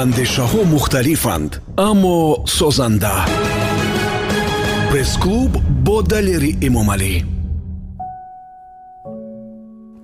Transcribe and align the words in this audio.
андешаҳо 0.00 0.60
мухталифанд 0.74 1.52
аммо 1.88 2.44
созанда. 2.46 3.14
Пресс-клуб 4.90 5.52
бо 5.86 5.96
далери 6.02 6.52
эмомалӣ. 6.66 7.14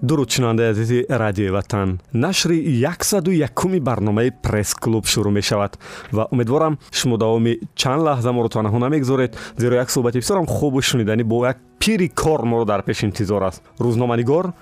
Дуруд 0.08 0.30
шунавандаи 0.30 0.70
азизи 0.72 1.06
радиои 1.08 1.50
ватан. 1.50 2.00
Нашри 2.12 2.58
яксаду 2.92 3.30
якуми 3.30 3.80
барномаи 3.80 4.30
пресс-клуб 4.30 5.04
шурӯъ 5.06 5.30
мешавад 5.30 5.78
ва 6.12 6.28
умедворам 6.30 6.78
шумо 6.92 7.16
давоми 7.16 7.58
чанд 7.74 8.02
лаҳза 8.02 8.32
моро 8.32 8.48
таванаҳо 8.48 8.78
намегузоред 8.78 9.32
зеро 9.56 9.74
як 9.76 9.90
суҳбати 9.90 10.20
бисёрам 10.20 10.46
хубу 10.46 10.82
шуниданӣ 10.82 11.24
бо 11.24 11.46
як 11.46 11.56
пири 11.84 12.08
кор 12.08 12.44
моро 12.44 12.64
дар 12.64 12.82
пеш 12.82 13.02
интизор 13.02 13.42
аст. 13.42 13.62
Рӯзноманигор 13.78 14.52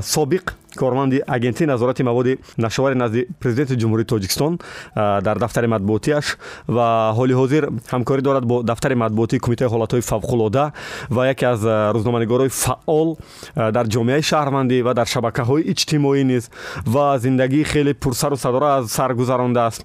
собиқ 0.00 0.54
корманди 0.76 1.22
агентии 1.26 1.66
назорати 1.66 2.02
маводи 2.02 2.38
нашовари 2.56 2.94
назди 2.94 3.26
президенти 3.40 3.74
ҷумҳурии 3.76 4.04
тоҷикистон 4.04 4.58
дар 4.96 5.38
дафтари 5.38 5.66
матбуотиаш 5.66 6.36
ва 6.68 7.12
ҳоли 7.16 7.34
ҳозир 7.34 7.68
ҳамкорӣ 7.92 8.22
дорад 8.22 8.44
бо 8.44 8.62
дафтари 8.62 8.94
матбуотии 8.94 9.38
кумитаи 9.38 9.68
ҳолатҳои 9.68 10.00
фавқулода 10.00 10.72
ва 11.10 11.26
яке 11.26 11.46
аз 11.46 11.60
рӯзноманигорҳои 11.96 12.48
фаъол 12.48 13.16
дар 13.56 13.86
ҷомеаи 13.94 14.22
шаҳрвандӣ 14.22 14.82
ва 14.82 14.94
дар 14.94 15.06
шабакаҳои 15.06 15.62
иҷтимоӣ 15.72 16.24
низ 16.24 16.50
ва 16.86 17.18
зиндагии 17.18 17.64
хеле 17.64 17.92
пурсару 17.94 18.36
садора 18.36 18.68
аз 18.76 18.84
сар 18.96 19.14
гузарондааст 19.14 19.84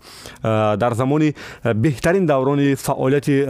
дар 0.84 0.94
замони 0.94 1.36
беҳтарин 1.66 2.26
даврони 2.26 2.76
фаъолияти 2.76 3.46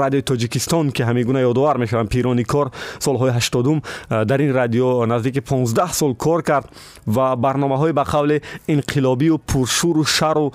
радиои 0.00 0.22
тоҷикистон 0.22 0.92
ки 0.92 1.02
ҳамегуна 1.02 1.40
ёдовар 1.50 1.76
мешаванд 1.78 1.97
пирони 2.13 2.43
кор 2.43 2.67
солҳои 2.99 3.31
ҳаштодум 3.37 3.81
дар 4.09 4.39
ин 4.41 4.51
радио 4.53 5.05
наздики 5.05 5.41
понздаҳ 5.41 5.93
сол 5.93 6.15
кор 6.15 6.33
кор 6.33 6.43
кард 6.43 6.65
ва 7.05 7.35
барномаҳои 7.35 7.93
ба 7.93 8.03
қавле 8.13 8.41
инқилобию 8.67 9.37
пуршуру 9.37 10.03
шару 10.03 10.51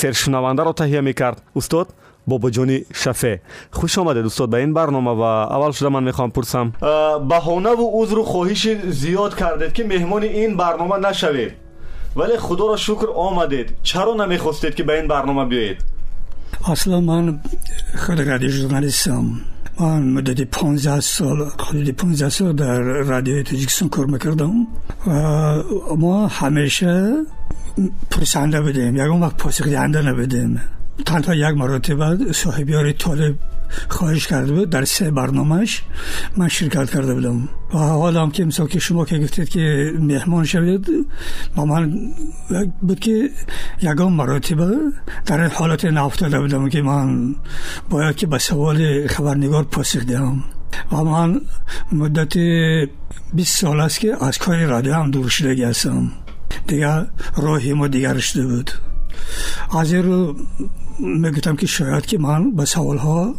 сершунавандаро 0.00 0.72
таҳия 0.80 1.02
мекард 1.02 1.38
устод 1.54 1.88
бобоҷони 2.26 2.78
шафе 3.02 3.40
хуш 3.72 3.98
омадед 3.98 4.24
устод 4.26 4.48
ба 4.50 4.58
ин 4.60 4.72
барнома 4.72 5.14
ва 5.14 5.30
аввал 5.54 5.72
шуда 5.72 5.90
ман 5.90 6.04
мехоҳам 6.04 6.30
пурсам 6.30 6.66
баҳонаву 7.32 7.84
узру 8.00 8.22
хоҳиши 8.32 8.72
зиёд 9.02 9.32
кардед 9.40 9.72
ки 9.76 9.82
меҳмони 9.82 10.28
ин 10.44 10.56
барнома 10.56 10.98
нашавед 10.98 11.52
вале 12.14 12.36
худоро 12.46 12.76
шукр 12.86 13.08
омадед 13.28 13.66
чаро 13.82 14.14
намехостед 14.14 14.74
ки 14.76 14.82
ба 14.82 14.94
ин 15.00 15.06
барнома 15.08 15.44
биёед 15.52 15.78
аслан 16.72 17.04
ман 17.04 17.40
худ 18.02 18.18
радиожурналистам 18.32 19.24
من 19.79 20.03
مدت 20.03 20.41
15 20.41 20.99
سال 20.99 21.49
حدود 21.59 21.89
15 21.89 22.29
سال 22.29 22.53
در 22.55 22.79
رادیو 22.81 23.43
تاجیکستان 23.43 23.89
کار 23.89 24.05
می‌کردم 24.05 24.67
و 25.07 25.95
ما 25.95 26.27
همیشه 26.27 27.13
پرسنده 28.11 28.61
بودیم 28.61 28.95
یکم 28.95 29.21
وقت 29.21 29.37
پاسخ 29.37 29.67
دهنده 29.67 30.01
تنها 31.05 31.35
یک 31.35 31.57
مرتبه 31.57 32.33
صاحبیار 32.33 32.91
طالب 32.91 33.35
خواهش 33.89 34.27
کرده 34.27 34.53
بود. 34.53 34.69
در 34.69 34.85
سه 34.85 35.11
برنامهش 35.11 35.83
من 36.37 36.47
شرکت 36.47 36.89
کرده 36.89 37.13
بودم. 37.13 37.49
و 37.73 37.77
حالا 37.77 38.21
هم 38.21 38.31
که 38.31 38.45
مثال 38.45 38.67
که 38.67 38.79
شما 38.79 39.05
که 39.05 39.19
گفتید 39.19 39.49
که 39.49 39.93
مهمان 39.99 40.45
شوید 40.45 40.87
با 41.55 41.65
من 41.65 41.93
بود 42.81 42.99
که 42.99 43.29
یگان 43.81 44.13
مراتبه 44.13 44.77
در 45.25 45.41
این 45.41 45.51
حالت 45.51 45.85
نفتاده 45.85 46.39
بودم 46.39 46.69
که 46.69 46.81
من 46.81 47.35
باید 47.89 48.15
که 48.15 48.27
به 48.27 48.37
سوال 48.37 49.07
خبرنگار 49.07 49.63
پاسخ 49.63 50.05
دهم. 50.05 50.43
و 50.91 51.03
من 51.03 51.41
مدت 51.91 52.37
20 53.33 53.57
سال 53.57 53.79
است 53.79 53.99
که 53.99 54.23
از 54.25 54.37
کار 54.37 54.65
رادیو 54.65 54.93
هم 54.93 55.11
دور 55.11 55.29
شده 55.29 55.67
هستم. 55.67 56.11
دیگر 56.67 57.07
راهی 57.37 57.73
ما 57.73 57.87
دیگر 57.87 58.17
شده 58.17 58.47
بود. 58.47 58.71
از 59.79 59.93
این 59.93 60.03
رو 60.03 60.35
می‌گفتم 60.99 61.55
که 61.55 61.67
شاید 61.67 62.05
که 62.05 62.17
من 62.17 62.51
به 62.51 62.65
سوال 62.65 62.97
ها 62.97 63.35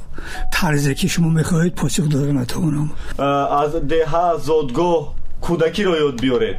طرزی 0.52 0.95
که 0.95 1.08
شما 1.08 1.29
می‌خواهید 1.29 1.74
پاسخ 1.74 2.08
داده 2.08 2.33
نتوانم. 2.33 2.90
از 3.62 3.74
ده 3.74 4.07
زادگاه 4.42 5.14
کودکی 5.40 5.85
رو 5.85 5.96
یاد 5.96 6.20
بیارید. 6.20 6.57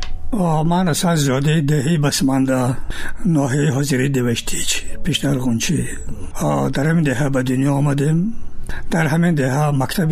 من 0.65 0.87
اصلا 0.87 1.15
زاده 1.15 1.61
دهی 1.61 1.97
بسمنده 1.97 2.77
ناحیه 3.25 3.71
حاضری 3.71 4.09
دوشتیچ 4.09 4.83
پیشتر 5.03 5.37
غنچی 5.37 5.87
در 6.73 6.87
همین 6.87 7.03
دهه 7.03 7.29
به 7.29 7.43
دنیا 7.43 7.73
آمدیم. 7.73 8.33
در 8.91 9.07
همین 9.07 9.35
دهه 9.35 9.69
مکتب 9.69 10.09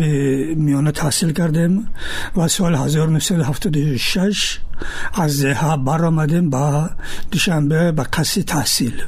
میانه 0.56 0.92
تحصیل 0.92 1.32
کردیم 1.32 1.88
و 2.36 2.48
سال 2.48 2.74
1976 2.74 4.58
از 5.14 5.42
دهه 5.42 5.76
بر 5.76 6.04
آمدیم 6.04 6.50
به 6.50 6.90
دوشنبه 7.30 7.92
به 7.92 8.02
قصد 8.02 8.40
تحصیل. 8.42 9.02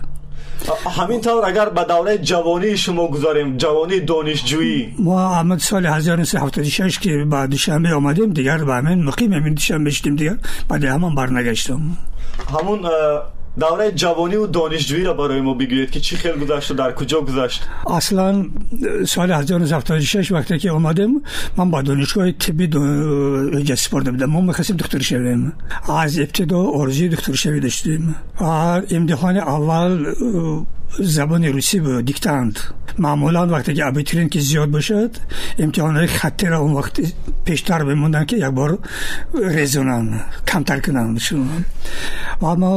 همینطور 1.01 1.47
اگر 1.47 1.69
به 1.69 1.85
دوره 1.85 2.19
جوانی 2.19 2.77
شما 2.77 3.09
گذاریم 3.09 3.57
جوانی 3.57 4.01
دانشجویی. 4.01 4.95
ما 4.99 5.29
همه 5.29 5.59
سال 5.59 5.87
1976 5.87 6.99
که 6.99 7.25
به 7.31 7.47
دوشنبه 7.47 7.95
آمدیم 7.95 8.33
دیگر 8.33 8.59
به 8.65 8.75
همین 8.75 9.05
مقیم 9.05 9.33
همین 9.33 9.55
دوشنبه 9.55 9.91
شدیم 9.91 10.17
دیگر. 10.17 10.37
بعد 10.69 10.85
همان 10.85 11.15
برنگشتم. 11.15 11.81
همون 12.61 12.81
دوره 13.61 13.93
جوانی 13.93 14.37
و 14.37 14.47
دانشجویی 14.47 15.05
را 15.05 15.15
برای 15.15 15.41
ما 15.41 15.55
بگویید 15.55 15.91
که 15.91 16.01
چی 16.01 16.17
خیلی 16.17 16.41
گذشت 16.41 16.71
و 16.71 16.75
در 16.75 16.93
کجا 16.93 17.21
گذشت؟ 17.21 17.63
اصلا 17.87 18.47
سال 19.07 19.33
1976 19.33 20.33
وقتی 20.33 20.59
که 20.59 20.69
اومدم 20.69 21.11
من 21.57 21.71
با 21.71 21.83
دانشگاه 21.83 22.33
طبی 22.33 22.65
اجازه 22.65 23.75
سپرده 23.75 24.11
بودم. 24.11 24.27
ما 24.27 24.41
می‌خواستیم 24.41 24.77
دکتر 24.77 24.99
شویم. 24.99 25.53
از 25.89 26.19
ابتدا 26.19 26.63
آرزوی 26.63 27.09
دکتر 27.09 27.33
شوی 27.33 27.61
داشتیم. 27.61 28.15
امتحان 28.91 29.37
اول 29.37 30.15
забони 31.00 31.50
русӣ 31.56 31.78
бо 31.86 32.02
диктант 32.02 32.74
маъмулан 32.98 33.50
вақте 33.50 33.74
ки 33.76 33.82
абитуриент 33.82 34.32
ки 34.32 34.40
зиёд 34.40 34.70
бошад 34.70 35.12
имтиҳонҳои 35.64 36.08
хаттиро 36.08 36.58
он 36.60 36.74
вақт 36.80 36.96
пештар 37.46 37.84
мемонданд 37.84 38.28
ки 38.30 38.36
якбор 38.36 38.80
резонанд 39.34 40.10
камтар 40.46 40.82
кунанд 40.82 41.20
ва 42.42 42.56
мо 42.56 42.72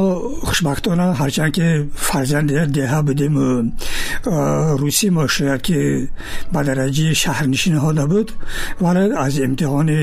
хушбахтона 0.47 1.07
ҳарчанд 1.21 1.53
ки 1.57 1.67
фарзанди 1.95 2.53
деҳа 2.77 2.99
будиму 3.09 3.71
русӣ 4.81 5.07
мо 5.15 5.27
шояд 5.27 5.61
ки 5.67 5.79
ба 6.53 6.59
дараҷаи 6.67 7.13
шаҳрнишинҳо 7.21 7.91
набуд 7.99 8.27
вале 8.83 9.03
аз 9.25 9.33
имтиҳони 9.47 9.99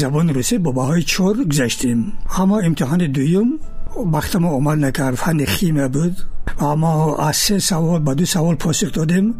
забони 0.00 0.30
русӣ 0.38 0.56
бо 0.64 0.70
баҳои 0.78 1.02
чор 1.12 1.34
гузаштем 1.50 1.98
аммо 2.40 2.56
имтиҳони 2.68 3.06
дуюм 3.16 3.48
وقت 3.97 4.35
ما 4.35 4.49
عمر 4.49 4.75
نکرد 4.75 5.15
فن 5.15 5.45
خیمه 5.45 5.87
بود. 5.87 6.17
و 6.61 6.75
ما 6.75 7.15
از 7.15 7.35
سه 7.35 7.59
سوال 7.59 8.01
به 8.01 8.13
دو 8.13 8.25
سوال 8.25 8.55
پاسخ 8.55 8.91
دادیم. 8.91 9.33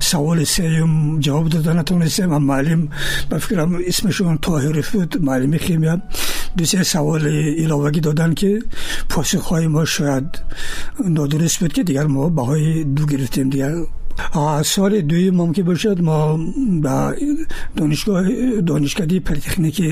سوال 0.00 0.44
سیم 0.44 1.20
جواب 1.20 1.48
دادن 1.48 1.78
نتونستیم. 1.78 2.32
و 2.32 2.38
معلم 2.38 2.88
به 3.28 3.38
فکرم 3.38 3.78
اسمشون 3.86 4.38
تاهرف 4.38 4.90
بود 4.90 5.22
معلم 5.22 5.56
خیمه. 5.56 6.02
دو 6.56 6.64
سه 6.64 6.82
سوال 6.82 7.26
ایلاوگی 7.26 8.00
دادن 8.00 8.34
که 8.34 8.62
پاسخ 9.08 9.42
های 9.42 9.66
ما 9.66 9.84
شاید 9.84 10.38
نادرست 11.08 11.60
بود 11.60 11.72
که 11.72 11.82
دیگر 11.82 12.06
ما 12.06 12.28
بهای 12.28 12.84
دو 12.84 13.06
گرفتیم 13.06 13.50
دیگر. 13.50 13.74
سال 14.64 15.00
دوی 15.00 15.30
ممکن 15.30 15.62
باشد 15.62 16.00
ما 16.00 16.38
به 16.82 17.16
دانشگاه 17.76 18.24
دانشکده 18.66 19.20
پلیتخنیک 19.20 19.82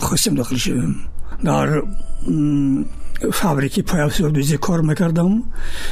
خواستیم 0.00 0.34
داخل 0.34 0.56
شویم. 0.56 0.96
در 1.44 1.82
фабрики 3.31 3.81
паяфсурдӯзӣ 3.81 4.57
кор 4.57 4.81
мекардам 4.81 5.31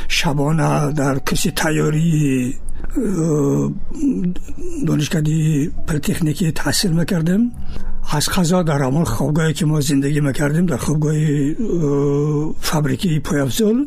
шабона 0.08 0.92
дар 0.92 1.20
курси 1.20 1.52
тайёрии 1.52 2.58
э, 2.96 3.70
донишкади 4.88 5.72
политехникӣ 5.88 6.48
таҳсил 6.62 6.92
мекардем 6.94 7.52
аз 8.12 8.26
қазо 8.36 8.64
дар 8.64 8.82
ҳамон 8.82 9.06
хобгоҳе 9.06 9.54
ки 9.54 9.66
мо 9.66 9.82
зиндагӣ 9.82 10.22
мекардем 10.22 10.66
дар 10.66 10.80
хобгоҳи 10.80 11.56
э, 11.56 12.54
фабрикии 12.70 13.20
пояфзол 13.20 13.78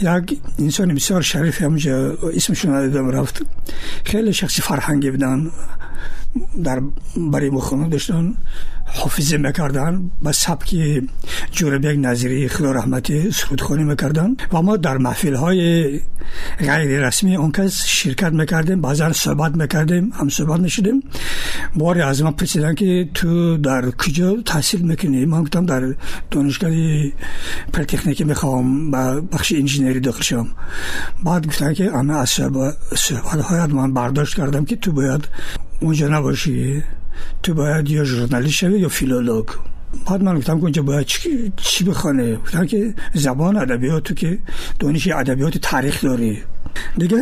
як 0.00 0.24
инсони 0.58 0.92
бисёр 0.98 1.22
шарифи 1.22 1.62
ҳамҷа 1.66 1.94
исмашон 2.38 2.70
надидам 2.70 3.10
рафт 3.10 3.36
хеле 4.04 4.32
шахси 4.32 4.60
фарҳангӣ 4.68 5.10
буданд 5.16 5.50
حافظه 8.87 9.37
می‌کردن 9.37 10.11
به 10.21 10.31
سبک 10.31 10.75
جوربک 11.51 11.97
نظری 11.99 12.47
خدا 12.47 12.71
رحمتی 12.71 13.31
سرودخوانی 13.31 13.83
می‌کردن 13.83 14.35
و 14.53 14.61
ما 14.61 14.77
در 14.77 14.97
محفل 14.97 15.35
های 15.35 15.99
غیر 16.59 17.07
رسمی 17.07 17.35
اون 17.35 17.51
کس 17.51 17.85
شرکت 17.85 18.31
می‌کردیم 18.31 18.81
بعضا 18.81 19.13
صحبت 19.13 19.55
می‌کردیم 19.55 20.11
هم 20.13 20.29
صحبت 20.29 20.59
می‌شدیم. 20.59 21.03
باری 21.75 22.01
از 22.01 22.23
ما 22.23 22.31
پرسیدن 22.31 22.75
که 22.75 23.09
تو 23.13 23.57
در 23.57 23.91
کجا 23.91 24.35
تحصیل 24.45 24.81
می‌کنی؟ 24.81 25.25
من 25.25 25.43
گفتم 25.43 25.65
در 25.65 25.95
دانشگاه 26.31 26.71
پلتکنیکی 27.73 28.23
می‌خوام 28.23 28.91
با 28.91 29.21
بخش 29.21 29.51
انجینری 29.51 29.99
داخل 29.99 30.21
شم 30.21 30.47
بعد 31.23 31.47
گفتن 31.47 31.73
که 31.73 31.95
اما 31.95 32.15
از 32.15 32.29
صحبت 32.29 33.41
هایت 33.41 33.69
من 33.69 33.93
برداشت 33.93 34.35
کردم 34.35 34.65
که 34.65 34.75
تو 34.75 34.91
باید 34.91 35.27
اونجا 35.79 36.07
نباشی. 36.07 36.83
تو 37.43 37.53
باید 37.53 37.89
یا 37.89 38.03
ژورنالیست 38.03 38.53
شوی 38.53 38.79
یا 38.79 38.89
فیلولوگ. 38.89 39.45
بعد 40.09 40.23
من 40.23 40.37
گفتم 40.37 40.71
که 40.71 40.81
باید 40.81 41.05
چی, 41.57 41.83
بخونه؟ 41.83 42.35
گفتم 42.35 42.65
که 42.65 42.93
زبان 43.13 43.57
ادبیات 43.57 44.03
تو 44.03 44.13
که 44.13 44.39
دانش 44.79 45.07
ادبیات 45.07 45.57
تاریخ 45.57 46.03
داری. 46.03 46.43
دیگه 46.97 47.17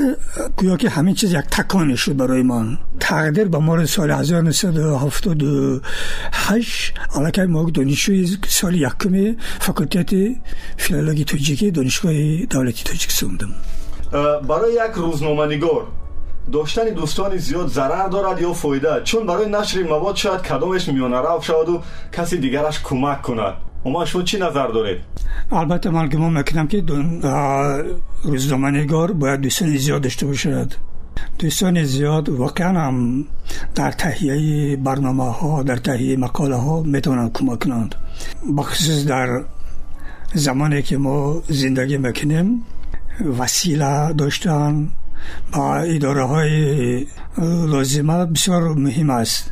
گویا 0.57 0.77
که 0.77 0.89
همین 0.89 1.15
چیز 1.15 1.33
یک 1.33 1.45
تکانی 1.51 1.97
شد 1.97 2.17
برای 2.17 2.41
من. 2.41 2.77
تقدیر 2.99 3.47
به 3.47 3.57
مورد 3.57 3.85
سال 3.85 4.11
1978 4.11 6.93
علاقه 7.15 7.45
ما 7.45 7.69
دانشجوی 7.69 8.37
سال 8.47 8.75
یکم 8.75 9.35
فاکولتت 9.59 10.15
فیلولوژی 10.77 11.23
تاجیکی 11.23 11.71
دانشگاه 11.71 12.13
دولتی 12.49 12.83
تاجیکستان 12.83 13.29
بودم 13.29 13.49
برای 14.47 14.73
یک 14.73 14.91
روزنامه 14.95 15.55
نگار 15.55 15.87
داشتن 16.51 16.89
دوستانی 16.89 17.37
زیاد 17.37 17.67
ضرر 17.67 18.07
دارد 18.07 18.41
یا 18.41 18.53
فایده 18.53 19.01
چون 19.03 19.27
برای 19.27 19.49
نشر 19.49 19.83
مواد 19.83 20.15
شاید 20.15 20.41
کدامش 20.41 20.89
میانه 20.89 21.17
رفت 21.17 21.43
شود 21.43 21.69
و 21.69 21.81
کسی 22.13 22.37
دیگرش 22.37 22.79
کمک 22.83 23.21
کند. 23.21 23.53
اما 23.85 24.05
شما 24.05 24.21
چی 24.21 24.37
نظر 24.37 24.67
دارید؟ 24.67 24.97
البته 25.51 25.89
من 25.89 26.07
گمان 26.09 26.37
می‌کنم 26.37 26.67
که 26.67 26.83
روزنامه 28.23 28.71
نگار 28.71 29.11
باید 29.11 29.41
دوستان 29.41 29.77
زیاد 29.77 30.01
داشته 30.01 30.25
باشد. 30.25 30.73
دوستان 31.39 31.83
زیاد 31.83 32.29
واقعا 32.29 32.79
هم 32.79 33.25
در 33.75 33.91
تهیه 33.91 34.75
برنامه 34.75 35.33
ها 35.33 35.63
در 35.63 35.77
تهیه 35.77 36.17
مقاله 36.17 36.55
ها 36.55 36.81
می‌تونن 36.81 37.29
کمک 37.33 37.59
کنند. 37.59 37.95
بخصوص 38.57 39.05
در 39.05 39.43
زمانی 40.33 40.81
که 40.81 40.97
ما 40.97 41.41
زندگی 41.47 41.97
می‌کنیم 41.97 42.65
وسیله 43.39 44.13
داشتن 44.13 44.89
با 45.53 45.75
اداره 45.75 46.23
های 46.23 47.05
لازمه 47.67 48.25
بسیار 48.25 48.73
مهم 48.73 49.09
است. 49.09 49.51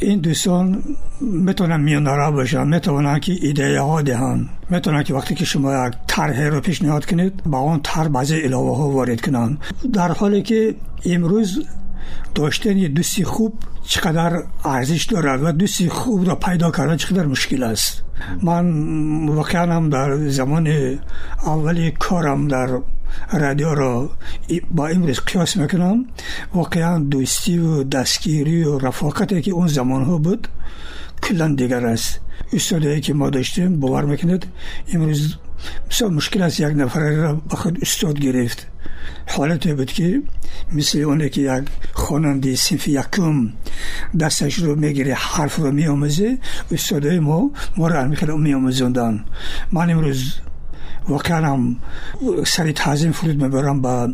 این 0.00 0.20
دوستان 0.20 0.82
می‌تونن 1.20 1.80
میانره 1.80 2.30
باشن 2.30 2.66
می‌تونن 2.66 3.20
که 3.20 3.32
ایده 3.40 3.80
ها 3.80 4.02
دهن 4.02 4.48
می‌تونن 4.70 5.02
که 5.02 5.14
وقتی 5.14 5.34
که 5.34 5.44
شما 5.44 5.86
یک 5.86 5.94
طرح 6.06 6.42
رو 6.42 6.60
پیشنهاد 6.60 7.06
کنید 7.06 7.42
با 7.46 7.58
اون 7.58 7.80
طرح 7.82 8.08
بعضی 8.08 8.40
علاوه 8.40 8.76
ها 8.76 8.88
وارد 8.88 9.20
کنن. 9.20 9.58
در 9.92 10.12
حالی 10.12 10.42
که 10.42 10.74
امروز 11.06 11.66
داشتن 12.34 12.72
دوستی 12.72 13.24
خوب 13.24 13.54
چقدر 13.82 14.42
ارزش 14.64 15.04
دارد 15.04 15.42
و 15.42 15.52
دوستی 15.52 15.88
خوب 15.88 16.28
را 16.28 16.34
پیدا 16.34 16.70
کردن 16.70 16.96
چقدر 16.96 17.26
مشکل 17.26 17.62
است. 17.62 18.02
من 18.42 19.28
واقعا 19.28 19.74
هم 19.74 19.90
радиоро 23.32 24.10
ба 24.70 24.92
имрӯз 24.92 25.20
қиёс 25.28 25.56
мекунам. 25.56 26.08
Воқеан 26.52 27.08
дӯстиву 27.10 27.84
дастгириву 27.84 28.78
рафоқате 28.78 29.42
ки 29.42 29.50
он 29.50 29.68
замонҳо 29.68 30.18
буд 30.18 30.48
куллан 31.20 31.56
дигар 31.56 31.84
аст. 31.84 32.20
Устодае 32.52 33.00
ки 33.00 33.12
мо 33.12 33.30
доштем 33.30 33.80
бовар 33.80 34.04
мекунед. 34.06 34.46
Имрӯз 34.92 35.38
бисёр 35.88 36.10
мушкил 36.10 36.42
аст 36.42 36.58
як 36.58 36.74
нафараро 36.74 37.40
ба 37.44 37.56
худ 37.56 37.78
устод 37.82 38.16
гирифт. 38.18 38.66
Ҳолате 39.26 39.74
буд 39.74 39.90
ки 39.92 40.22
мисли 40.72 41.04
оне 41.04 41.28
ки 41.28 41.40
як 41.40 41.64
хонанди 41.94 42.56
синфи 42.56 42.90
якум 42.90 43.52
дасташро 44.12 44.74
мегири 44.76 45.12
ҳарфро 45.12 45.70
меомӯзӣ 45.78 46.38
устодаи 46.70 47.20
мо 47.20 47.38
моро 47.76 47.94
ҳамихела 48.02 48.34
меомӯзонданд 48.46 49.18
ман 49.74 49.88
имрӯз 49.94 50.20
واقعا 51.08 51.46
هم 51.46 51.76
سری 52.44 52.72
تعظیم 52.72 53.12
فرود 53.12 53.42
می‌برم 53.42 53.82
با 53.82 54.08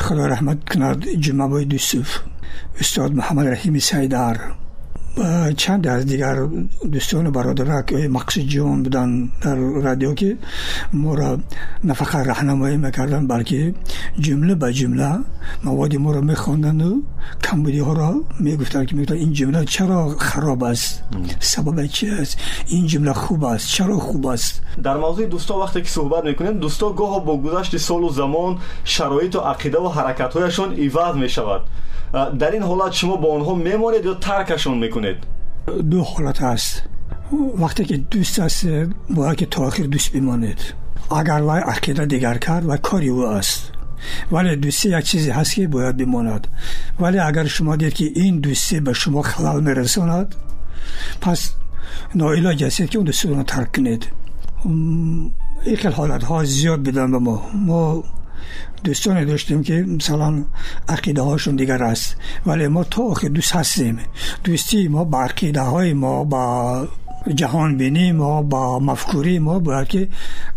خدا 0.00 0.26
رحمت 0.26 0.68
کند 0.68 1.08
جمعه 1.08 1.64
دوستوف 1.64 2.18
استاد 2.80 3.12
محمد 3.12 3.46
رحیم 3.46 3.78
سیدار. 3.78 4.54
چند 5.56 5.86
از 5.86 6.06
دیگر 6.06 6.48
دوستان 6.92 7.30
برادر 7.30 7.82
که 7.82 8.08
مقصد 8.08 8.40
جوان 8.40 8.82
بودن 8.82 9.28
در 9.40 9.54
رادیو 9.54 10.14
که 10.14 10.36
ما 10.92 11.14
را 11.14 11.38
نه 11.84 11.92
فقط 11.92 12.26
راهنمایی 12.26 12.76
می‌کردن 12.76 13.26
بلکه 13.26 13.74
جمله 14.20 14.54
به 14.54 14.72
جمله 14.72 15.18
موادی 15.64 15.96
ما 15.96 16.12
را 16.12 16.20
میخواندن 16.20 16.80
و 16.80 17.00
کمبودی 17.44 17.78
ها 17.78 17.92
را 17.92 18.14
می‌گفتن 18.40 18.86
که 18.86 18.96
می‌گفتن 18.96 19.14
این 19.14 19.32
جمله 19.32 19.64
چرا 19.64 20.08
خراب 20.18 20.64
است؟ 20.64 21.02
سبب 21.40 21.86
چی 21.86 22.10
است؟ 22.10 22.38
این 22.66 22.86
جمله 22.86 23.12
خوب 23.12 23.44
است 23.44 23.68
چرا 23.68 23.98
خوب 23.98 24.26
است؟ 24.26 24.62
در 24.82 24.96
موضوع 24.96 25.26
دوستا 25.26 25.58
وقتی 25.58 25.82
که 25.82 25.88
صحبت 25.88 26.24
می‌کنیم 26.24 26.52
دوستا 26.58 26.92
گاه 26.92 27.24
با 27.24 27.36
گذشت 27.36 27.76
سال 27.76 28.02
و 28.02 28.08
زمان 28.08 28.58
شرایط 28.84 29.36
و 29.36 29.38
عقیده 29.38 29.78
و 29.78 29.88
حرکت 29.88 30.36
هایشان 30.36 30.72
ایواز 30.72 31.16
می‌شود. 31.16 31.60
در 32.38 32.50
این 32.50 32.62
حالت 32.62 32.92
شما 32.92 33.16
با 33.16 33.34
آنها 33.34 33.54
میمانید 33.54 34.04
یا 34.04 34.14
ترکشون 34.14 34.78
می‌کنید 34.78 35.16
دو 35.90 36.02
حالت 36.02 36.42
هست 36.42 36.82
وقتی 37.58 37.84
که 37.84 37.96
دوست 37.96 38.38
هست 38.38 38.66
باید 39.10 39.36
که 39.36 39.46
تا 39.46 39.66
آخر 39.66 39.82
دوست 39.82 40.12
بمانید 40.12 40.74
اگر 41.10 41.42
وای 41.42 41.60
عقیده 41.60 42.06
دیگر 42.06 42.38
کرد 42.38 42.68
و 42.68 42.76
کاری 42.76 43.08
او 43.08 43.26
است. 43.26 43.70
ولی 44.32 44.56
دوستی 44.56 44.98
یک 44.98 45.04
چیزی 45.04 45.30
هست 45.30 45.54
که 45.54 45.68
باید 45.68 45.96
بماند. 45.96 46.46
ولی 47.00 47.18
اگر 47.18 47.44
شما 47.44 47.76
دید 47.76 47.94
که 47.94 48.04
این 48.14 48.40
دوستی 48.40 48.80
به 48.80 48.92
شما 48.92 49.22
خلال 49.22 49.62
میرساند 49.62 50.34
پس 51.20 51.52
ناعلاج 52.14 52.64
هستید 52.64 52.90
که 52.90 52.98
اون 52.98 53.04
دوستی 53.04 53.28
رو 53.28 53.42
ترک 53.42 53.76
کنید. 53.76 54.06
این 55.64 55.92
حالت 55.96 56.24
ها 56.24 56.44
زیاد 56.44 56.82
بدن 56.82 57.10
به 57.10 57.18
ما. 57.18 57.42
ما 57.54 58.04
دوستانی 58.84 59.24
داشتیم 59.24 59.62
که 59.62 59.74
مثلا 59.74 60.44
عقیده 60.88 61.22
هاشون 61.22 61.56
دیگر 61.56 61.82
است. 61.82 62.16
ولی 62.46 62.66
ما 62.66 62.84
تا 62.84 63.02
آخر 63.02 63.28
دوست 63.28 63.56
هستیم. 63.56 63.98
دوستی 64.44 64.88
ما 64.88 65.04
با 65.04 65.22
عقیده 65.22 65.60
های 65.60 65.92
ما 65.92 66.24
با 66.24 66.88
جهان 67.34 67.76
بینی 67.76 68.12
ما 68.12 68.42
با 68.42 68.78
مفکوری 68.78 69.38
ما 69.38 69.58
باید 69.58 69.88
که 69.88 70.08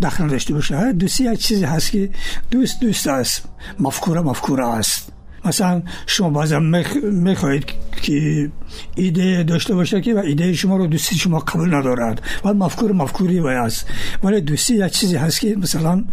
دخل 0.02 0.28
داشته 0.28 0.54
باشه. 0.54 0.94
دوستی 0.94 1.32
یک 1.32 1.40
چیزی 1.40 1.66
هست 1.66 1.92
که 1.92 2.10
دوست 2.52 2.80
دوست 2.82 3.08
است. 3.08 3.44
مفکوره 3.80 4.22
مفکوره 4.22 4.68
است. 4.68 5.17
مثلا 5.48 5.82
شما 6.06 6.30
بازم 6.30 6.64
می‌خواهید 7.04 7.66
که 8.02 8.50
ایده 8.96 9.44
داشته 9.44 9.76
باشه 9.76 10.02
که 10.02 10.14
و 10.14 10.18
ایده 10.18 10.54
شما 10.54 10.78
رو 10.78 10.88
دوستی 10.88 11.16
شما 11.16 11.40
قبول 11.40 11.76
ندارد 11.76 12.22
و 12.46 12.54
مفکور 12.54 12.92
مفکوری 12.92 13.42
باید 13.42 13.58
است. 13.58 13.88
ولی 14.24 14.42
دوستی 14.42 14.76
یک 14.76 14.92
چیزی 14.92 15.16
هست 15.16 15.40
که 15.40 15.56
مثلا 15.56 16.04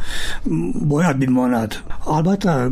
باید 0.82 1.18
بماند. 1.18 1.74
البته 2.06 2.68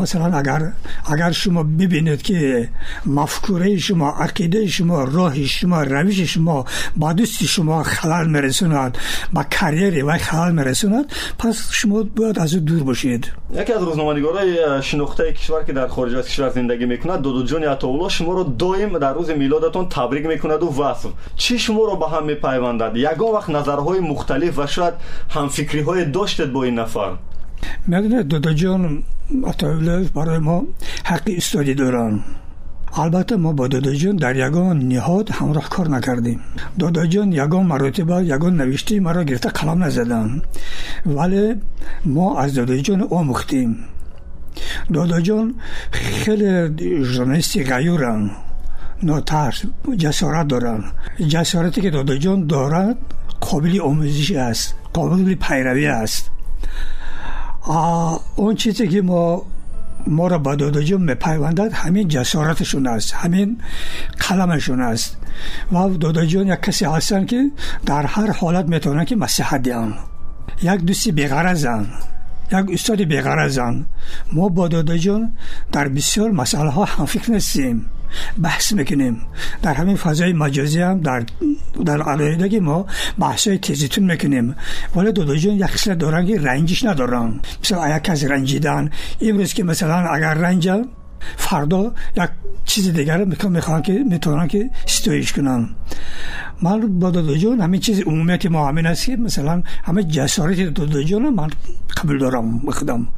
مثلا 0.00 0.38
اگر 0.38 0.72
اگر 1.12 1.32
شما 1.32 1.62
ببینید 1.62 2.22
که 2.22 2.68
مفکوره 3.06 3.78
شما 3.78 4.10
عقیده 4.10 4.66
شما 4.66 5.04
راه 5.04 5.44
شما 5.44 5.82
روش 5.82 6.20
شما 6.20 6.64
با 6.96 7.12
دوستی 7.12 7.46
شما 7.46 7.82
خلال 7.82 8.30
میرسوند 8.30 8.98
با 9.32 9.42
کریر 9.42 10.04
و 10.04 10.18
خلال 10.18 10.54
میرسوند 10.54 11.04
پس 11.38 11.68
شما 11.70 12.02
باید 12.02 12.38
از 12.38 12.64
دور 12.64 12.82
باشید. 12.82 13.32
یکی 13.54 13.72
از 13.72 13.82
روزنامه‌نگارای 13.82 14.82
شناخته 14.82 15.32
کشور 15.32 15.64
که 15.64 15.72
در 15.72 15.86
خارج 15.86 16.05
مهاجرت 16.06 16.26
کشور 16.26 16.50
زندگی 16.50 16.86
می‌کند. 16.86 17.22
دودو 17.22 17.42
جون 17.42 17.64
عطاالله 17.64 18.08
شما 18.08 18.32
رو 18.32 18.44
دائم 18.58 18.98
در 18.98 19.12
روز 19.12 19.30
میلادتون 19.30 19.88
تبریک 19.88 20.26
می‌کند 20.26 20.62
و 20.62 20.82
وصف. 20.82 21.10
چی 21.36 21.58
شما 21.58 21.84
رو 21.84 21.96
به 21.96 22.08
هم 22.08 22.24
میپیوندد؟ 22.26 22.96
یگان 22.96 23.32
وقت 23.34 23.50
نظرهای 23.50 24.00
مختلف 24.00 24.58
و 24.58 24.66
شاید 24.66 24.94
های 25.86 26.04
داشتید 26.04 26.52
با 26.52 26.64
این 26.64 26.78
نفر. 26.78 27.10
می‌دونه 27.86 28.22
دودو 28.22 28.52
جون 28.52 29.02
عطاالله 29.46 30.08
برای 30.14 30.38
ما 30.38 30.62
حقی 31.04 31.36
استادی 31.36 31.74
دارن 31.74 32.20
البته 32.98 33.36
ما 33.36 33.52
با 33.52 33.68
داداجان 33.68 34.16
در 34.16 34.36
یگان 34.36 34.78
نهاد 34.88 35.30
همراه 35.30 35.68
کار 35.68 35.88
نکردیم. 35.88 36.40
داداجان 36.78 37.32
یگان 37.32 37.66
مراتبه 37.66 38.24
یگان 38.24 38.54
ما 38.54 39.00
مرا 39.00 39.24
گرفته 39.24 39.48
قلم 39.48 39.84
نزدن. 39.84 40.42
ولی 41.06 41.54
ما 42.04 42.38
از 42.38 42.54
داداجان 42.54 43.06
آموختیم 43.10 43.78
دادا 44.92 45.20
جان 45.20 45.54
خیلی 45.90 46.68
جرنیستی 47.04 47.64
غیورن 47.64 48.30
ناترس 49.02 49.62
جسارت 49.98 50.48
دارن 50.48 50.84
جسارتی 51.28 51.80
که 51.80 51.90
دادا 51.90 52.16
جان 52.16 52.46
دارد 52.46 52.96
قابل 53.40 53.80
آموزش 53.80 54.30
است 54.30 54.74
قابل 54.92 55.34
پیروی 55.34 55.86
است 55.86 56.30
اون 58.36 58.54
چیزی 58.54 58.88
که 58.88 59.02
ما 59.02 59.46
ما 60.06 60.26
را 60.26 60.38
به 60.38 60.56
دادا 60.56 60.82
جان 60.82 61.02
میپیوندد 61.02 61.72
همین 61.72 62.08
جسارتشون 62.08 62.86
است 62.86 63.14
همین 63.14 63.60
قلمشون 64.28 64.80
است 64.80 65.16
و 65.72 65.88
دادا 65.88 66.24
جان 66.24 66.46
یک 66.46 66.60
کسی 66.60 66.84
هستن 66.84 67.26
که 67.26 67.50
در 67.86 68.06
هر 68.06 68.30
حالت 68.30 68.68
می‌تونن 68.68 69.04
که 69.04 69.16
مسیحت 69.16 69.62
دیان 69.62 69.94
یک 70.62 70.80
دوستی 70.80 71.12
بغرزن 71.12 71.86
یک 72.52 72.66
استاد 72.72 73.02
بیغرزن 73.02 73.86
ما 74.32 74.48
با 74.48 74.68
دادا 74.68 74.96
جان 74.96 75.32
در 75.72 75.88
بسیار 75.88 76.30
مسئله 76.30 76.70
ها 76.70 76.84
هم 76.84 77.06
فکر 77.06 77.30
نیستیم 77.30 77.86
بحث 78.42 78.72
می‌کنیم. 78.72 79.20
در 79.62 79.74
همین 79.74 79.96
فضای 79.96 80.32
مجازی 80.32 80.80
هم 80.80 81.00
در 81.00 81.24
در 81.84 82.02
علایدگی 82.02 82.60
ما 82.60 82.86
بحث 83.18 83.48
های 83.48 83.58
تیزیتون 83.58 84.04
می‌کنیم. 84.04 84.54
ولی 84.96 85.12
دو 85.12 85.36
جون 85.36 85.54
یک 85.54 85.66
خصلت 85.66 85.98
دارن 85.98 86.26
که 86.26 86.40
رنجش 86.40 86.84
ندارن. 86.84 87.40
مثلا 87.60 87.96
یک 87.96 88.02
فردا 91.36 91.92
یک 92.16 92.30
چیز 92.64 92.92
دیگر 92.92 93.24
می‌خوان 93.24 93.82
که 93.82 93.92
می‌تونن 93.92 94.48
که 94.48 94.70
ستایش 94.86 95.32
کنن 95.32 95.68
من 96.62 96.98
با 96.98 97.10
دادا 97.10 97.36
جان 97.36 97.60
همین 97.60 97.80
چیز 97.80 98.00
عمومیت 98.00 98.46
ما 98.46 98.68
همین 98.68 98.86
است 98.86 99.06
که 99.06 99.16
مثلا 99.16 99.62
همه 99.84 100.02
جسارت 100.02 100.74
دادا 100.74 101.02
جان 101.02 101.28
من 101.28 101.50
قبول 101.96 102.18
دارم 102.18 102.58
بخدم 102.58 103.08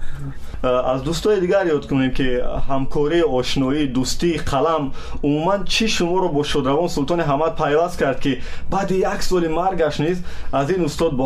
از 0.63 1.03
دوستای 1.03 1.41
دیگر 1.41 1.67
یاد 1.67 1.89
کنیم 1.89 2.11
که 2.11 2.45
همکاری 2.69 3.23
آشنایی 3.23 3.87
دوستی 3.87 4.37
قلم 4.37 4.91
عموما 5.25 5.59
چی 5.59 5.89
شما 5.89 6.19
رو 6.19 6.29
با 6.29 6.43
شدروان 6.43 6.89
سلطان 6.89 7.21
حمد 7.21 7.55
پیوست 7.55 7.99
کرد 7.99 8.21
که 8.21 8.39
بعد 8.71 8.93
یک 8.93 9.23
سال 9.23 9.49
مرگش 9.49 10.01
نیز 10.01 10.23
از 10.53 10.71
این 10.71 10.85
استاد 10.85 11.17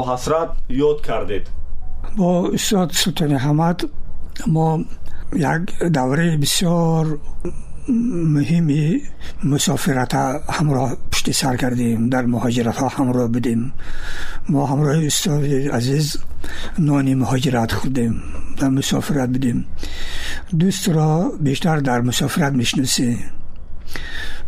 یک 5.37 5.93
دوره 5.93 6.37
بسیار 6.37 7.19
مهمی 7.89 9.01
مسافرت 9.45 10.15
همراه 10.51 10.97
پشت 11.13 11.31
سر 11.31 11.57
کردیم 11.57 12.09
در 12.09 12.23
مهاجرت 12.27 12.77
ها 12.77 12.89
همراه 12.89 13.29
بدیم. 13.29 13.73
ما 14.49 14.67
همراه 14.67 15.07
استاد 15.07 15.45
عزیز 15.45 16.17
نانی 16.79 17.15
مهاجرت 17.15 17.73
خوردیم 17.73 18.23
در 18.59 18.69
مسافرت 18.69 19.29
بدیم. 19.29 19.65
دوست 20.59 20.89
را 20.89 21.33
بیشتر 21.41 21.77
در 21.77 22.01
مسافرت 22.01 22.53
می‌شناسیم 22.53 23.19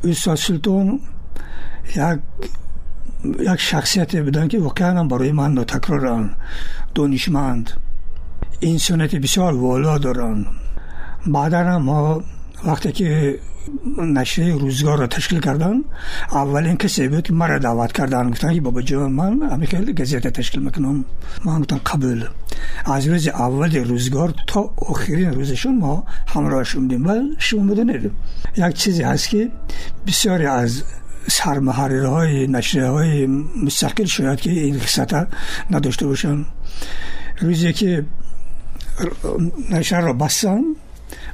استاد 0.04 0.36
سلطان 0.36 1.00
یک 1.96 2.18
یک 3.40 3.60
شخصیت 3.60 4.16
بدن 4.16 4.48
که 4.48 4.58
واقعا 4.58 5.04
برای 5.04 5.32
من 5.32 5.58
نتکرارن 5.58 6.30
دانشمند. 6.94 7.70
انسانیت 8.62 9.14
بسیار 9.14 9.54
والا 9.54 9.98
دارن. 9.98 10.46
بعدا 11.26 11.78
ما 11.78 12.22
وقتی 12.64 12.92
که 12.92 13.38
نشریه 13.98 14.54
روزگار 14.54 14.98
را 14.98 15.06
تشکیل 15.06 15.40
کردن 15.40 15.74
اولین 16.32 16.76
کسی 16.76 17.08
بود 17.08 17.22
که 17.22 17.32
مرا 17.32 17.58
دعوت 17.58 17.92
کردن. 17.92 18.30
گفتن 18.30 18.54
که 18.54 18.60
بابا 18.60 18.82
جان 18.82 19.12
من 19.12 19.52
امیخیل 19.52 19.92
گزیت 19.92 20.26
تشکیل 20.26 20.62
می‌کنم. 20.62 21.04
من 21.44 21.60
گفتم 21.60 21.80
قبول. 21.86 22.24
از 22.84 23.06
روز 23.06 23.28
اول 23.28 23.84
روزگار 23.84 24.34
تا 24.46 24.74
آخرین 24.76 25.34
روزشون 25.34 25.78
ما 25.78 26.04
همراه 26.26 26.64
بودیم. 26.74 27.06
و 27.06 27.20
شما 27.38 27.72
بدونید 27.72 28.10
یک 28.56 28.74
چیزی 28.74 29.02
هست 29.02 29.28
که 29.28 29.50
بسیاری 30.06 30.46
از 30.46 30.82
سرمحرر 31.28 32.04
های 32.04 32.46
نشریه 32.46 32.86
های 32.86 33.26
مستقل 33.64 34.04
شاید 34.04 34.40
که 34.40 34.50
این 34.50 34.78
قصت 34.78 35.26
نداشته 35.70 36.06
باشن. 36.06 36.44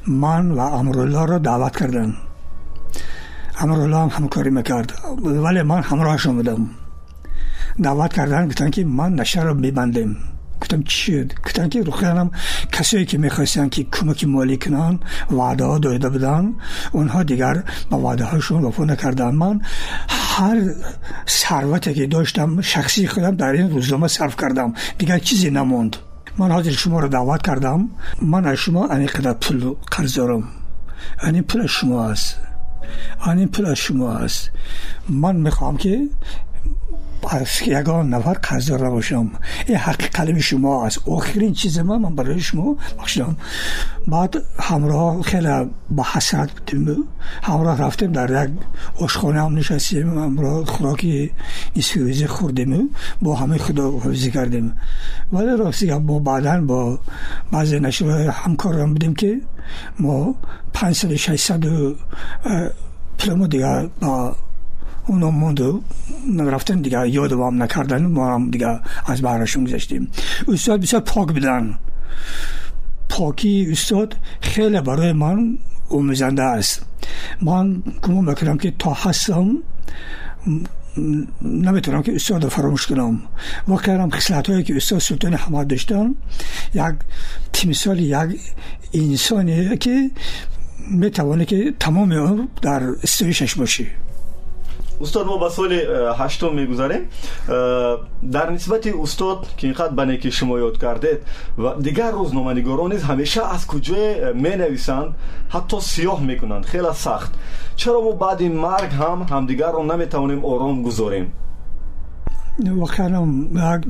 من 0.07 0.51
و 0.51 0.59
امرالله 0.61 1.27
را 1.27 1.39
دعوت 1.39 1.77
کردن. 1.77 2.15
امرالله 3.59 3.97
هم 3.97 4.09
همکاری 4.09 4.51
می‌کرد. 4.51 4.93
ولی 5.25 5.63
من 5.63 5.83
همراهشون 5.83 6.37
بودم. 6.37 6.67
دعوت 7.83 8.13
کردن 8.13 8.49
گفتن 8.49 8.71
که 8.71 8.85
من 8.85 9.15
نشر 9.15 9.45
را 9.45 9.55
میبندیم 9.55 10.17
گفتم 10.61 10.83
چی؟ 10.83 11.13
شد 11.13 11.33
گفتن 11.47 11.69
که 11.69 11.83
روخیانم 11.83 12.31
کسایی 12.73 13.05
که 13.05 13.19
می‌خواستن 13.19 13.69
که 13.69 13.87
کمک 13.93 14.25
مالی 14.25 14.57
کنن 14.57 14.99
وعده 15.31 15.65
ها 15.65 15.79
داده 15.79 16.09
بدن 16.11 16.55
اونها 16.93 17.23
دیگر 17.23 17.63
با 17.91 17.99
وعده 17.99 18.25
هاشون 18.25 18.65
وفا 18.65 18.85
نکردن. 18.85 19.31
من 19.31 19.61
هر 20.09 20.61
ثروتی 21.29 21.95
که 21.95 22.07
داشتم 22.07 22.61
شخصی 22.61 23.09
خودم 23.09 23.37
در 23.37 23.53
این 23.53 23.71
روزنامه 23.71 24.09
صرف 24.09 24.37
کردم. 24.37 24.75
دیگر 24.99 25.19
چیزی 25.19 25.51
نموند. 25.51 25.97
ман 26.39 26.51
ҳозир 26.53 26.75
шуморо 26.83 27.09
даъват 27.09 27.43
кардам. 27.43 27.91
Ман 28.23 28.47
аз 28.47 28.59
шумо 28.59 28.83
ани 28.91 29.07
қадар 29.09 29.35
пулу 29.45 29.71
қарз 29.93 30.15
дорам 30.17 30.43
ани 31.23 31.43
пул 31.43 31.61
аз 31.65 31.71
шумо 31.71 31.99
аст. 32.11 32.41
Ани 33.21 33.47
пул 33.47 33.67
аз 33.67 33.79
шумо 33.79 34.07
аст. 34.25 34.51
Ман 35.09 35.37
мехоҳам 35.47 35.77
ки 35.83 35.95
از 37.29 37.47
یگان 37.67 38.15
نفر 38.15 38.33
قرضدار 38.33 38.87
نباشم 38.87 39.31
این 39.67 39.77
حق 39.77 40.03
قلم 40.03 40.39
شما 40.39 40.87
است 40.87 41.09
آخرین 41.09 41.53
چیز 41.53 41.79
ما 41.79 41.99
من 41.99 42.15
برای 42.15 42.41
شما 42.41 42.77
بخشیدم 42.99 43.37
بعد 44.09 44.37
همراه 44.61 45.23
خیلی 45.23 45.71
با 45.91 46.07
حسرت 46.13 46.51
بودیم. 46.53 47.05
همراه 47.43 47.79
رفتیم 47.79 48.13
در 48.13 48.45
یک 48.45 48.51
آشخانه 49.01 49.43
هم 49.43 49.59
نشستیم. 49.59 50.19
همراه 50.19 50.65
خوراکی 50.65 51.31
نصف 51.77 51.97
روزی 51.97 52.27
خوردیم. 52.27 52.91
با 53.23 53.35
همه 53.35 53.59
خدا 53.59 53.91
حفظی 53.91 54.31
کردیم. 54.31 54.75
ولی 55.33 55.57
راستی 55.57 55.95
ما 55.95 56.19
بعدا 56.19 56.61
با 56.61 56.99
بعضی 57.53 57.81
نشر 57.81 58.07
همکار 58.31 58.81
هم 58.81 58.93
بودیم 58.93 59.15
که 59.15 59.41
ما 59.99 60.35
500 60.73 61.15
600 61.15 61.65
پلمو 63.19 63.47
دیگر 63.47 63.89
با 64.01 64.37
اونا 65.11 65.31
موند 65.31 65.61
رفتن 66.39 66.81
دیگه 66.81 67.09
یاد 67.09 67.33
وام 67.33 67.63
نکردن 67.63 68.07
ما 68.07 68.35
هم 68.35 68.51
دیگه 68.51 68.81
از 69.07 69.23
بهرشون 69.23 69.65
گذاشتیم 69.65 70.09
استاد 70.49 70.81
بسیار 70.81 71.03
پاک 71.03 71.33
بدن 71.33 71.79
پاکی 73.09 73.69
استاد 73.73 74.17
خیلی 74.41 74.81
برای 74.81 75.13
من 75.13 75.59
اومزنده 75.89 76.43
است. 76.43 76.83
من 77.43 77.83
گمان 78.03 78.25
می‌کنم 78.25 78.59
که 78.59 78.73
تا 78.79 78.93
هستم 78.93 79.57
نمی‌تونم 81.43 82.03
که 82.03 82.15
استاد 82.15 82.49
فراموش 82.49 82.87
کنم. 82.87 83.23
و 83.69 83.77
کردم 83.77 84.11
خسلت 84.11 84.51
هایی 84.51 84.63
که 84.63 84.77
استاد 84.77 84.99
سلطان 84.99 85.35
حماد 85.35 85.67
داشتن 85.67 86.15
یک 86.75 86.95
تیمثال 87.53 88.01
یک 88.01 88.41
انسانی 88.95 89.77
که 89.77 90.11
می‌توانه 90.91 91.45
که 91.45 91.75
تمام 91.81 92.49
در 92.63 92.83
استویشش 92.83 93.55
باشه 93.55 93.87
استاد 95.01 95.27
ما 95.27 95.37
به 95.37 95.49
سال 95.49 95.73
هشتم 96.19 96.67
در 98.33 98.51
نسبت 98.51 98.87
استاد 98.87 99.47
که 99.57 99.67
اینقدر 99.67 99.95
بنه 99.95 100.17
که 100.17 100.31
شما 100.31 100.59
یاد 100.59 100.79
کردید 100.79 101.19
و 101.59 101.81
دیگر 101.81 102.11
روزنامه‌نگاران 102.11 102.93
نیز 102.93 103.03
همیشه 103.03 103.55
از 103.55 103.67
کجا 103.67 104.33
می 104.35 104.51
نویسند 104.51 105.15
حتی 105.49 105.81
سیاه 105.81 106.23
می‌کنند. 106.23 106.65
خیلی 106.65 106.93
سخت. 106.95 107.35
چرا 107.77 108.01
ما 108.01 108.11
بعد 108.13 108.41
این 108.41 108.57
مرگ 108.57 108.91
هم 108.93 109.27
همدیگر 109.31 109.73
رو 109.73 109.83
نمی‌توانیم 109.83 110.45
آرام 110.45 110.83
گذاریم؟ 110.83 111.33
واقعا 112.67 113.81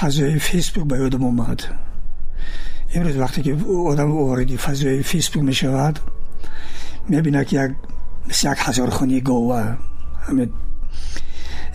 فضای 0.00 0.38
فیسبوک 0.38 0.84
به 0.84 0.96
یادم 0.96 1.24
اومد. 1.24 1.62
امروز 2.94 3.16
وقتی 3.16 3.42
که 3.42 3.56
آدم 3.86 4.12
واردی 4.12 4.56
فضای 4.56 5.02
فیسبوک 5.02 5.42
می 5.42 5.54
شود 5.54 5.98
می‌بینه 7.08 7.44
که 7.44 7.64
یک 7.64 7.72
مثل 8.28 8.52
یک 8.52 8.58
هزار 8.60 8.90
خانی 8.90 9.20
گوه 9.20 9.76
همه 10.28 10.48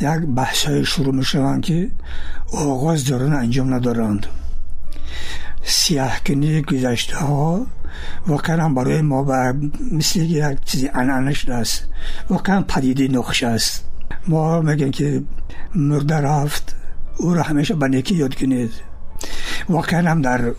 یک 0.01 0.25
بحث 0.35 0.65
های 0.65 0.85
شروع 0.85 1.15
می 1.15 1.23
شوند 1.23 1.61
که 1.61 1.91
آغاز 2.53 3.05
دارن 3.05 3.33
انجام 3.33 3.73
ندارند. 3.73 4.27
سیاه 5.63 6.23
کنی 6.27 6.61
گذشته 6.61 7.17
ها 7.17 7.67
واقعا 8.27 8.69
برای 8.69 9.01
ما 9.01 9.23
با 9.23 9.53
مثل 9.91 10.19
یک 10.19 10.59
چیزی 10.65 10.89
انانه 10.93 11.33
شده 11.33 11.55
است. 11.55 11.85
واقعا 12.29 12.61
پدیده 12.61 13.07
نقش 13.07 13.43
است. 13.43 13.85
ما 14.27 14.61
میگن 14.61 14.91
که 14.91 15.23
مرده 15.75 16.15
رفت 16.15 16.75
او 17.17 17.33
را 17.33 17.43
همیشه 17.43 17.75
به 17.75 17.87
نیکی 17.87 18.15
یاد 18.15 18.35
کنید. 18.35 18.71
واقعا 19.69 20.11
هم 20.11 20.21
در 20.21 20.53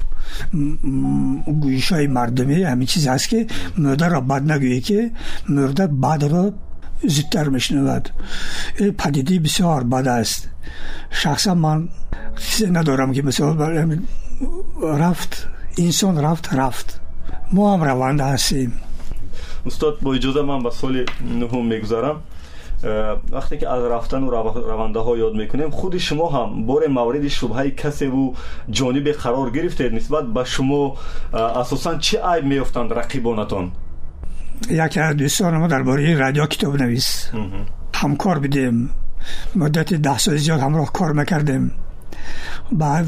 گویش 1.60 1.92
های 1.92 2.06
مردمی 2.06 2.62
همین 2.62 2.86
چیز 2.86 3.06
هست 3.06 3.28
که 3.28 3.46
مرده 3.78 4.08
را 4.08 4.20
بد 4.20 4.52
نگویی 4.52 4.80
که 4.80 5.10
مرده 5.48 5.86
بعد 5.86 6.24
را 6.24 6.52
زودتر 7.06 7.48
میشنود. 7.48 8.08
این 8.78 8.92
پدیده 8.92 9.38
بسیار 9.38 9.84
بد 9.84 10.08
است. 10.08 10.48
شخصا 11.10 11.54
من 11.54 11.88
چیزی 12.36 12.70
ندارم 12.70 13.12
که 13.12 13.22
مثلا 13.22 13.52
رفت 14.82 15.48
انسان 15.78 16.18
رفت 16.24 16.54
رفت. 16.54 17.00
ما 17.52 17.74
هم 17.74 17.84
روانده 17.84 18.24
هستیم. 18.24 18.72
استاد 19.66 20.00
با 20.00 20.42
من 20.42 20.62
به 20.62 20.70
سال 20.70 21.06
نهم 21.40 21.66
می‌گذارم 21.66 22.22
وقتی 23.32 23.58
که 23.58 23.68
از 23.68 23.84
رفتن 23.84 24.22
و 24.22 24.30
رونده 24.30 24.98
ها 24.98 25.16
یاد 25.16 25.34
می‌کنیم 25.34 25.70
خود 25.70 25.98
شما 25.98 26.28
هم 26.28 26.66
بار 26.66 26.86
مورد 26.86 27.28
شبهه 27.28 27.70
کسی 27.70 28.06
و 28.06 28.32
جانب 28.70 29.08
قرار 29.08 29.50
گرفتید. 29.50 29.94
نسبت 29.94 30.24
به 30.24 30.44
شما 30.44 30.96
اساسا 31.32 31.98
چه 31.98 32.20
عیب 32.24 32.44
میافتند 32.44 32.92
رقیبانتان؟ 32.92 33.72
یکی 34.70 35.00
از 35.00 35.16
دوستان 35.16 35.56
ما 35.56 35.66
درباره 35.66 36.14
رادیو 36.16 36.46
کتاب 36.46 36.82
نویس. 36.82 37.30
همکار 37.94 38.38
بدیم 38.38 38.90
مدت 39.56 39.94
ده 39.94 40.18
سال 40.18 40.36
زیاد 40.36 40.60
همراه 40.60 40.92
کار 40.92 41.12
می‌کردیم 41.12 41.72
بعد 42.72 43.06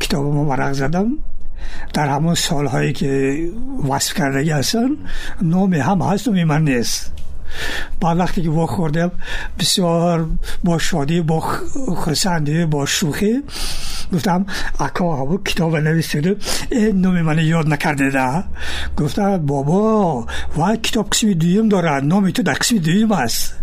کتاب 0.00 0.34
ما 0.34 0.44
ورق 0.44 0.72
زدم. 0.72 1.10
در 1.94 2.08
همون 2.08 2.34
سالهایی 2.34 2.92
که 2.92 3.42
وصف 3.88 4.14
کردگی 4.14 4.50
هستن 4.50 4.88
نام 5.42 5.74
هم 5.74 6.02
هست 6.02 6.28
و 6.28 6.32
من 6.32 6.64
نیست. 6.64 7.12
بعد 8.00 8.18
وقتی 8.18 8.42
که 8.42 8.50
خوردم 8.50 9.10
بسیار 9.58 10.28
با 10.64 10.78
شادی 10.78 11.20
با 11.20 11.40
خسندی 11.96 12.64
با 12.64 12.86
شوخی 12.86 13.42
گفتم 14.12 14.46
اکا 14.80 15.16
هوا 15.16 15.36
کتاب 15.36 15.76
نویسیده. 15.76 16.36
این 16.70 17.00
نوم 17.00 17.22
من 17.22 17.38
یاد 17.38 17.68
نکرده 17.68 18.10
ده 18.10 18.44
گفتم 18.96 19.46
بابا 19.46 20.26
و 20.58 20.76
کتاب 20.76 21.10
قسمی 21.10 21.34
دویم 21.34 21.68
داره 21.68 22.00
نام 22.00 22.30
تو 22.30 22.42
در 22.42 22.52
قسمی 22.52 22.78
دویم 22.78 23.12
است 23.12 23.54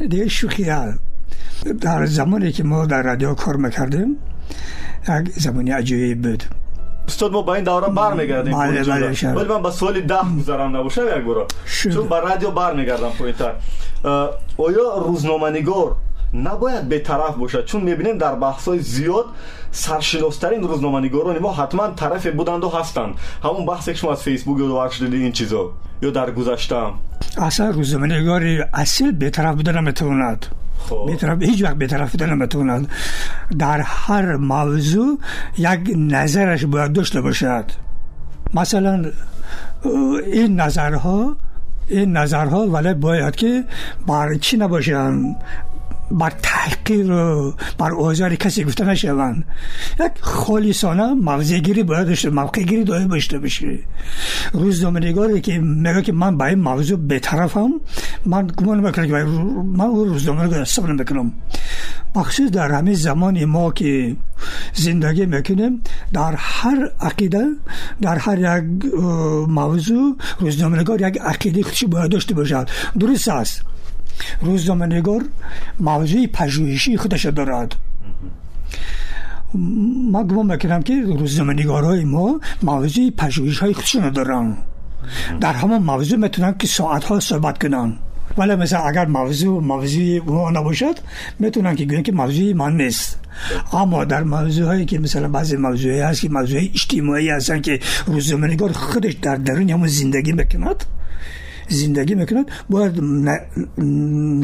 دیگه 0.00 0.28
شوخی 0.28 0.66
در 1.80 2.06
زمانی 2.06 2.52
که 2.52 2.62
ما 2.62 2.86
در 2.86 3.02
رادیو 3.02 3.34
کار 3.34 3.56
می‌کردیم 3.56 4.16
یک 5.08 5.30
زمانی 5.30 5.70
عجیب 5.70 6.22
بود. 6.22 6.44
استاد 7.08 7.32
ما 7.32 7.42
با 7.42 7.54
این 7.54 7.64
دوره 7.64 7.88
برمیگردیم 7.88 8.58
بله، 8.58 8.84
بله، 8.84 9.14
شب. 9.14 9.36
ولی 9.36 9.48
من 9.48 9.62
به 9.62 9.70
سوال 9.70 10.00
ده 10.00 10.16
گذارم 10.40 10.76
نباشه 10.76 11.02
یک 11.02 11.24
شد. 11.66 11.90
چون 11.90 12.08
با 12.08 12.18
رادیو 12.18 12.50
برمیگردم 12.50 13.10
پایینتر 13.10 13.52
آیا 14.58 14.98
روزنامه‌نگار 15.06 15.96
نباید 16.34 16.88
بطرف 16.88 17.34
باشد 17.34 17.64
چون 17.64 17.80
می‌بینیم 17.80 18.18
در 18.18 18.34
بحث‌های 18.34 18.78
زیاد 18.78 19.24
سرشناسترین 19.70 20.62
روزنامه‌نگاران 20.62 21.38
ما 21.38 21.52
حتما 21.52 21.88
طرف 21.88 22.26
بودند 22.26 22.64
و 22.64 22.68
هستند. 22.68 23.14
همون 23.42 23.66
بحثی 23.66 23.92
که 23.92 23.98
شما 23.98 24.12
از 24.12 24.22
فیسبوک 24.22 24.58
یاد 24.58 24.90
شده 24.90 25.16
این 25.16 25.32
چیزا. 25.32 25.70
یا 26.02 26.10
در 26.10 26.30
گذشته 26.30 26.76
هم. 26.76 26.92
اصلا 27.38 27.70
روزنامه‌نگاری 27.70 28.64
اصیل 28.74 29.12
بی‌طرف 29.12 29.54
بودن 29.54 29.78
نمی‌تواند 29.78 30.46
خب. 30.88 31.06
بیطرف 31.06 31.42
هیچ 31.42 31.62
وقت 31.62 31.76
بیطرف 31.76 32.10
بودن 32.10 32.30
نمی‌تواند 32.30 32.88
در 33.58 33.80
هر 33.80 34.36
موضوع 34.36 35.18
یک 35.58 35.80
نظرش 35.96 36.64
باید 36.64 36.92
داشته 36.92 37.20
باشد. 37.20 37.64
مثلا 38.54 39.04
این 40.32 40.60
نظرها 40.60 41.36
این 41.88 42.16
نظرها 42.16 42.66
ولی 42.66 42.94
باید 42.94 43.36
که 43.36 43.64
بر 44.06 44.34
چی 44.34 44.56
نباشن. 44.56 45.36
بر 46.10 46.32
تحقیر 46.42 47.10
و 47.10 47.54
بر 47.78 47.92
اوزار 47.92 48.34
کسی 48.34 48.64
گفته 48.64 48.84
نشوند. 48.84 49.44
یک 50.00 50.12
خالصانه 50.20 51.14
موضع 51.14 51.58
گیری 51.58 51.82
باید 51.82 52.06
داشته 52.06 52.30
موقع 52.30 52.62
گیری 52.62 52.84
داید 52.84 53.08
داشته 53.08 53.38
باشه. 53.38 53.78
روزنامه 54.52 55.00
که 55.40 55.58
میگه 55.58 56.02
که 56.02 56.12
من 56.12 56.38
با 56.38 56.44
این 56.44 56.58
موضوع 56.58 56.98
بطرفم 56.98 57.70
من 58.26 58.46
گمان 58.46 58.80
می‌کنم 58.80 59.06
که 59.06 59.12
من 59.12 59.84
اون 59.84 60.08
روزنامه 60.08 60.44
نگار 60.44 60.60
حساب 60.60 60.88
نمی‌کنم. 60.90 61.32
در 62.52 62.72
همین 62.72 62.94
زمان 62.94 63.44
ما 63.44 63.72
که 63.72 64.16
زندگی 64.74 65.26
می‌کنیم 65.26 65.82
در 66.12 66.34
هر 66.38 66.90
عقیده 67.00 67.44
در 68.02 68.18
هر 68.18 68.38
یک 68.38 68.94
موضوع 69.48 70.16
روزنامه 70.40 70.78
یک 71.00 71.18
عقیده 71.20 71.62
خودش 71.62 71.84
باید 71.84 72.10
داشته 72.10 72.34
باشد. 72.34 72.68
درست 72.98 73.28
است. 73.28 73.62
روزنامه 74.40 74.86
نگار 74.86 75.24
موضوع 75.80 76.26
پژوهشی 76.26 76.96
خودش 76.96 77.26
دارد. 77.26 77.74
ما 80.10 80.24
گمان 80.24 80.46
می‌کنم 80.46 80.82
که 80.82 81.02
روزنامه 81.02 81.52
نگارهای 81.52 82.04
ما 82.04 82.40
موضوع 82.62 83.10
پژوهش 83.10 83.58
های 83.58 83.74
خودشون 83.74 84.10
دارن. 84.10 84.56
در 85.40 85.52
همون 85.52 85.78
موضوع 85.82 86.18
می‌تونن 86.18 86.54
که 86.58 86.66
ساعت 86.66 87.04
ها 87.04 87.20
صحبت 87.20 87.62
کنن. 87.62 87.96
ولی 88.38 88.54
مثلا 88.54 88.80
اگر 88.80 89.06
موضوع 89.06 89.62
موضوع 89.62 90.20
ما 90.26 90.50
نباشد 90.50 90.98
می‌تونن 91.38 91.76
که 91.76 91.84
گوین 91.84 92.02
که 92.02 92.12
موضوع 92.12 92.52
من 92.52 92.76
نیست. 92.76 93.18
اما 93.72 94.04
در 94.04 94.22
موضوع 94.22 94.66
هایی 94.66 94.84
که 94.84 94.98
مثلا 94.98 95.28
بعضی 95.28 95.56
موضوعی 95.56 96.00
هست 96.00 96.20
که 96.20 96.28
موضوع 96.28 96.60
اجتماعی 96.60 97.30
هستن 97.30 97.60
که 97.60 97.80
روزنامه 98.06 98.46
نگار 98.46 98.72
خودش 98.72 99.12
در 99.12 99.36
درون 99.36 99.70
همون 99.70 99.88
زندگی 99.88 100.32
می‌کند 100.32 100.84
زندگی 101.68 102.14
می‌کند 102.14 102.50
باید 102.70 103.00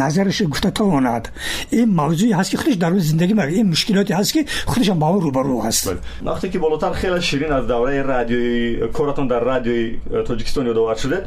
نظرش 0.02 0.42
گفته 0.42 0.70
تواند 0.70 1.28
این 1.70 1.84
موضوعی 1.84 2.32
هست 2.32 2.50
که 2.50 2.56
خودش 2.58 2.74
در 2.74 2.88
اون 2.88 2.98
زندگی 2.98 3.32
می‌کند 3.32 3.52
این 3.52 3.68
مشکلاتی 3.68 4.12
هست 4.12 4.32
که 4.32 4.44
خودش 4.66 4.90
هم 4.90 4.98
با 4.98 5.08
اون 5.08 5.20
روبرو 5.20 5.62
هست. 5.62 5.88
بله. 5.88 5.98
وقتی 6.24 6.50
که 6.50 6.58
بالاتر 6.58 6.92
خیلی 6.92 7.20
شیرین 7.20 7.52
از 7.52 7.66
دوره 7.66 8.02
رادیویی 8.02 8.88
کارتون 8.88 9.26
در 9.26 9.40
رادیوی 9.40 9.98
تاجیکستان 10.26 10.66
یادآور 10.66 10.94
شده 10.94 11.24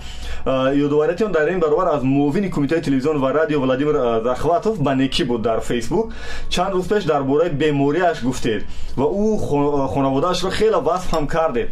یادآوریتون 0.75 1.31
در 1.31 1.45
این 1.45 1.59
برابر 1.59 1.89
از 1.89 2.05
موین 2.05 2.49
کمیته 2.49 2.79
تلویزیون 2.79 3.21
و 3.21 3.25
رادیو 3.25 3.61
ولادیمیر 3.61 3.95
زخواتوف 4.23 4.77
به 4.77 4.95
نیکی 4.95 5.23
بود 5.23 5.41
در 5.41 5.59
فیسبوک. 5.59 6.05
چند 6.49 6.71
روز 6.71 6.87
پیش 6.87 7.03
درباره 7.03 7.49
بیماریش 7.49 8.25
گفتید 8.25 8.61
و 8.97 9.01
او 9.01 9.39
خانوادهش 9.87 10.43
را 10.43 10.49
خیلی 10.49 10.75
وصف 10.75 11.13
هم 11.13 11.27
کردید 11.27 11.67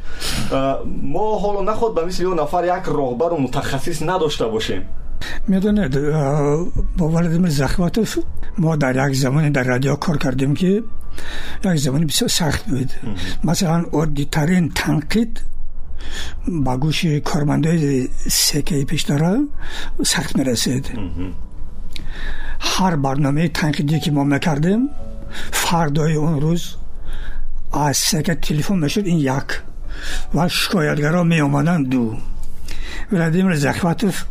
ما 1.03 1.39
حالا 1.39 1.71
نخود 1.71 1.95
به 1.95 2.05
مثل 2.05 2.25
اون 2.25 2.39
نفر 2.39 2.63
یک 2.63 2.83
راهبر 2.85 3.33
و 3.33 3.37
متخصص 3.37 4.01
نداشته 4.11 4.45
باشیم. 4.45 4.81
می‌دونید 5.47 5.99
با 6.97 7.09
ولادیمیر 7.09 7.49
زخواتوف 7.49 8.17
ما 8.57 8.75
در 8.75 9.09
یک 9.09 9.15
زمانی 9.15 9.49
در 9.49 9.63
رادیو 9.63 9.95
کار 9.95 10.17
کردیم 10.17 10.53
که 10.53 10.83
یک 11.65 11.75
زمانی 11.75 12.05
بسیار 12.05 12.29
سخت 12.29 12.65
بود. 12.65 12.91
مثلا 13.43 13.85
عادی 13.91 14.25
ترین 14.25 14.71
تنقید 14.75 15.41
با 16.47 16.77
گوش 16.77 17.05
کارمندای 17.05 18.07
سکه 18.31 18.85
پیش 18.85 19.01
داره 19.01 19.37
سخت 20.03 20.37
می‌رسید. 20.37 20.85
هر 22.59 22.95
برنامه 22.95 23.47
تنقیدی 23.47 23.99
که 23.99 24.11
ما 24.11 24.23
می‌کردیم 24.23 24.89
فردای 25.51 26.15
اون 26.15 26.41
روز 26.41 26.75
از 27.73 27.97
سکه 27.97 28.35
تلفن 28.35 28.77
می‌شد 28.77 29.05
این 29.05 29.17
یک 29.17 29.61
و 30.35 30.47
شکایتگرا 30.47 31.23
владимир 33.11 33.55
захватов 33.55 34.27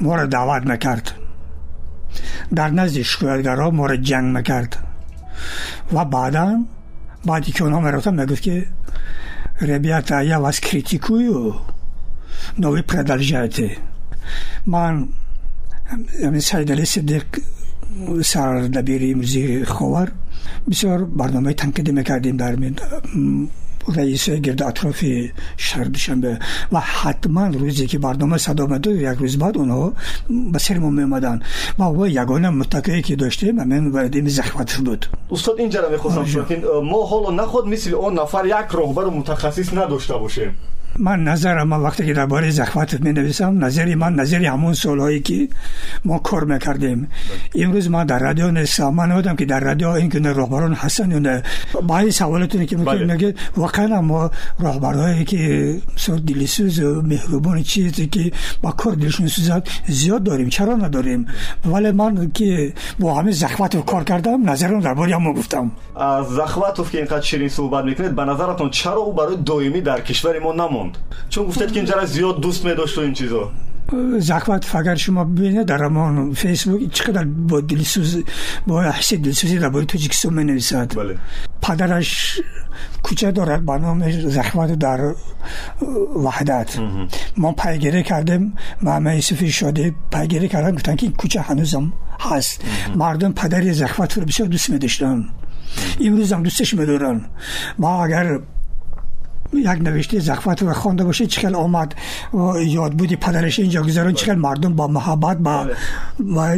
моро 0.00 0.26
даъват 0.26 0.64
мекард 0.64 1.14
дар 2.52 2.70
назди 2.70 3.04
шикоятгарҳо 3.04 3.70
моро 3.70 3.96
ҷанг 4.08 4.28
мекард 4.38 4.72
ва 5.94 6.04
баъдан 6.04 6.66
баъди 7.26 7.52
ки 7.52 7.62
онҳо 7.66 7.80
мерофта 7.80 8.10
мегуфт 8.12 8.42
ки 8.46 8.68
ребята 9.60 10.14
я 10.34 10.38
вас 10.40 10.60
критикую 10.60 11.54
но 12.56 12.70
вы 12.70 12.82
продолжайте 12.82 13.78
ман 14.66 14.94
саидали 16.40 16.84
сиддиқ 16.84 17.26
сардабири 18.22 19.14
музии 19.14 19.64
ховар 19.64 20.12
бисёр 20.66 21.06
барномаи 21.06 21.54
танқидӣ 21.54 21.92
мекардем 21.92 22.36
дар 22.36 22.54
раиси 23.88 24.38
гирду 24.40 24.64
атрофи 24.64 25.32
шаҳри 25.56 25.88
душанбе 25.88 26.38
ва 26.70 26.80
ҳатман 26.80 27.50
рӯзе 27.60 27.86
ки 27.86 27.96
барнома 27.96 28.38
садо 28.38 28.66
медод 28.66 28.96
як 28.96 29.18
рӯз 29.18 29.36
баъд 29.36 29.56
онҳо 29.56 29.92
ба 30.28 30.58
сери 30.58 30.78
мо 30.78 30.90
меомаданд 30.90 31.42
ва 31.78 31.86
ва 31.98 32.06
ягона 32.08 32.50
муттакие 32.50 33.02
ки 33.02 33.16
доштем 33.16 33.56
ҳамин 33.62 33.90
ваъдими 33.90 34.30
захватш 34.30 34.78
буд 34.86 35.10
устод 35.30 35.58
ин 35.60 35.70
ҷара 35.74 35.88
мехостам 35.90 36.24
мо 36.90 37.00
ҳоло 37.10 37.30
наход 37.30 37.66
мисли 37.66 37.94
он 37.94 38.14
нафар 38.14 38.44
як 38.46 38.72
роҳбару 38.72 39.10
мутахассис 39.10 39.72
надошта 39.72 40.18
бошем? 40.18 40.52
من 40.98 41.24
نظرم 41.24 41.72
وقتی 41.72 42.06
که 42.06 42.12
درباره 42.12 42.50
زخمت 42.50 43.00
می 43.00 43.12
نویسم 43.12 43.64
نظری 43.64 43.94
من 43.94 44.14
نظری 44.14 44.46
همون 44.46 44.74
سالهایی 44.74 45.20
که 45.20 45.48
ما 46.04 46.18
کار 46.18 46.44
می‌کردیم. 46.44 47.08
امروز 47.54 47.90
ما 47.90 48.04
در 48.04 48.18
رادیو 48.18 48.50
نیستم. 48.50 48.88
من 48.88 49.12
نمی‌دونم 49.12 49.36
که 49.36 49.44
در 49.44 49.60
رادیو 49.60 49.88
این 49.88 50.10
که 50.10 50.18
راهبران 50.18 50.74
هستن 50.74 51.10
یا 51.10 51.18
نه. 51.18 51.42
با 51.82 51.98
این 51.98 52.10
سوالتون 52.10 52.66
که 52.66 52.76
می‌کنید 52.76 52.98
بله. 52.98 53.12
میگه 53.12 53.34
واقعا 53.56 54.00
ما 54.00 54.30
راهبرهایی 54.58 55.24
که 55.24 55.74
سر 55.96 56.16
دلسوز 56.16 56.80
و 56.80 57.02
مهربان 57.02 57.62
چیزی 57.62 58.06
که 58.06 58.32
با 58.62 58.70
کار 58.70 58.92
دلشون 58.92 59.26
سوزد 59.26 59.68
زیاد 59.86 60.22
داریم 60.22 60.48
چرا 60.48 60.74
نداریم؟ 60.74 61.26
ولی 61.64 61.90
من 61.90 62.30
که 62.30 62.72
با 62.98 63.14
همه 63.14 63.32
رو 63.72 63.82
کار 63.82 64.04
کردم 64.04 64.50
نظرم 64.50 64.80
درباره 64.80 65.14
هم 65.14 65.32
گفتم. 65.32 65.70
از 65.96 66.26
زخواتوف 66.26 66.90
که 66.90 66.98
اینقدر 66.98 67.20
شیرین 67.20 67.48
صحبت 67.48 67.84
می‌کنید 67.84 68.16
به 68.16 68.24
نظرتون 68.24 68.70
در 70.84 70.92
ما 70.92 70.92
نماند 70.92 70.98
چون 71.28 71.46
گفتید 71.46 71.72
که 71.72 71.76
اینجا 71.76 71.94
را 71.94 72.06
زیاد 72.06 72.40
دوست 72.40 72.64
میداشت 72.64 72.98
و 72.98 73.00
این 73.00 73.12
چیزا. 73.12 73.50
زحمت 74.18 74.74
اگر 74.74 74.94
شما 74.94 75.24
ببینید 75.24 75.66
در 75.66 75.84
امان 75.84 76.32
فیسبوک 76.32 76.92
چقدر 76.92 77.24
با 77.24 77.60
دلسوز 77.60 78.24
با 78.66 78.82
حس 78.82 79.14
دلسوزی 79.14 79.58
درباره 79.58 79.84
تاجیکستان 79.84 80.34
می 80.34 80.44
نویسد 80.44 80.96
بله. 80.96 81.18
پدرش 81.62 82.40
کوچه 83.02 83.32
دارد 83.32 83.64
با 83.64 83.76
نام 83.76 84.10
زحمت 84.10 84.72
در 84.72 85.14
وحدت. 86.16 86.78
ما 87.36 87.52
پیگیری 87.52 88.02
کردیم 88.02 88.54
محمد 88.82 89.14
یوسفی 89.14 89.50
شاده 89.50 89.94
پیگیری 90.12 90.48
کردن 90.48 90.74
گفتن 90.74 90.96
که 90.96 91.06
این 91.06 91.16
کوچه 91.16 91.40
هنوزم 91.40 91.92
هست. 92.20 92.64
مردم 92.96 93.32
پدر 93.32 93.72
زحمت 93.72 94.18
رو 94.18 94.24
بسیار 94.24 94.48
دوست 94.48 94.70
می 94.70 94.78
داشتن 94.78 95.24
امروز 96.00 96.32
هم 96.32 96.42
دوستش 96.42 96.74
می 96.74 96.86
دارن 96.86 97.20
ما 97.78 98.04
اگر 98.04 98.40
یک 99.60 99.68
نوشته 99.68 100.20
زخمت 100.20 100.62
رو 100.62 100.72
خوانده 100.72 101.04
باشه 101.04 101.26
چقدر 101.26 101.56
آمد 101.56 101.94
و 102.34 102.62
یاد 102.62 102.92
بودی 102.92 103.16
پدرش 103.16 103.58
اینجا 103.58 103.82
گذارن 103.82 104.12
چقدر 104.12 104.34
مردم 104.34 104.76
با 104.76 104.86
محبت 104.86 105.38
با, 105.38 105.66
با 106.18 106.54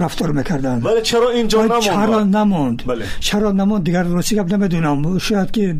رفتار 0.00 0.32
می‌کردن. 0.32 0.82
ولی 0.82 1.02
چرا 1.02 1.30
اینجا 1.30 1.58
ولی 1.58 1.80
چرا 1.80 2.24
نماند؟ 2.24 2.36
نموند 2.36 2.82
بله. 2.86 3.04
چرا 3.20 3.52
نموند 3.52 3.84
دیگر 3.84 4.02
راستی 4.02 4.36
گپ 4.36 4.54
نمی‌دونم. 4.54 5.18
شاید 5.18 5.50
که 5.50 5.76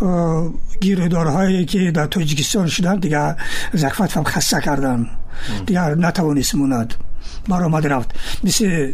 اه، 0.00 0.52
گیرهدارهایی 0.80 1.64
که 1.64 1.90
در 1.90 2.06
تاجیکستان 2.06 2.66
شدن 2.66 2.98
دیگر 2.98 3.36
زخمت 3.72 4.16
هم 4.16 4.24
خسته 4.24 4.60
کردن. 4.60 5.06
دیگر 5.66 5.94
نتوانست 5.94 6.54
موند. 6.54 6.94
برآمد 7.48 7.86
رفت 7.86 8.10
مثل 8.44 8.92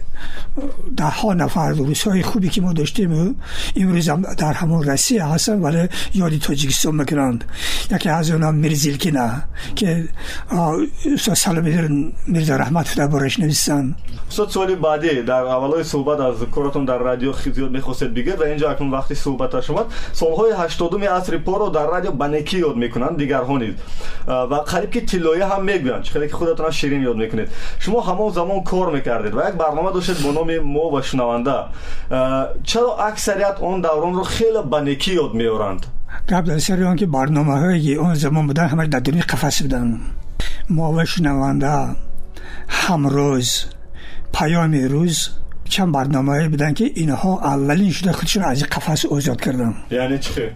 ده 0.96 1.04
ها 1.04 1.34
نفر 1.34 1.70
روسای 1.70 2.22
خوبی 2.22 2.48
که 2.48 2.60
ما 2.60 2.72
داشتیم 2.72 3.36
امروز 3.76 4.10
در 4.38 4.52
همون 4.52 4.82
روسیه 4.82 5.24
هستن 5.24 5.60
ولی 5.60 5.88
یادی 6.14 6.38
تاجیکستان 6.38 6.94
می‌کنند. 6.94 7.44
یکی 7.90 8.08
از 8.08 8.30
اونا 8.30 8.50
نه 8.50 9.44
که 9.74 10.08
استاد 11.14 11.34
سلام 11.34 12.14
میرزا 12.26 12.56
رحمت 12.56 12.96
دربارش 12.96 13.40
نویسن. 13.40 13.94
استاد 14.28 14.48
سوالی 14.48 14.74
بعدی. 14.74 15.22
در 15.22 15.32
اولای 15.32 15.84
صحبت 15.84 16.20
از 16.20 16.34
کارتون 16.50 16.84
در 16.84 16.98
رادیو 16.98 17.32
زیاد 17.54 17.70
می‌خواستید 17.70 18.14
بگید 18.14 18.40
و 18.40 18.42
اینجا 18.42 18.70
اکنون 18.70 18.90
وقتی 18.90 19.14
صحبت 19.14 19.60
شما 19.60 19.86
سالهای 20.12 20.52
80 20.58 21.04
عصر 21.04 21.38
پا 21.38 21.68
در 21.68 21.86
رادیو 21.86 22.10
بنکی 22.10 22.58
یاد 22.58 22.76
می‌کنن 22.76 23.16
دیگر 23.16 23.40
و 24.28 24.54
قریب 24.54 24.90
که 24.90 25.00
تلایه 25.00 25.46
هم 25.46 25.64
می‌گوین 25.64 26.02
خیلی 26.02 26.28
که 26.33 26.33
خودتون 26.35 26.71
شیرین 26.71 27.03
یاد 27.03 27.15
میکنید 27.15 27.49
شما 27.79 28.01
همون 28.01 28.31
زمان 28.31 28.63
کار 28.63 28.91
میکردید 28.91 29.33
و 29.33 29.37
یک 29.37 29.55
برنامه 29.55 29.91
داشتید 29.91 30.21
با 30.23 30.31
نام 30.31 30.59
ما 30.59 30.89
و 30.89 31.01
شنونده 31.01 31.55
چرا 32.63 32.97
اکثریت 32.97 33.55
اون 33.59 33.81
دوران 33.81 34.13
رو 34.13 34.23
خیلی 34.23 34.61
بنکی 34.71 35.13
یاد 35.13 35.33
میورند 35.33 35.85
قبل 36.29 36.51
از 36.51 36.63
سر 36.63 36.95
که 36.95 37.05
برنامه 37.05 37.59
هایی 37.59 37.95
اون 37.95 38.13
زمان 38.13 38.47
بودن 38.47 38.67
همه 38.67 38.87
در 38.87 38.99
دنیا 38.99 39.23
قفس 39.29 39.61
بودن 39.61 39.99
ما 40.69 40.93
و 40.93 41.05
شنونده 41.05 41.95
همروز 42.69 43.65
پیام 44.33 44.73
روز 44.73 45.29
چند 45.69 45.91
برنامه 45.91 46.49
بودن 46.49 46.73
که 46.73 46.91
اینها 46.95 47.39
اولین 47.43 47.91
شده 47.91 48.11
خودشون 48.11 48.43
از 48.43 48.63
قفس 48.63 49.05
آزاد 49.05 49.41
کردن 49.41 49.75
یعنی 49.91 50.19
چه؟ 50.19 50.55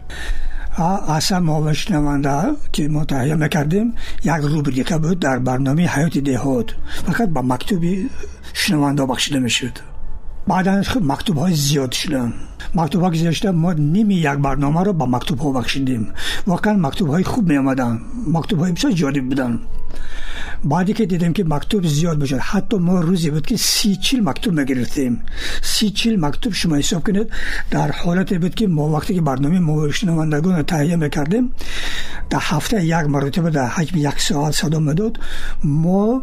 اصلا 0.80 1.40
ما 1.40 1.72
شنونده 1.72 2.42
که 2.72 2.88
ما 2.88 3.04
تهیه 3.04 3.34
می‌کردیم 3.34 3.94
یک 4.24 4.32
روبریکه 4.32 4.98
بود 4.98 5.20
در 5.20 5.38
برنامه 5.38 5.86
حیات 5.86 6.18
دهات. 6.18 6.74
فقط 7.06 7.28
با 7.28 7.42
مکتوبی 7.42 8.10
شنونده 8.52 9.06
بخشیده 9.06 9.38
می‌شد. 9.38 9.78
بعدا 10.48 10.82
مکتوب 11.02 11.38
های 11.38 11.54
زیاد 11.54 11.92
شدن. 11.92 12.32
مکتوب 12.74 13.02
ها 13.02 13.12
زیاد 13.12 13.46
ما 13.46 13.72
نیمی 13.72 14.14
یک 14.14 14.28
برنامه 14.28 14.82
رو 14.82 14.92
با 14.92 15.06
مکتوب 15.06 15.38
ها 15.38 15.52
بخشیدیم. 15.52 16.08
واقعا 16.46 16.72
مکتوب 16.72 17.08
های 17.08 17.24
خوب 17.24 17.48
می 17.48 17.56
آمدن 17.56 18.00
مکتوب 18.32 18.60
های 18.60 18.72
بسیار 18.72 18.92
جالب 18.92 19.28
بودن. 19.28 19.60
بعدی 20.64 20.92
که 20.92 21.06
دیدیم 21.06 21.32
که 21.32 21.44
مکتوب 21.44 21.86
زیاد 21.86 22.18
بشد 22.18 22.38
حتی 22.38 22.76
ما 22.76 23.00
روزی 23.00 23.30
بود 23.30 23.46
که 23.46 23.56
سی 23.56 23.96
چیل 23.96 24.24
مکتوب 24.24 24.60
می‌گرفتیم 24.60 25.22
سی 25.62 25.90
چیل 25.90 26.20
مکتوب 26.20 26.52
شما 26.52 26.76
حساب 26.76 27.06
کنید. 27.06 27.30
در 27.70 27.90
حالت 27.90 28.34
بود 28.34 28.54
که 28.54 28.66
ما 28.66 28.88
وقتی 28.88 29.14
که 29.14 29.20
برنامه 29.20 29.58
ما 29.58 29.90
شنوندگان 29.90 30.56
رو 30.56 30.62
تهیه 30.62 30.96
می‌کردیم 30.96 31.52
در 32.30 32.38
هفته 32.42 32.84
یک 32.84 32.94
مرتبه 32.94 33.50
در 33.50 33.66
حجم 33.66 33.98
یک 33.98 34.20
ساعت 34.20 34.54
صدا 34.54 34.78
مداد 34.80 35.18
ما 35.64 36.22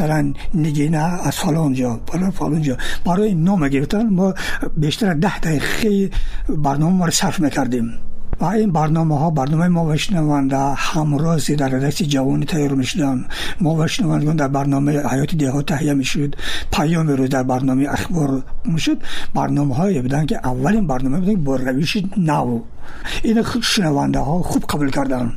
رو 0.00 0.06
مثلا 0.10 0.32
نگینه 0.54 0.98
از 0.98 1.36
فلان 1.36 1.74
جا 1.74 2.00
فلان 2.34 2.62
جا 2.62 2.76
برای 3.04 3.34
نام 3.34 3.68
گرفتن 3.68 4.08
ما 4.08 4.34
بیشتر 4.76 5.14
ده 5.14 5.38
دقیقه 5.38 6.10
برنامه 6.48 6.96
ما 6.96 7.04
رو 7.04 7.10
صرف 7.10 7.40
می‌کردیم. 7.40 7.92
و 8.40 8.44
این 8.44 8.72
برنامه 8.72 9.18
ها 9.18 9.30
برنامه 9.30 9.68
ما 9.68 9.84
و 9.84 9.96
شنونده 9.96 10.58
همرازی 10.76 11.56
در 11.56 11.68
ردکس 11.68 12.02
جوانی 12.02 12.44
تیار 12.44 12.74
می‌شدن. 12.74 13.24
ما 13.60 13.74
و 13.74 13.86
شنوندگان 13.86 14.36
در 14.36 14.48
برنامه 14.48 15.02
حیات 15.02 15.34
دیها 15.34 15.62
تهیه 15.62 15.94
می‌شد. 15.94 16.36
پیام 16.72 17.08
روز 17.08 17.28
در 17.28 17.42
برنامه 17.42 17.86
اخبار 17.88 18.42
می‌شد. 18.64 18.98
برنامه 19.34 19.74
های 19.74 20.02
بودن 20.02 20.26
که 20.26 20.40
اولین 20.44 20.86
برنامه 20.86 21.20
بودن 21.20 21.44
با 21.44 21.56
روش 21.56 21.96
نو. 22.16 22.60
این 23.22 23.44
شنونده 23.62 24.18
ها 24.18 24.42
خوب 24.42 24.64
قبول 24.64 24.90
کردن. 24.90 25.32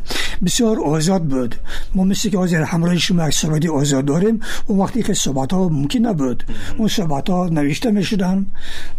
بسیار 0.46 0.80
آزاد 0.80 1.24
بود. 1.24 1.56
ما 1.96 2.04
مثل 2.04 2.30
که 2.30 2.38
آزاد 2.38 2.62
همراه 2.62 2.98
شما 2.98 3.28
یک 3.28 3.72
آزاد 3.72 4.06
داریم 4.06 4.40
اون 4.68 4.80
وقتی 4.80 5.04
که 5.04 5.14
صحبت 5.14 5.54
ها 5.54 5.70
ممکن 5.70 6.00
نبود. 6.00 6.44
اون 6.78 6.88
صحبت 6.88 7.30
ها 7.30 7.50
نوشته 7.50 7.92
می‌شدن 7.92 8.46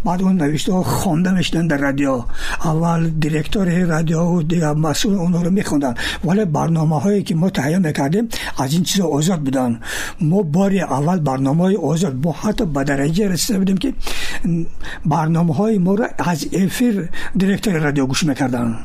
بعد 0.05 0.21
اون 0.21 0.41
نوشته 0.41 0.73
ها 0.73 0.83
خوانده 0.83 1.31
می‌شدن 1.31 1.67
در 1.67 1.77
رادیو. 1.77 2.23
اول 2.63 3.09
دیرکتور 3.09 3.83
رادیو 3.83 4.19
و 4.19 4.41
دیگر 4.43 4.73
مسئول 4.73 5.15
اون 5.15 5.33
رو 5.33 5.51
میخوندن. 5.51 5.93
ولی 6.23 6.45
برنامه 6.45 6.99
هایی 6.99 7.23
که 7.23 7.35
ما 7.35 7.49
تهیه 7.49 7.77
می‌کردیم 7.77 8.27
از 8.57 8.73
این 8.73 8.83
چیزا 8.83 9.07
آزاد 9.07 9.39
بودن. 9.39 9.79
ما 10.21 10.41
باری 10.41 10.81
اول 10.81 11.19
برنامه 11.19 11.63
های 11.63 11.75
آزاد 11.75 12.13
با 12.13 12.31
حتی 12.31 12.65
به 12.65 12.83
درجه 12.83 13.27
رسیده 13.27 13.59
بودیم 13.59 13.77
که 13.77 13.93
برنامه 15.05 15.53
های 15.53 15.77
ما 15.77 15.95
رو 15.95 16.07
از 16.17 16.45
افیر 16.53 17.09
دیرکتور 17.37 17.73
رادیو 17.73 18.05
گوش 18.05 18.23
می‌کردن. 18.23 18.77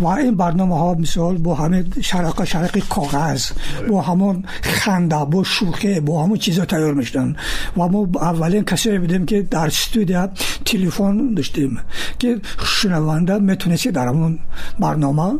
و 0.00 0.06
این 0.06 0.36
برنامه 0.36 0.78
ها 0.78 0.94
مثال 0.94 1.38
با 1.38 1.54
همه 1.54 1.84
شرق 2.00 2.44
شرق 2.44 2.78
کاغذ 2.78 3.50
با 3.88 4.02
همون 4.02 4.44
خنده 4.62 5.24
با 5.24 5.44
شوخه 5.44 6.00
با 6.00 6.24
همون 6.24 6.38
چیزا 6.38 6.64
تیار 6.64 6.94
میشدن 6.94 7.36
و 7.76 7.88
ما 7.88 8.08
اولین 8.14 8.64
کسی 8.64 8.98
بودیم 8.98 9.26
که 9.26 9.42
در 9.42 9.66
استودیو 9.66 10.28
تلفن 10.64 11.34
داشتیم 11.34 11.80
که 12.18 12.40
شنونده 12.64 13.38
میتونستی 13.38 13.90
در 13.90 14.08
همون 14.08 14.38
برنامه 14.78 15.38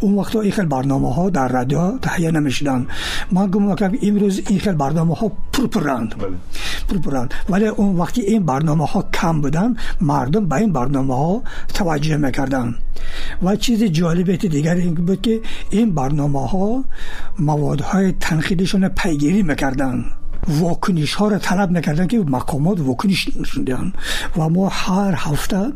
اون 0.00 0.14
وقت 0.14 0.36
این 0.36 0.52
خیلی 0.52 0.68
برنامه 0.68 1.14
ها 1.14 1.30
در 1.30 1.48
رادیو 1.48 1.98
تهیه 1.98 2.30
نمیشدن 2.30 2.86
من 3.32 3.50
گم 3.50 3.74
که 3.74 3.90
امروز 4.02 4.40
این 4.48 4.58
خیلی 4.58 4.76
برنامه 4.76 5.14
ها 5.14 5.32
پرپرند 5.52 6.14
بله. 6.18 6.36
پرپرند 6.88 7.34
ولی 7.48 7.66
اون 7.66 7.96
وقتی 7.96 8.20
این 8.20 8.46
برنامه 8.46 8.86
ها 8.86 9.04
کم 9.14 9.40
بودن 9.40 9.76
مردم 10.00 10.48
به 10.48 10.56
این 10.56 10.72
برنامه 10.72 11.16
ها 11.16 11.42
توجه 11.74 12.16
میکردن 12.16 12.74
و 13.42 13.51
چیز 13.55 13.83
جالب 13.83 14.35
دیگر 14.35 14.75
این 14.75 14.93
بود 14.93 15.21
که 15.21 15.41
این 15.69 15.95
برنامه 15.95 16.47
ها 16.47 16.83
مواد 17.39 17.81
های 17.81 18.11
تنخیدشون 18.11 18.87
پیگیری 18.87 19.43
می‌کردن. 19.43 20.05
واکنش 20.47 21.13
ها 21.13 21.27
را 21.27 21.37
طلب 21.37 21.71
می‌کردن 21.71 22.07
که 22.07 22.19
مقامات 22.19 22.79
واکنش 22.79 23.29
نشوندن. 23.39 23.93
و 24.37 24.49
ما 24.49 24.69
هر 24.69 25.13
هفته 25.17 25.71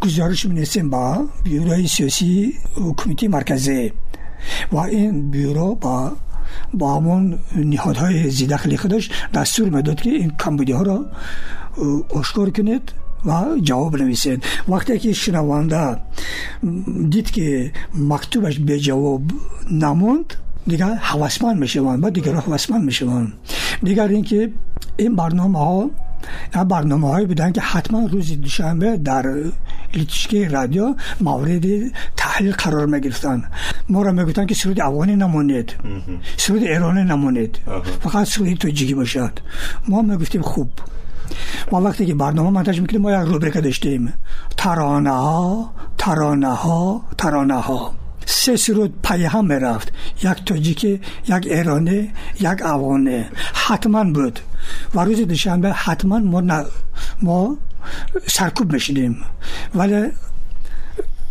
گزارش 0.00 0.46
می 0.46 0.82
با 0.82 1.26
بیوروی 1.44 1.88
سیاسی 1.88 2.54
حکومتی 2.74 3.28
مرکزی. 3.28 3.92
و 4.72 4.76
این 4.76 5.30
بیورو 5.30 5.74
با 5.74 6.12
با 6.74 6.96
همون 6.96 7.38
نهادهای 7.56 8.30
زیدخلی 8.30 8.76
خودش 8.76 9.10
دستور 9.34 9.68
می‌داد 9.68 10.00
که 10.00 10.10
این 10.10 10.32
کمبودی 10.38 10.72
ها 10.72 10.82
را 10.82 11.06
آشکار 12.14 12.50
کنید. 12.50 12.92
و 13.26 13.44
جواب 13.62 13.96
نویسید 13.96 14.44
وقتی 14.68 14.98
که 14.98 15.12
شنونده 15.12 15.96
دید 17.10 17.30
که 17.30 17.72
مکتوبش 17.94 18.58
به 18.58 18.80
جواب 18.80 19.22
نموند 19.70 20.34
دیگر 20.66 20.94
حواسمند 20.94 21.58
می‌شوند 21.58 22.04
و 22.04 22.10
دیگر 22.10 22.34
حواسمند 22.34 22.84
می‌شوند. 22.84 23.32
دیگر 23.82 24.08
اینکه 24.08 24.50
این 24.96 25.16
برنامه 25.16 25.58
ها 25.58 25.90
برنامه 26.52 27.08
هایی 27.08 27.26
بودن 27.26 27.52
که 27.52 27.60
حتما 27.60 28.06
روز 28.06 28.40
دوشنبه 28.40 28.96
در 28.96 29.24
لیتشکی 29.94 30.44
رادیو 30.44 30.94
مورد 31.20 31.64
تحلیل 32.16 32.52
قرار 32.52 32.86
می‌گرفتن 32.86 33.44
ما 33.88 34.02
را 34.02 34.12
می‌گفتن 34.12 34.46
که 34.46 34.54
سرود 34.54 34.80
افغانی 34.80 35.16
نمونید. 35.16 35.74
سرود 36.36 36.62
ایرانی 36.62 37.04
نمونید. 37.04 37.58
فقط 38.00 38.26
سرود 38.26 38.54
توجیهی 38.54 38.94
باشد. 38.94 39.32
ما 39.88 40.02
می‌گفتیم 40.02 40.42
خوب. 40.42 40.70
ما 41.72 41.80
وقتی 41.80 42.06
که 42.06 42.14
برنامه 42.14 42.50
منتج 42.50 42.80
می‌کنیم 42.80 43.02
ما 43.02 43.12
یک 43.12 43.28
روبریکه 43.28 43.60
داشتیم 43.60 44.12
ترانه 44.56 45.10
ها 45.10 45.70
ترانه 45.98 46.54
ها 46.54 47.02
ترانه 47.18 47.60
ها 47.60 47.94
سه 48.26 48.56
سرود 48.56 48.94
پای 49.02 49.24
هم 49.24 49.46
می‌رفت 49.46 49.92
یک 50.22 50.44
تاجیکی 50.46 51.00
یک 51.28 51.46
ایرانی 51.46 52.12
یک 52.40 52.62
افغانی. 52.62 53.24
حتما 53.54 54.04
بود. 54.04 54.40
و 54.94 55.00
روز 55.00 55.20
دوشنبه 55.20 55.72
حتما 55.72 56.18
ما, 56.18 56.64
ما 57.22 57.56
سرکوب 58.26 58.72
میشیدیم 58.72 59.16
ولی 59.74 60.10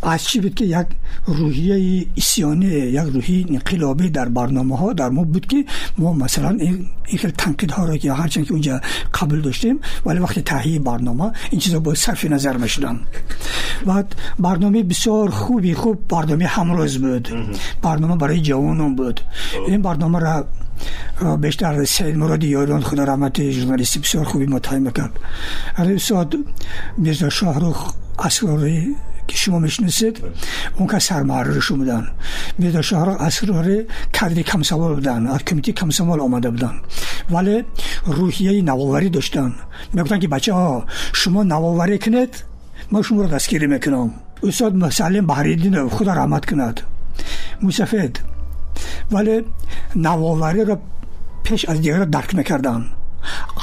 از 0.01 0.23
چی 0.23 0.39
بود 0.39 0.55
که 0.55 0.65
یک 0.65 0.87
روحیه 1.25 2.05
اسیانی 2.17 2.65
یک 2.65 2.99
روحی 3.13 3.45
انقلابی 3.49 4.09
در 4.09 4.29
برنامه 4.29 4.77
ها 4.77 4.93
در 4.93 5.09
ما 5.09 5.23
بود 5.23 5.45
که 5.45 5.65
ما 5.97 6.13
مثلا 6.13 6.49
این 6.49 6.85
خیلی 7.17 7.33
تنقید 7.37 7.71
ها 7.71 7.85
را 7.85 7.97
که 7.97 8.13
هرچند 8.13 8.45
که 8.45 8.51
اونجا 8.51 8.81
قبل 9.13 9.41
داشتیم 9.41 9.79
ولی 10.05 10.19
وقتی 10.19 10.41
تهیه 10.41 10.79
برنامه 10.79 11.31
این 11.51 11.61
چیزا 11.61 11.79
با 11.79 11.93
صرف 11.95 12.25
نظر 12.25 12.57
می‌شدن. 12.57 12.99
بعد 13.85 14.15
برنامه 14.39 14.83
بسیار 14.83 15.29
خوبی 15.29 15.73
خوب 15.73 16.07
برنامه 16.07 16.45
همروز 16.45 16.97
بود. 16.97 17.29
برنامه 17.81 18.15
برای 18.15 18.41
جوانان 18.41 18.95
بود. 18.95 19.21
این 19.67 19.81
برنامه 19.81 20.19
را 20.19 21.37
بیشتر 21.37 21.85
سید 21.85 22.17
مرادی 22.17 22.47
یاران 22.47 22.81
خدا 22.81 23.03
رحمت 23.03 23.49
ژورنالیستی 23.51 23.99
بسیار 23.99 24.25
خوبی 24.25 24.45
متهم 24.45 24.91
کرد 24.91 25.11
علی 25.77 25.99
ساد 25.99 26.35
میرزا 26.97 27.29
شاهروخ 27.29 27.93
اسراری 28.19 28.95
که 29.29 29.37
شما 29.37 29.59
می‌شناسید 29.59 30.23
اون 30.77 30.87
که 30.87 30.99
سرمحررشون 30.99 31.77
بودن 31.77 32.07
میرزا 32.57 32.81
شهر 32.81 33.09
اسرار 33.09 33.83
کردی 34.13 34.43
کمسوال 34.43 34.93
بودن 34.95 35.27
از 35.27 35.45
کمیتی 35.45 35.73
کمسوال 35.73 36.19
آمده 36.19 36.49
بودن. 36.49 36.73
ولی 37.31 37.63
روحیه 38.05 38.61
نواوری 38.61 39.09
داشتن. 39.09 39.53
می‌گفتن 39.93 40.19
که 40.19 40.27
بچه 40.27 40.53
ها 40.53 40.85
شما 41.13 41.43
نواوری 41.43 41.99
کنید 41.99 42.43
ما 42.91 43.01
شما 43.01 43.21
رو 43.21 43.27
دستگیری 43.27 43.67
می‌کنم. 43.67 44.13
استاد 44.43 44.75
مسلم 44.75 45.25
بحریدین 45.25 45.89
خدا 45.89 46.13
رحمت 46.13 46.45
کند. 46.45 46.81
موسفید 47.61 48.19
ولی 49.11 49.41
نواوری 49.95 50.65
را 50.65 50.79
پیش 51.43 51.65
از 51.65 51.81
دیگر 51.81 52.05
درک 52.05 52.35
می‌کردن 52.35 52.85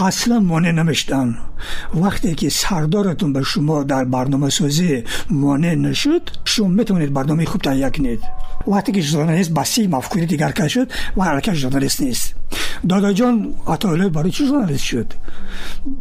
аслан 0.09 0.43
монеъ 0.51 0.73
намешудам 0.73 1.29
вақте 1.95 2.35
ки 2.35 2.51
сардоратон 2.51 3.33
ба 3.33 3.43
шумо 3.43 3.85
дар 3.85 4.05
барномасозӣ 4.05 5.05
монеъ 5.31 5.77
нашуд 5.77 6.25
шумо 6.45 6.69
метавонед 6.79 7.11
барномаи 7.13 7.47
хуб 7.47 7.63
таҳия 7.63 7.91
кунед. 7.95 8.21
Вақте 8.67 8.91
ки 8.95 9.01
журналист 9.01 9.51
ба 9.53 9.65
си 9.65 9.89
мафкури 9.89 10.27
дигаркаш 10.27 10.73
шуд 10.73 10.89
ва 11.17 11.23
ҳаракат 11.29 11.55
журналист 11.63 12.01
нест. 12.01 12.35
Додаҷон 12.91 13.35
атоилоев 13.75 14.13
барои 14.17 14.33
чӣ 14.37 14.43
журналист 14.51 14.85
шуд? 14.91 15.09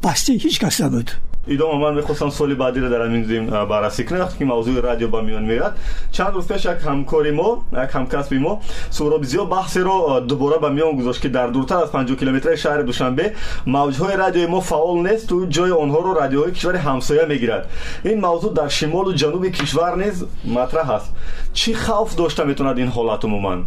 Басти 0.04 0.34
ҳеҷ 0.44 0.56
кас 0.64 0.80
набуд 0.80 1.08
идома 1.48 1.80
ман 1.80 1.96
мехостам 1.96 2.32
соли 2.32 2.56
баъдиро 2.56 2.90
дар 2.90 3.02
ҳамин 3.08 3.26
зим 3.26 3.46
баррасӣ 3.70 4.04
кунем 4.06 4.22
вақте 4.22 4.38
ки 4.38 4.44
мавзӯи 4.44 4.82
радио 4.82 5.08
ба 5.08 5.22
миён 5.22 5.46
меояд 5.46 5.74
чанд 6.12 6.36
рӯз 6.36 6.48
пеш 6.48 6.66
як 6.66 6.82
ҳамкори 6.82 7.32
мо 7.32 7.64
як 7.72 7.92
ҳамкасби 7.92 8.40
мо 8.40 8.62
суҳроби 8.92 9.26
зиё 9.26 9.46
баҳсеро 9.46 10.22
дубора 10.22 10.58
ба 10.60 10.70
миён 10.70 10.96
гузошт 10.96 11.22
ки 11.22 11.30
дар 11.30 11.52
дуртар 11.52 11.84
аз 11.84 11.90
панҷу 11.92 12.16
километраи 12.18 12.58
шаҳри 12.58 12.84
душанбе 12.84 13.26
мавҷҳои 13.66 14.16
радиои 14.24 14.48
мо 14.48 14.62
фаъол 14.62 14.98
несту 15.08 15.36
ҷои 15.56 15.72
онҳоро 15.84 16.12
радиоҳои 16.22 16.52
кишвари 16.56 16.80
ҳамсоя 16.88 17.26
мегирад. 17.28 17.64
Ин 18.04 18.18
мавзӯъ 18.26 18.50
дар 18.60 18.70
шимолу 18.70 19.12
ҷануби 19.22 19.50
кишвар 19.52 19.94
низ 20.04 20.16
матраҳ 20.56 20.90
аст. 20.98 21.10
Чӣ 21.54 21.74
хавф 21.74 22.16
дошта 22.16 22.46
метавонад 22.46 22.78
ин 22.84 22.90
ҳолат 22.96 23.22
умуман 23.28 23.60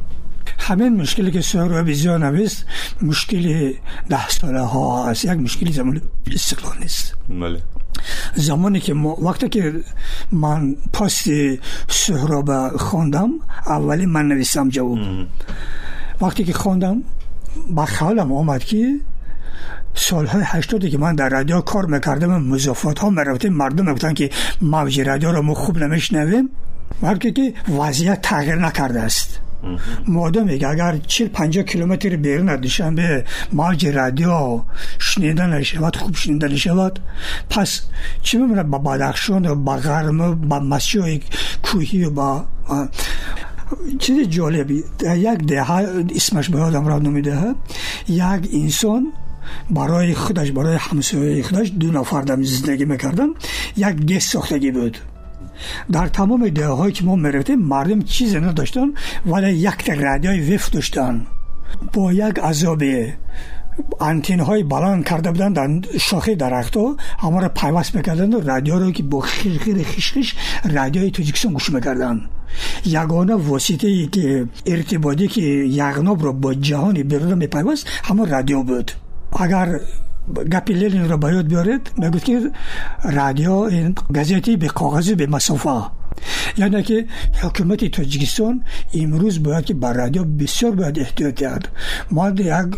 همین 0.59 0.97
مشکلی 0.97 1.31
که 1.31 1.41
سهر 1.41 1.83
بیزیان 1.83 2.25
نویست 2.25 2.65
مشکلی 3.03 3.79
ده 4.09 4.29
ساله 4.29 4.61
ها 4.61 5.09
است 5.09 5.25
یک 5.25 5.31
مشکلی 5.31 5.73
زمان 5.73 6.01
استقلال 6.33 6.79
نیست. 6.81 7.15
بله. 7.29 7.63
زمانی 8.35 8.81
که 8.81 8.95
وقتی 8.95 9.49
که 9.49 9.75
من 10.33 10.77
پاست 10.93 11.29
سهراب 11.89 12.77
خواندم 12.77 13.31
اولی 13.67 14.07
من 14.07 14.29
نویسم 14.29 14.69
جواب. 14.69 14.99
وقتی 16.21 16.45
که 16.45 16.53
خواندم 16.53 17.03
با 17.71 17.85
خیالم 17.85 18.33
آمد 18.33 18.65
که 18.65 19.01
سالهای 19.95 20.43
هشتادی 20.45 20.91
که 20.91 20.99
من 20.99 21.15
در 21.15 21.29
رادیو 21.29 21.61
کار 21.61 21.87
می‌کردم 21.87 22.43
مضافات 22.43 22.99
ها 22.99 23.11
مربوطه 23.11 23.49
مردم 23.49 23.87
می‌گفتن 23.87 24.15
که 24.15 24.31
موج 24.63 25.01
رادیو 25.01 25.33
رو 25.33 25.43
ما 25.43 25.55
خوب 25.55 25.79
نمیشنویم. 25.79 26.51
بلکه 27.03 27.33
که 27.33 27.55
وضعیت 27.79 28.23
تغییر 28.23 28.57
نکرده 28.57 29.01
است. 29.01 29.41
مادامی 30.07 30.59
که 30.59 30.69
اگر 30.69 30.97
40 31.07 31.29
50 31.29 31.65
کیلومتر 31.65 32.17
بیرون 32.17 32.49
از 32.49 32.61
دوشنبه 32.61 33.25
موج 33.53 33.87
رادیو 33.87 34.61
شنیده 34.99 35.47
نشود 35.47 35.97
خوب 35.97 36.17
شنیده 36.17 36.49
نشود 36.49 36.99
پس 37.51 37.83
چی 38.23 38.37
میمونه 38.37 38.63
با 38.63 38.79
بدخشان 38.79 39.47
و 39.47 39.55
با 39.55 39.77
غرم 39.77 40.35
با 40.49 40.61
مسیح 40.61 41.21
کوهی 41.63 42.05
و 42.05 42.11
با 42.11 42.45
چیز 43.99 44.29
جالبی 44.29 44.85
یک 45.17 45.39
دهه 45.47 45.71
اسمش 46.17 46.49
به 46.49 46.61
آدم 46.61 46.87
را 46.87 46.99
نمیده 46.99 47.55
یک 48.09 48.49
انسان 48.53 49.13
برای 49.71 50.15
خودش 50.15 50.51
برای 50.51 50.77
همسایه 50.77 51.43
خودش 51.43 51.73
دو 51.81 51.91
نفر 51.91 52.23
دم 52.23 52.43
زندگی 52.43 52.85
می‌کردن 52.85 53.29
یک 53.77 54.07
گست 54.07 54.31
ساختگی 54.31 54.71
بود. 54.71 54.99
дар 55.89 56.09
тамоми 56.19 56.51
деҳаҳое 56.59 56.93
ки 56.97 57.03
мо 57.09 57.15
мерафтем 57.17 57.61
мардум 57.73 58.01
чизе 58.03 58.41
надоштанд 58.41 58.97
вале 59.31 59.51
якта 59.73 59.93
радиои 60.07 60.41
веф 60.51 60.65
доштанд 60.75 61.27
бо 61.93 62.11
як 62.11 62.35
азобе 62.51 62.97
антенҳои 64.11 64.63
баланд 64.63 65.05
карда 65.09 65.31
буданд 65.33 65.55
дар 65.59 65.69
шохи 66.09 66.35
дарахтҳо 66.43 66.87
ҳамаро 67.25 67.49
пайваст 67.61 67.95
мекарданду 67.99 68.37
радиоро 68.53 68.89
ки 68.97 69.03
бо 69.03 69.19
хирхири 69.21 69.85
хишхиш 69.93 70.29
радиои 70.77 71.15
тоҷикистон 71.17 71.53
гӯш 71.57 71.67
мекарданд. 71.77 72.21
Ягона 73.03 73.37
воситае 73.49 74.07
ки 74.15 74.25
иртиботи 74.73 75.27
ки 75.35 75.45
яғнобро 75.89 76.33
бо 76.43 76.51
ҷаҳони 76.69 77.03
беруна 77.11 77.37
мепайваст 77.45 77.85
ҳамон 78.09 78.27
радио 78.37 78.61
буд. 78.71 78.87
Агар 79.45 79.69
гапи 80.29 80.73
ленинро 80.75 81.17
ба 81.17 81.33
ёд 81.33 81.47
биёред 81.47 81.85
мегуд 81.97 82.23
ки 82.23 82.35
радио 83.05 83.69
ин 83.69 83.97
газети 84.11 84.57
беқоғази 84.57 85.15
бемасофа 85.15 85.91
яъне 86.57 86.83
ки 86.83 86.99
ҳукумати 87.43 87.89
тоҷикистон 87.97 88.55
имрӯз 89.01 89.37
бояд 89.45 89.65
ки 89.69 89.75
ба 89.83 89.89
радио 90.01 90.23
бисёр 90.25 90.73
бояд 90.79 90.97
эҳтиёт 91.05 91.35
диҳад. 91.39 91.65
Ман 92.11 92.37
як 92.37 92.69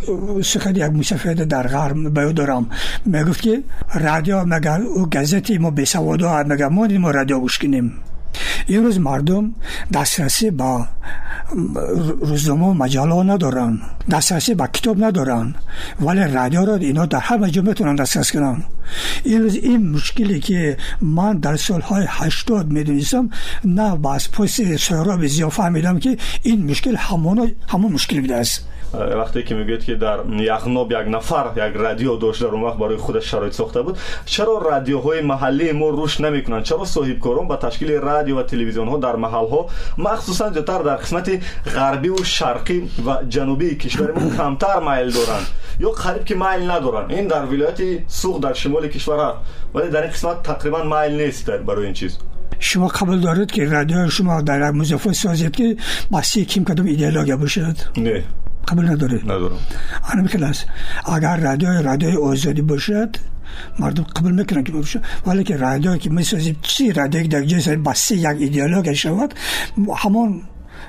сухати 0.42 0.80
як 0.86 0.92
мусафида 0.92 1.44
дар 1.46 1.66
ғарб 1.74 1.96
ба 2.14 2.20
ёд 2.28 2.34
дорам. 2.34 2.64
Мегуфт 3.06 3.40
ки 3.44 3.54
радио 3.94 4.38
магар 4.52 4.80
ӯ 5.00 5.02
газети 5.16 5.58
мо 5.58 5.70
бесаводо 5.70 6.28
мегар 6.50 6.70
мо 6.70 7.12
радио 7.18 7.38
гӯш 7.44 7.56
кунем 7.60 8.09
کنیم 8.70 8.78
امروز 8.78 8.98
مردم 8.98 9.54
دسترسی 9.92 10.50
با 10.50 10.86
روزنامه 12.20 12.66
و 12.66 12.72
مجله 12.72 13.14
ها 13.14 13.22
ندارن. 13.22 13.80
دسترسی 14.10 14.54
به 14.54 14.68
کتاب 14.72 15.04
ندارن. 15.04 15.54
ولی 16.00 16.20
رادیو 16.20 16.64
را 16.64 16.76
اینا 16.76 17.06
در 17.06 17.18
هر 17.18 17.36
مجموعه 17.36 17.68
می‌تونن 17.68 17.94
دسترس 17.94 18.32
کنن. 18.32 18.62
این 19.24 19.50
این 19.50 19.90
مشکلی 19.90 20.40
که 20.40 20.76
من 21.00 21.38
در 21.38 21.56
سالهای 21.56 22.06
وقتی 28.94 29.42
که 29.42 29.54
می‌گوید 29.54 29.84
که 29.84 29.94
در 29.94 30.18
یخناب 30.38 30.92
یک 30.92 31.08
نفر 31.08 31.50
یک 31.56 31.76
رادیو 31.76 32.16
داشت 32.16 32.42
در 32.42 32.48
اون 32.48 32.62
وقت 32.62 32.76
برای 32.76 32.96
خودش 32.96 33.30
شرایط 33.30 33.52
ساخته 33.52 33.82
بود 33.82 33.98
چرا 34.24 34.58
رادیوهای 34.58 35.20
محلی 35.20 35.72
ما 35.72 35.88
روش 35.88 36.20
نمی‌کنن 36.20 36.62
چرا 36.62 36.84
صاحب 36.84 37.18
کاران 37.18 37.48
با 37.48 37.56
تشکیل 37.56 37.92
رادیو 37.92 38.38
و 38.38 38.42
تلویزیون 38.42 38.88
ها 38.88 38.96
در 38.96 39.16
محل 39.16 39.48
ها 39.48 39.66
مخصوصا 39.98 40.50
زیادتر 40.50 40.82
در 40.82 40.96
قسمت 40.96 41.30
غربی 41.74 42.08
و 42.08 42.24
شرقی 42.24 42.90
و 43.06 43.16
جنوبی 43.28 43.74
کشور 43.76 44.12
ما 44.12 44.30
کمتر 44.36 44.78
مایل 44.78 45.10
دارن 45.10 45.40
یا 45.80 45.90
قریب 45.90 46.24
که 46.24 46.34
مایل 46.34 46.70
ندارن 46.70 47.10
این 47.10 47.26
در 47.26 47.44
ولایت 47.44 47.78
سوق 48.06 48.40
در 48.42 48.52
شمال 48.52 48.88
کشور 48.88 49.34
ولی 49.74 49.90
در 49.90 50.02
این 50.02 50.10
قسمت 50.10 50.42
تقریبا 50.42 50.82
مایل 50.82 51.20
نیست 51.20 51.50
برای 51.50 51.84
این 51.84 51.94
چیز. 51.94 52.18
شما 52.58 52.88
قبول 52.88 53.20
دارید 53.20 53.50
که 53.50 53.64
رادیو 53.64 54.08
شما 54.08 54.40
در 54.40 54.70
مضافه 54.70 55.12
سازید 55.12 55.56
که 55.56 55.76
بسی 56.12 56.44
کیم 56.44 56.64
کدوم 56.64 56.86
ایدئولوژی 56.86 57.36
باشد 57.36 57.76
نه. 57.96 58.24
قبول 58.68 58.88
نداره. 58.88 59.22
ندارم. 59.24 59.58
آنم 60.12 60.26
کلاس 60.26 60.64
اگر 61.14 61.36
رادیو 61.36 61.82
رادیو 61.82 62.20
آزادی 62.24 62.62
باشد 62.62 63.16
مردم 63.78 64.02
قبول 64.02 64.32
می‌کنن 64.32 64.64
که 64.64 64.72
باشه 64.72 65.00
ولی 65.26 65.44
که 65.44 65.56
رادیو 65.56 65.96
که 65.96 66.10
می‌سازیم 66.10 66.56
چی؟ 66.62 66.92
رادیو 66.92 67.26
در 67.26 67.42
جای 67.42 67.76
بسی 67.76 68.14
یک 68.16 68.26
ایدئولوژی 68.26 68.96
شود 68.96 69.34
همون 69.96 70.42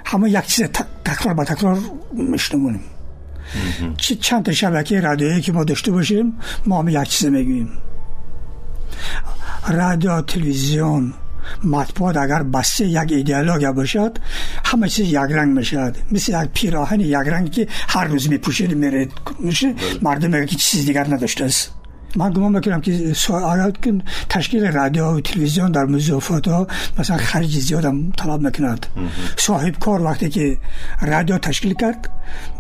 همه 0.06 0.30
یک 0.30 0.46
چیز 0.46 0.66
تکرار 1.06 1.34
با 1.34 1.44
تکرار 1.44 1.78
میشنمونیم 2.14 2.82
چند 3.98 4.46
تا 4.46 4.52
شبکه 4.52 5.02
رادیویی 5.02 5.42
که 5.42 5.52
ما 5.52 5.64
داشته 5.64 5.92
باشیم 5.92 6.34
ما 6.66 6.80
هم 6.80 6.88
یک 6.88 7.04
چیز 7.04 7.28
می‌گوییم. 7.28 7.70
رادیو 9.70 10.22
تلویزیون 10.22 11.14
مطبوعات 11.64 12.18
اگر 12.18 12.44
بسته 12.44 12.86
یک 12.86 13.12
ایدئولوژی 13.12 13.72
باشد 13.72 14.18
همه 14.66 14.90
چیز 14.90 15.08
یک 15.08 15.16
رنگ 15.16 15.58
می‌شد 15.58 15.96
مثل 16.12 16.44
یک 16.44 16.50
پیراهن 16.54 17.00
یک 17.00 17.16
رنگ 17.16 17.52
که 17.52 17.68
هر 17.88 18.06
روز 18.06 18.30
میپوشید 18.30 18.74
میره 18.74 19.08
میشه؟ 19.40 19.76
مردم 20.02 20.30
میگه 20.30 20.46
که 20.46 20.56
چیز 20.56 20.86
دیگر 20.86 21.08
نداشته 21.14 21.46
است. 21.46 21.72
من 22.16 22.34
گمان 22.34 22.52
می‌کنم 22.52 22.82
که 22.82 23.14
سوال 23.14 23.72
که 23.72 23.94
تشکیل 24.30 24.66
رادیو 24.66 25.06
و 25.06 25.20
تلویزیون 25.20 25.72
در 25.72 25.86
مضافات 25.86 26.48
ها 26.48 26.68
مثلا 27.00 27.18
خرج 27.18 27.60
زیاد 27.60 27.86
هم 27.86 28.12
طلب 28.18 28.42
می‌کند. 28.42 28.86
صاحب 29.38 29.80
کار 29.80 30.02
وقتی 30.02 30.30
که 30.30 30.58
رادیو 31.02 31.38
تشکیل 31.38 31.74
کرد 31.74 32.10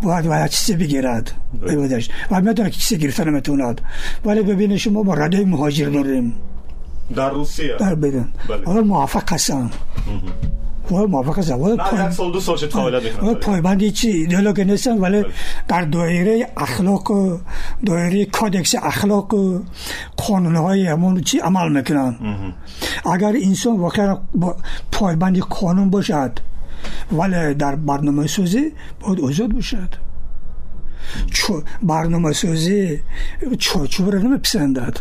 باید 0.01 0.25
باید 0.25 0.49
چیزی 0.49 0.75
بگیرد. 0.75 1.31
و 2.31 2.41
می‌دونه 2.41 2.69
که 2.69 2.77
چیزی 2.77 3.07
در 7.15 7.29
روسیه. 7.29 7.75
در 7.79 7.95
بدن 7.95 8.33
حالا 8.65 8.81
موافق 8.81 9.33
هستن. 9.33 9.69
و 10.91 11.07
موافق 11.07 11.39
هستن. 11.39 11.53
ولی 11.53 11.77
نه 11.77 12.05
یک 12.05 12.11
سال 12.11 12.31
دو 12.31 12.39
سال 12.39 12.57
شد 12.57 12.69
فعالیت 12.69 13.03
می‌کنن 13.03 13.33
پایبندی 13.33 13.91
چی 13.91 14.11
ایدئولوژی 14.11 14.65
نیستن 14.65 14.97
ولی 14.97 15.25
در 15.67 15.81
دایره 15.81 16.47
اخلاق 16.57 17.11
و 17.11 17.37
دایره 17.85 18.25
کودکس 18.25 18.75
اخلاق 18.75 19.33
و 19.33 19.59
قانون 20.17 20.55
های 20.55 20.87
همون 20.87 21.21
چی 21.21 21.39
عمل 21.39 21.71
می‌کنن. 21.71 22.15
اگر 23.13 23.33
انسان 23.43 23.79
واقعا 23.79 24.17
پایبندی 24.91 25.41
قانون 25.41 25.89
باشد 25.89 26.39
ولی 27.11 27.53
در 27.53 27.75
برنامه 27.75 28.27
سازی 28.27 28.71
باید 28.99 29.21
آزاد 29.21 29.51
باشد. 29.53 29.95
برنامه 31.83 32.33
سازی 32.33 32.99
چوچوب 33.59 34.11
را 34.13 34.19
نمیپسندد. 34.19 34.97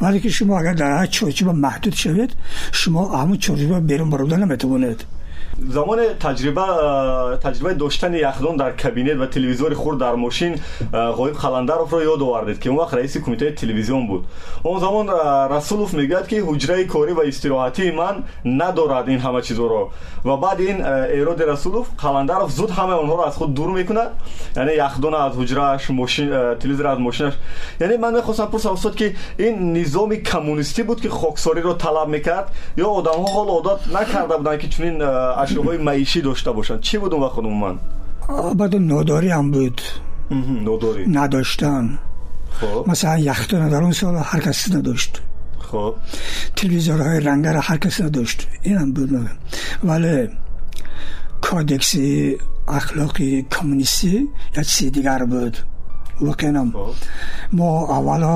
ولی 0.00 0.20
که 0.20 0.28
شما 0.28 0.60
اگر 0.60 0.72
در 0.72 0.98
هر 0.98 1.06
چارچوب 1.06 1.48
محدود 1.48 1.94
شوید 1.94 2.32
شما 2.72 3.22
همون 3.22 3.38
چارچوب 3.38 3.86
بیرون 3.86 4.10
بردن 4.10 4.44
نمی‌توانید. 4.44 5.04
زمان 5.68 5.98
تجربه 6.20 6.62
تجربه 7.36 7.74
داشتن 7.74 8.14
یخدون 8.14 8.56
در 8.56 8.70
کابینت 8.70 9.20
و 9.20 9.26
تلویزیون 9.26 9.74
خور 9.74 9.94
در 9.94 10.14
ماشین 10.14 10.60
غایب 10.92 11.34
خلندروف 11.34 11.92
را 11.92 12.02
یاد 12.02 12.22
آوردید 12.22 12.60
که 12.60 12.70
اون 12.70 12.78
وقت 12.78 12.94
رئیس 12.94 13.16
کمیته 13.16 13.50
تلویزیون 13.50 14.06
بود. 14.06 14.24
اون 14.62 14.80
زمان 14.80 15.08
رسولوف 15.50 15.94
میگد 15.94 16.28
که 16.28 16.42
حجره 16.46 16.84
کاری 16.84 17.12
و 17.12 17.20
استراحتی 17.20 17.90
من 17.90 18.22
ندارد 18.44 19.08
این 19.08 19.18
همه 19.18 19.42
چیز 19.42 19.58
رو. 19.58 19.90
و 20.24 20.36
بعد 20.36 20.60
این 20.60 20.84
ایراد 20.86 21.42
رسولوف 21.42 21.88
خلندروف 21.96 22.50
زود 22.50 22.70
همه 22.70 22.92
اونها 22.92 23.14
رو 23.14 23.20
از 23.20 23.36
خود 23.36 23.54
دور 23.54 23.70
می‌کنه 23.70 24.06
یعنی 24.56 24.72
یخدون 24.72 25.14
از 25.14 25.32
حجرهش 25.38 25.90
ماشین 25.90 26.54
تلویزیون 26.54 26.86
از 26.86 26.98
ماشینش 26.98 27.32
یعنی 27.80 27.96
من 27.96 28.14
می‌خواستم 28.14 28.46
پرسم 28.46 28.70
استاد 28.70 28.94
که 28.94 29.14
این 29.38 29.76
نظام 29.76 30.16
کمونیستی 30.16 30.82
بود 30.82 31.00
که 31.00 31.08
خاکساری 31.08 31.60
رو 31.60 31.72
طلب 31.72 32.08
می‌کرد؟ 32.08 32.48
یا 32.76 32.88
آدم 32.88 33.10
ها 33.10 33.24
حال 33.24 33.48
عادت 33.48 33.96
نکرده 33.96 34.36
بودن 34.36 34.58
که 34.58 34.68
چنین 34.68 35.02
ашёҳои 35.43 35.79
маишӣ 35.87 36.19
дошта 36.27 36.53
бошанд 36.53 36.81
чӣ 36.87 36.95
буд 37.01 37.13
он 37.13 37.21
вақт 37.25 37.37
умуман 37.39 37.75
баъд 38.59 38.73
нодориам 38.91 39.47
буд 39.55 39.77
нодорӣ 40.67 41.01
надоштан 41.17 41.85
масалан 42.89 43.21
яхтона 43.33 43.67
дар 43.73 43.83
он 43.83 43.93
сол 43.93 44.15
ҳар 44.31 44.41
кас 44.45 44.59
надошт 44.75 45.13
телевизорҳои 46.57 47.19
рангара 47.27 47.61
ҳар 47.67 47.79
кас 47.83 47.95
надошт 48.05 48.39
инам 48.69 48.89
буд 48.97 49.09
вале 49.89 50.15
кодекси 51.45 52.05
ахлоқи 52.79 53.27
коммунистӣ 53.55 54.13
як 54.59 54.65
чизи 54.69 54.89
дигар 54.97 55.21
буд 55.33 55.55
воқеан 56.27 56.57
мо 57.57 57.69
аввало 57.97 58.33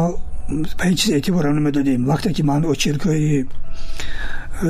ба 0.77 0.83
ин 0.89 0.95
чиз 0.95 1.09
эътибор 1.17 1.45
намедодем 1.45 2.05
вақте 2.11 2.29
ки 2.33 2.41
ман 2.49 2.61
очеркҳои 2.73 3.47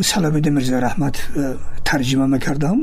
саломиддин 0.01 0.53
мирзоираҳмат 0.57 1.15
тарҷима 1.90 2.26
мекардам 2.34 2.78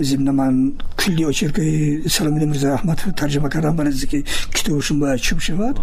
зимна 0.00 0.32
ман 0.32 0.54
кулли 1.00 1.24
очеркаи 1.32 2.02
саломиддин 2.16 2.50
мирзоираҳмат 2.52 2.98
тарҷима 3.20 3.48
кардам 3.54 3.76
ба 3.76 3.84
наздики 3.84 4.18
китобшон 4.54 4.96
бояд 5.02 5.20
чӯб 5.26 5.38
шавад. 5.46 5.76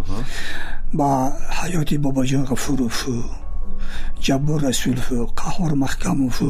Ба 0.98 1.08
ҳаёти 1.58 1.94
бобоҷон 2.04 2.42
ғафурову 2.50 3.14
ҷаббор 4.26 4.58
расулову 4.68 5.18
қаҳҳор 5.40 5.72
маҳкамову 5.84 6.48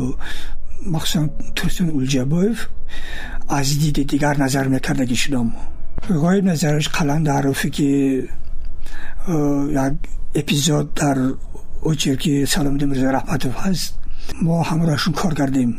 махсусан 0.94 1.30
турсун 1.56 1.88
улҷабоев 1.98 2.58
аз 3.58 3.68
диди 3.82 4.02
дигар 4.12 4.36
назар 4.44 4.66
мекардагӣ 4.74 5.16
шудам. 5.22 5.48
Ғоиб 6.24 6.44
назараш 6.50 6.86
қаландарофе 6.96 7.68
ки 7.76 7.88
як 9.84 9.94
эпизод 10.34 10.86
дар 11.00 11.16
очерки 11.90 12.32
саломиддин 12.52 12.88
мирзоираҳматов 12.92 13.54
ҳаст 13.64 14.01
мо 14.46 14.56
ҳамроҳшон 14.70 15.12
кор 15.20 15.34
кардем 15.40 15.70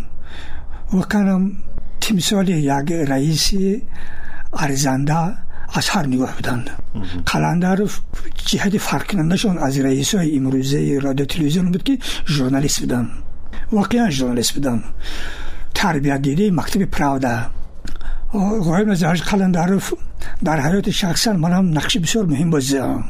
воқеанам 0.97 1.43
тимсоли 2.03 2.56
як 2.77 2.88
раиси 3.12 3.84
арзанда 4.63 5.19
аз 5.77 5.86
ҳар 5.93 6.06
нигоҳ 6.13 6.32
буданд. 6.39 6.65
Қаландаров 7.32 7.93
ҷиҳати 8.49 8.79
фарқкунандашон 8.88 9.56
аз 9.67 9.73
раисҳои 9.88 10.34
имрӯзаи 10.38 10.99
радио 11.06 11.25
телевизион 11.34 11.67
буд 11.73 11.84
ки 11.88 11.93
журналист 12.36 12.79
буданд. 12.84 13.10
Воқеан 13.77 14.10
журналист 14.17 14.51
буданд. 14.58 14.84
Тарбият 15.79 16.21
дидаи 16.27 16.49
мактаби 16.60 16.86
правда 16.97 17.32
ғоиб 18.33 18.87
назараш 18.88 19.22
қаландаров 19.31 19.94
дар 20.42 20.59
ҳаёти 20.61 20.92
шахсан 20.92 21.37
манам 21.44 21.64
нақши 21.78 21.98
бисёр 22.04 22.24
муҳим 22.26 22.50
бозӣ 22.50 22.78
дорам 22.78 23.04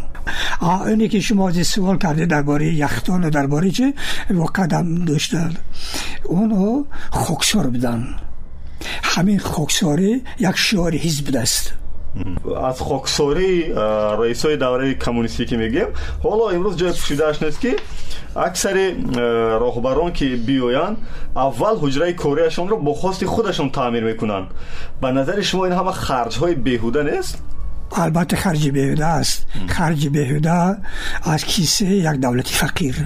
оне 0.60 1.08
ки 1.08 1.20
шумо 1.20 1.52
суол 1.52 1.98
кардед 1.98 2.28
дар 2.28 2.42
бораи 2.42 2.74
яхтону 2.74 3.30
дар 3.30 3.46
бораи 3.48 3.72
чи 3.72 3.94
воқеам 4.30 5.04
доштанд 5.04 5.56
онҳо 6.40 6.86
хоксор 7.10 7.66
буданд 7.74 8.06
ҳамин 9.12 9.38
хоксорӣ 9.38 10.12
як 10.50 10.56
шиори 10.56 10.98
ҳизб 11.04 11.24
будааст 11.26 11.74
аз 12.70 12.78
хоксории 12.80 13.72
раисои 14.20 14.56
давраи 14.56 14.94
коммунистӣ 15.04 15.44
ки 15.48 15.56
мегӯем 15.62 15.90
ҳоло 16.24 16.44
имрӯз 16.56 16.74
ҷои 16.80 16.92
пӯшидааш 16.98 17.36
нест 17.44 17.58
ки 17.64 17.72
аксари 18.34 18.86
роҳбарон 19.64 20.10
ки 20.18 20.26
биёянд 20.46 20.96
аввал 21.46 21.76
ҳуҷраи 21.82 22.14
кориашонро 22.22 22.76
бо 22.86 22.92
хости 23.02 23.24
худашон 23.34 23.68
таъмир 23.70 24.04
мекунанд 24.10 24.48
ба 25.00 25.08
назари 25.18 25.42
шумо 25.50 25.62
ин 25.68 25.74
ҳама 25.78 25.92
харҷҳои 26.06 26.54
беҳуда 26.66 27.02
нест 27.10 27.34
албатта 28.04 28.36
харҷи 28.44 28.70
беҳуда 28.78 29.08
аст 29.20 29.38
харҷи 29.76 30.08
беҳуда 30.18 30.56
аз 31.32 31.42
кисаи 31.52 31.96
як 32.10 32.16
давлати 32.24 32.52
фақир 32.62 32.96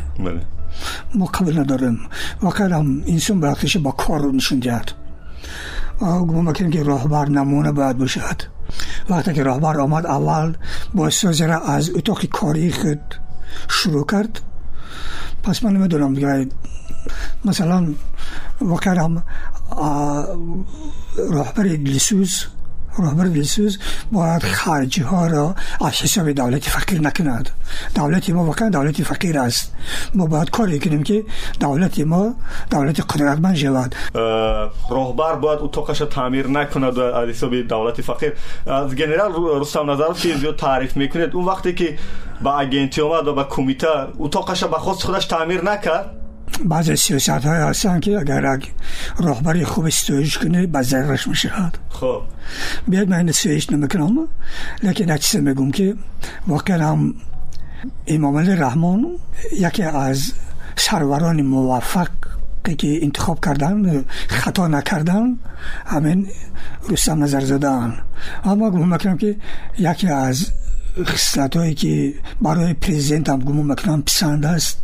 мо 1.19 1.27
қабул 1.37 1.55
надорем 1.61 1.97
воқеан 2.47 3.03
инсон 3.15 3.41
бояд 3.41 3.59
ба 3.87 3.93
корро 4.03 4.31
нишон 4.33 4.59
диҳад 4.65 4.89
гумон 6.01 6.45
мекунем 6.49 6.71
ки 6.75 6.81
роҳбар 6.93 7.27
намуна 7.39 7.73
бояд 7.73 7.97
бошад 8.05 8.39
вақте 9.10 9.34
ки 9.34 9.42
роҳбар 9.50 9.76
омад 9.86 10.06
аввал 10.06 10.50
боисозира 10.94 11.58
аз 11.76 11.86
утоқи 12.00 12.28
кории 12.28 12.72
худ 12.72 13.04
шурӯъ 13.76 14.06
кард. 14.06 14.34
Пас 15.44 15.62
ман 15.62 15.74
намедонам 15.74 16.14
масалан 17.44 17.96
воқеан 18.72 19.24
роҳбари 21.36 21.78
дилсӯз 21.86 22.34
رابرت 22.98 23.32
ویلسوز 23.32 23.80
باید 24.12 24.42
خرجی 24.42 25.02
ها 25.02 25.28
را 25.28 25.56
از 25.86 25.94
حساب 25.94 26.32
دولت 26.32 26.64
فقیر 26.64 27.02
نکند 27.02 27.50
دولت 27.96 28.30
ما 28.30 28.44
واقعا 28.46 28.70
دولت 28.70 29.04
فقیر 29.04 29.40
است. 29.40 29.74
ما 30.16 30.26
باید 30.26 30.50
کاری 30.50 30.80
کنیم 30.80 31.04
که 31.04 31.24
دولت 31.60 32.00
ما 32.00 32.36
دولت 32.72 33.00
قدرتمند 33.00 33.56
شود. 33.56 33.96
رهبر 34.92 35.36
باید 35.36 35.60
اتاقش 35.62 35.98
تعمیر 35.98 36.48
نکند 36.48 37.00
از 37.00 37.30
حساب 37.30 37.62
دولت 37.62 38.02
فقیر. 38.02 38.34
از 38.68 38.96
جنرال 38.96 39.60
رستم 39.62 39.92
نظر 39.92 40.14
که 40.14 40.38
زیاد 40.38 40.56
تعریف 40.56 40.98
می‌کنید 40.98 41.36
اون 41.36 41.46
وقتی 41.46 41.74
که 41.74 41.98
با 42.42 42.60
اگنتی 42.60 43.02
اومد 43.02 43.28
و 43.28 43.34
با 43.34 43.44
کمیته 43.44 43.88
اتاقش 44.20 44.64
به 44.64 44.78
خود 44.78 44.96
خودش 44.96 45.26
تعمیر 45.26 45.64
نکرد. 45.64 46.17
بعض 46.66 46.92
سیاست 46.92 47.30
های 47.30 47.60
هستن 47.60 48.00
که 48.00 48.20
اگر 48.20 48.60
راهبری 49.18 49.66
خوب 49.66 49.86
استویش 49.86 50.38
کنه 50.38 50.68
به 50.68 50.82
ضررش 50.82 51.28
می‌شود 51.28 51.78
خب. 51.90 52.00
خب. 52.00 52.22
بیاد 52.88 53.10
من 53.10 53.30
استویش 53.30 53.72
نمی‌کنم. 53.72 54.28
لیکن 54.84 55.12
اچیز 55.12 55.42
میگم 55.42 55.72
که 55.72 55.96
واقعا 56.48 56.92
هم 56.92 57.14
امام 58.08 58.38
رحمان 58.38 59.08
یکی 59.60 59.84
از 59.84 60.34
سروران 60.76 61.42
موفق 61.42 62.10
که 62.78 63.04
انتخاب 63.04 63.46
کردن 63.46 64.06
خطا 64.28 64.68
نکردن 64.68 65.38
همین 65.86 66.28
رستم 66.90 67.24
نظر 67.24 67.42
زدن 67.42 67.94
اما 68.44 68.72
گفتم 68.72 69.18
که 69.18 69.36
یکی 69.78 70.08
از 70.08 70.52
خصلت 71.04 71.58
هایی 71.58 71.74
که 71.74 72.14
برای 72.42 72.74
پریزیدنت 72.74 73.30
هم 73.30 73.40
گمون 73.40 73.66
می‌کنم 73.66 74.02
پسند 74.02 74.46
است 74.46 74.84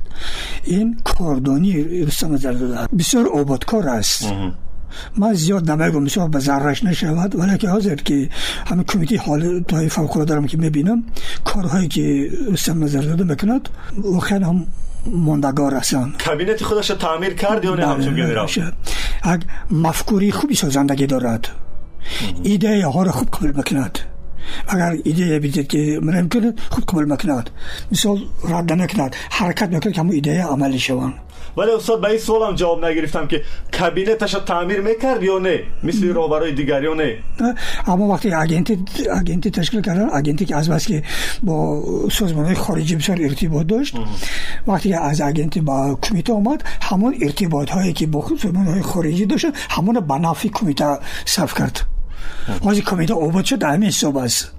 این 0.64 0.98
کاردانی 1.04 1.84
رستم 1.84 2.38
زرداد 2.38 2.90
بسیار 3.00 3.28
آبادکار 3.28 3.90
است. 3.90 4.34
من 5.18 5.34
زیاد 5.34 5.72
نمیگم 5.72 6.04
مثال 6.04 6.30
به 6.30 6.40
ذرهش 6.40 6.84
نشود. 6.84 7.40
ولی 7.40 7.58
که 7.58 7.70
حاضر 7.70 7.96
که 7.96 8.30
همه 8.66 8.84
کمیتی 8.84 9.16
حال 9.16 9.64
های 9.72 9.90
فوق 9.90 10.24
دارم 10.24 10.48
که 10.48 10.58
می‌بینم 10.58 11.04
کارهایی 11.46 11.88
که 11.88 12.30
رستم 12.52 12.84
نظر 12.84 13.24
می‌کند 13.24 13.70
واقعا 13.98 14.46
هم 14.46 14.68
ماندگار 15.06 15.74
هستند. 15.74 16.18
کابینت 16.26 16.64
خودش 16.64 16.88
تعمیر 16.88 17.34
کرد 17.34 17.66
یا 17.66 17.72
نه؟ 17.72 17.78
بله، 17.78 17.88
همچون 17.88 18.16
گنرال 18.16 18.48
مفکوری 19.72 20.32
خوبی 20.32 20.56
سازندگی 20.56 21.08
دارد. 21.08 21.48
ایده 22.44 22.88
ها 22.88 23.04
را 23.04 23.12
خوب 23.12 23.30
قبول 23.30 23.52
می‌کند. 23.56 24.00
Агар 24.68 24.94
идея 25.06 25.40
бидед 25.40 25.68
ки 25.68 26.00
намкунад 26.02 26.60
худ 26.70 26.86
қабул 26.86 27.06
мекунад. 27.06 27.52
Мисол 27.92 28.20
радда 28.44 28.76
мекунад 28.76 29.16
ҳаракат 29.38 29.70
мекунад 29.72 29.94
ки 29.94 30.00
ҳамон 30.00 30.16
идея 30.18 30.48
амалӣ 30.54 30.80
шаванд. 30.80 31.16
Вале 31.56 31.76
устод 31.76 32.02
ба 32.02 32.10
ин 32.14 32.20
суолам 32.20 32.56
ҷавоб 32.56 32.80
нагирифтам 32.80 33.28
ки 33.28 33.44
кабинеташа 33.72 34.40
таъмир 34.46 34.82
мекард 34.82 35.22
ё 35.22 35.40
не? 35.40 35.66
Мисли 35.84 36.10
роҳбарои 36.10 36.52
дигар 36.56 36.82
ё 36.84 36.96
не? 36.96 37.22
Аммо 37.86 38.04
вақте 38.14 38.34
агенти 39.20 39.52
ташкил 39.52 39.84
кардан 39.84 40.10
агенте 40.14 40.46
ки 40.46 40.54
азбас 40.54 40.86
ки 40.86 41.04
бо 41.44 41.56
созмонҳои 42.10 42.56
хориҷӣ 42.56 42.96
бисёр 42.98 43.18
иртибот 43.28 43.68
дошт 43.68 43.96
вақте 44.68 44.88
ки 44.92 44.98
аз 45.10 45.22
агенти 45.22 45.60
ба 45.60 45.96
кумита 46.02 46.34
омад 46.34 46.60
ҳамон 46.90 47.14
иртиботҳое 47.26 47.94
ки 47.94 48.06
бо 48.06 48.20
созмонҳои 48.42 48.82
хориҷӣ 48.92 49.26
дошта 49.26 49.50
ҳамона 49.76 50.02
ба 50.02 50.18
нафъи 50.20 50.50
кумита 50.50 51.00
сарф 51.26 51.54
кард 51.54 51.93
ҳозир 52.66 52.84
комита 52.84 53.14
обод 53.14 53.46
шуд 53.46 53.64
ҳамин 53.64 53.90
ҳисоб 53.90 54.18
аст 54.18 54.52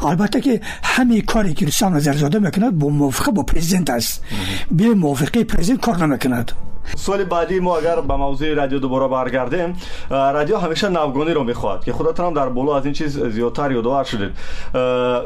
албатта 0.00 0.40
ки 0.40 0.60
ҳамин 0.94 1.24
коре 1.24 1.54
ки 1.54 1.64
рустам 1.64 1.92
назарзода 1.92 2.40
мекунад 2.40 2.74
бо 2.74 2.88
мувофиқа 2.90 3.32
бо 3.32 3.42
президент 3.44 3.90
аст 3.90 4.22
бе 4.70 4.94
мувофиқаи 4.94 5.44
президент 5.44 5.80
кор 5.80 5.96
намекунад 5.98 6.54
سوال 6.96 7.24
بعدی 7.24 7.60
ما 7.60 7.76
اگر 7.76 8.00
به 8.00 8.16
موضوع 8.16 8.54
رادیو 8.54 8.78
دوباره 8.78 9.08
برگردیم 9.08 9.76
رادیو 10.10 10.56
همیشه 10.56 10.88
نوگانی 10.88 11.30
رو 11.30 11.44
می‌خواد 11.44 11.84
که 11.84 11.92
خودتون 11.92 12.26
هم 12.26 12.34
در 12.34 12.48
بالا 12.48 12.76
از 12.76 12.84
این 12.84 12.94
چیز 12.94 13.18
زیادتر 13.18 13.72
یادآور 13.72 14.04
شدید. 14.04 14.30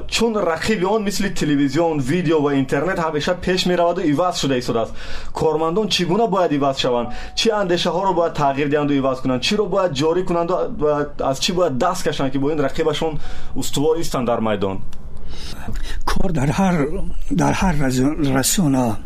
چون 0.06 0.34
رقیب 0.34 0.86
آن 0.86 1.02
مثل 1.02 1.28
تلویزیون 1.28 1.98
ویدیو 1.98 2.38
و 2.38 2.46
اینترنت 2.46 2.98
همیشه 2.98 3.32
پیش 3.32 3.66
می‌رود 3.66 3.98
و 3.98 4.02
ایواز 4.02 4.40
شده 4.40 4.54
ایستاده 4.54 4.80
است 4.80 4.92
کارمندان 5.34 5.88
چگونه 5.88 6.26
باید 6.26 6.52
ایواز 6.52 6.80
شوند؟ 6.80 7.06
چی 7.34 7.50
اندیشه 7.50 7.90
ها 7.90 8.02
رو 8.02 8.12
باید 8.12 8.32
تغییر 8.32 8.68
دهند 8.68 8.90
و 8.90 8.92
ایواز 8.92 9.20
کنند؟ 9.20 9.40
چی 9.40 9.56
رو 9.56 9.66
باید 9.66 9.92
جاری 9.92 10.24
کنند 10.24 10.50
و 10.50 10.54
از 11.24 11.40
چی 11.40 11.52
باید 11.52 11.78
دست 11.78 12.08
کشند 12.08 12.32
که 12.32 12.38
با 12.38 12.50
این 12.50 12.58
رقیبشون 12.58 13.18
استوار 13.56 13.96
ایستند 13.96 14.28
در 14.28 14.40
میدان؟ 14.40 14.78
کار 16.06 16.30
در 16.30 16.46
هر 16.46 16.86
در 17.36 17.52
هر 17.52 17.72
رسانه 18.18 18.96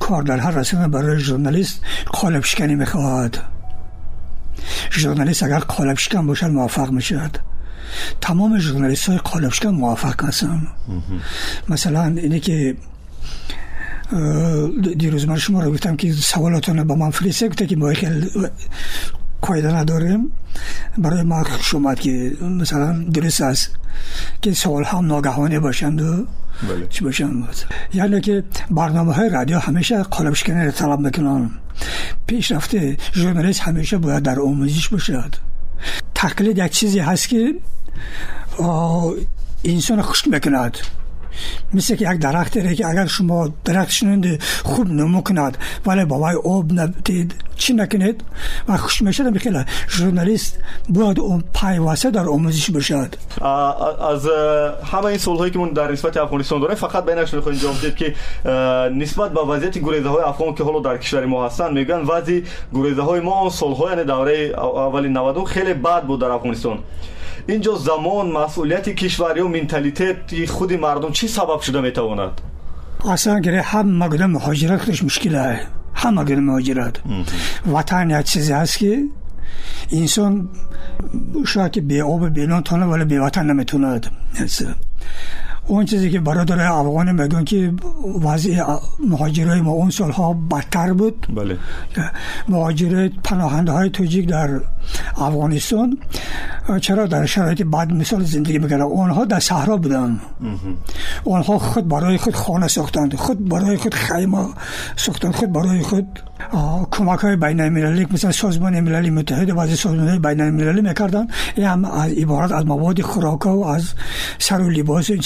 کار 0.00 0.22
در 0.22 0.38
هر 0.38 0.50
رسانه 0.50 0.88
برای 0.88 1.18
ژورنالیست 1.18 1.80
قالب 2.06 2.44
شکنی 2.44 2.74
می‌خواهد 2.74 3.38
ژورنالیست 4.92 5.42
اگر 5.42 5.58
قالب 5.58 5.98
شکن 5.98 6.26
باشد 6.26 6.46
موفق 6.46 6.90
می‌شد 6.90 7.36
تمام 8.20 8.58
ژورنالیست 8.58 9.08
های 9.08 9.18
قالب 9.18 9.52
شکن 9.52 9.68
موفق 9.68 10.24
هستن. 10.24 10.68
مثلا 11.68 12.04
اینه 12.04 12.40
که 12.40 12.76
دیروز 14.98 15.28
من 15.28 15.38
شما 15.38 15.62
رو 15.62 15.72
گفتم 15.72 15.96
که 15.96 16.12
سوالاتون 16.12 16.84
با 16.84 16.94
من 16.94 17.10
فرسته 17.10 17.48
گفته 17.48 17.66
که 17.66 17.76
ما 17.76 17.92
خیلی 17.92 18.30
قاعده 19.42 19.74
نداریم. 19.74 20.32
برای 20.98 21.22
ما 21.22 21.44
شماد 21.60 22.00
که 22.00 22.32
مثلا 22.40 22.92
درست 22.92 23.40
است 23.40 23.70
که 24.42 24.52
سوال 24.52 24.84
هم 24.84 25.06
ناگهانی 25.06 25.58
باشند 25.58 26.02
و 26.02 26.26
بله. 26.68 26.86
چی 26.90 27.04
باشند. 27.04 27.48
یعنی 27.94 28.20
که 28.20 28.44
برنامه 28.70 29.12
های 29.12 29.28
رادیو 29.28 29.58
همیشه 29.58 30.02
قالب 30.02 30.34
شکنی 30.34 30.64
رو 30.64 30.70
طلب 30.70 30.98
می‌کنن 31.00 31.50
پیشرفته 32.26 32.96
ژورنالیست 33.14 33.60
همیشه 33.60 33.98
باید 33.98 34.22
در 34.22 34.40
آموزش 34.40 34.88
باشد. 34.88 35.34
تقلید 36.14 36.58
یک 36.58 36.72
چیزی 36.72 36.98
هست 36.98 37.28
که 37.28 37.54
انسان 39.64 40.02
خشک 40.02 40.28
می‌کند. 40.28 40.76
مثل 41.74 41.96
که 41.96 42.10
یک 42.12 42.20
درخت 42.20 42.54
داره 42.54 42.74
که 42.74 42.86
اگر 42.86 43.06
شما 43.06 43.48
درخت 43.64 43.90
شنونده 43.90 44.38
خوب 44.64 44.88
نمو 44.88 45.22
کند. 45.22 45.58
ولی 45.86 46.04
با 46.04 46.18
وای 46.18 46.34
آب 46.44 46.72
نبتید 46.72 47.34
چی 47.56 47.72
نکنید 47.72 48.24
و 48.68 48.76
خوش 48.76 49.02
میشه 49.02 49.30
بخیله 49.30 49.66
ژورنالیست 49.88 50.58
باید 50.88 51.20
اون 51.20 51.44
واسه 51.78 52.10
در 52.10 52.28
آموزش 52.28 52.70
باشد. 52.70 53.14
از 54.10 54.28
همه 54.92 55.04
این 55.04 55.18
هایی 55.38 55.50
که 55.50 55.58
من 55.58 55.68
در 55.68 55.92
نسبت 55.92 56.16
افغانستان 56.16 56.60
داره. 56.60 56.74
فقط 56.74 57.04
بینش 57.04 57.34
می‌خواین 57.34 57.58
جواب 57.58 57.80
دید 57.80 57.96
که 57.96 58.14
نسبت 58.94 59.32
به 59.32 59.40
وضعیت 59.40 59.78
گریزه 59.78 60.08
های 60.08 60.22
افغان 60.22 60.54
که 60.54 60.64
حالا 60.64 60.80
در 60.80 60.96
کشور 60.96 61.26
ما 61.26 61.46
هستن 61.46 61.72
میگن 61.72 62.00
وضعی 62.00 62.44
گریزه 62.74 63.02
های 63.02 63.20
ما 63.20 63.50
سالهای 63.50 63.90
یعنی 63.90 64.04
دوره 64.04 64.54
اولی 64.58 65.08
90 65.08 65.44
خیلی 65.44 65.74
بد 65.74 66.02
بود 66.02 66.20
در 66.20 66.30
افغانستان. 66.30 66.78
اینجا 67.48 67.74
زمان 67.74 68.32
مسئولیت 68.32 68.88
کشوری 68.88 69.40
و 69.40 69.48
منتالیته 69.48 70.16
خود 70.48 70.72
مردم 70.72 71.12
چی 71.12 71.28
سبب 71.28 71.60
شده 71.60 71.80
می‌تواند؟ 71.80 72.40
اصلا 73.08 73.40
گره 73.40 73.62
هم 73.62 74.02
مگده 74.02 74.26
مهاجرت 74.26 74.80
خودش 74.82 75.04
مشکله 75.04 75.60
هم 75.94 76.20
مگده 76.20 76.36
مهاجرت. 76.36 76.96
وطن 77.72 78.10
یک 78.10 78.26
چیزی 78.26 78.52
هست 78.52 78.78
که 78.78 79.02
انسان 79.92 80.48
شاید 81.46 81.72
که 81.72 81.80
بی 81.80 82.00
آب 82.00 82.28
بیلان 82.28 82.62
تانه 82.62 82.86
ولی 82.86 83.04
بی 83.04 83.16
وطن 83.16 83.46
نمی‌توند 83.46 84.06
اون 85.68 85.84
چیزی 85.84 86.10
که 86.10 86.20
برادر 86.20 86.60
افغانی 86.60 87.12
میگن 87.12 87.44
که 87.44 87.72
وضع 88.22 88.64
مهاجرای 89.08 89.60
ما 89.60 89.70
اون 89.70 89.90
سالها 89.90 90.32
بدتر 90.32 90.92
بود. 90.92 91.26
بله. 91.36 91.58
مهاجرای 92.48 93.08
پناهنده 93.24 93.72
های 93.72 93.90
توجیک 93.90 94.28
در 94.28 94.60
افغانستان. 95.16 95.98
چرا 96.80 97.06
در 97.06 97.26
شرایط 97.26 97.62
بد 97.62 97.92
مثال 97.92 98.24
زندگی 98.24 98.58
می‌کردن 98.58 98.82
اونها 98.82 99.24
در 99.24 99.40
صحرا 99.40 99.76
بودن. 99.76 100.20
اونها 101.24 101.58
خود 101.58 101.88
برای 101.88 102.18
خود 102.18 102.34
خانه 102.34 102.68
ساختند 102.68 103.14
خود 103.14 103.48
برای 103.48 103.76
خود 103.76 103.94
خیمه 103.94 104.46
ساختند 104.96 105.34
خود 105.34 105.52
برای 105.52 105.82
خود 105.82 106.20
کمک 106.90 107.18
های 107.18 107.36
بین 107.36 107.60
المللی 107.60 108.06
مثل 108.10 108.30
سازمان 108.30 108.80
ملل 108.80 109.10
متحد 109.10 109.50
و 109.50 109.58
از 109.58 109.70
سازمان 109.70 110.08
های 110.08 110.18
بین 110.18 110.40
المللی 110.40 110.80
می‌کردن. 110.80 111.26
این 111.56 111.66
هم 111.66 111.86
عبارت 111.86 112.52
از 112.52 112.66
مواد 112.66 113.02
خوراک 113.02 113.46
و 113.46 113.64
از 113.64 113.84
سر 114.38 114.60
و 114.60 114.70
لباس 114.70 115.10
این 115.10 115.20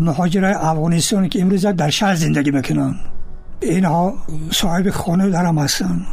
مهاجرای 0.00 0.54
افغانستان 0.54 1.28
که 1.28 1.40
امروز 1.42 1.66
در 1.66 1.90
شهر 1.90 2.14
زندگی 2.14 2.50
می‌کنن. 2.50 2.94
اینها 3.62 4.14
صاحب 4.50 4.90
خانه 4.90 5.30
درم 5.30 5.58
هستن. 5.58 6.06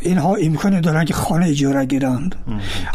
اینها 0.00 0.34
امکان 0.34 0.80
دارن 0.80 1.04
که 1.04 1.14
خانه 1.14 1.46
اجاره 1.46 1.84
گیرند. 1.84 2.34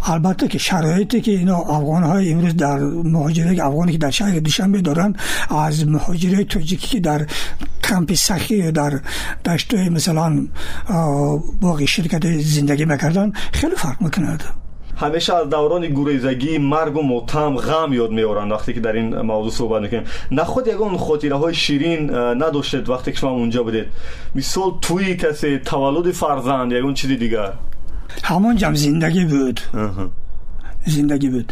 البته 0.04 0.48
که 0.48 0.58
شرایطی 0.58 1.22
که 1.22 1.32
اینا 1.32 1.58
افغان 1.58 2.04
های 2.04 2.34
امروز 2.34 2.56
در 2.56 2.80
مهاجره 3.04 3.66
افغانی 3.66 3.92
که 3.92 3.98
در 3.98 4.12
شهر 4.12 4.40
دوشنبه 4.40 4.82
دارن 4.82 5.16
از 5.50 5.88
مهاجره 5.88 6.44
توجیکی 6.44 6.88
که 6.88 7.00
در 7.00 7.26
کمپ 7.84 8.14
سخی 8.14 8.72
در 8.72 9.00
دشت 9.46 9.74
مثلا 9.74 10.48
باقی 11.62 11.88
شرکت 11.88 12.42
زندگی 12.42 12.86
می‌کردن 12.86 13.32
خیلی 13.52 13.76
فرق 13.76 14.02
می‌کند. 14.02 14.44
Ҳамеша 15.02 15.34
аз 15.42 15.48
даврони 15.56 15.90
гурезагӣ 15.98 16.54
маргу 16.60 17.02
мотам 17.02 17.54
ғам 17.68 17.90
ёд 18.04 18.12
меоранд 18.20 18.52
вақте 18.56 18.72
ки 18.76 18.82
дар 18.88 18.96
ин 19.02 19.08
мавзӯъ 19.30 19.52
суҳбат 19.60 19.82
мекунем. 19.82 20.06
На 20.32 20.44
худ 20.52 20.66
ягон 20.76 20.94
хотираҳои 21.06 21.54
ширин 21.64 22.02
надоштед 22.42 22.86
вақте 22.94 23.10
ки 23.14 23.18
шумо 23.20 23.36
унҷо 23.44 23.62
будед? 23.68 23.88
Мисол 24.38 24.70
тӯи 24.86 25.14
касе 25.22 25.50
таваллуди 25.70 26.12
фарзанд 26.22 26.72
ягон 26.80 26.94
чизи 27.00 27.18
дигар? 27.24 27.52
Ҳамон 28.30 28.56
ҷам 28.62 28.76
зиндагӣ 28.84 29.24
буд. 29.34 29.58
Зиндагӣ 30.94 31.30
буд. 31.36 31.50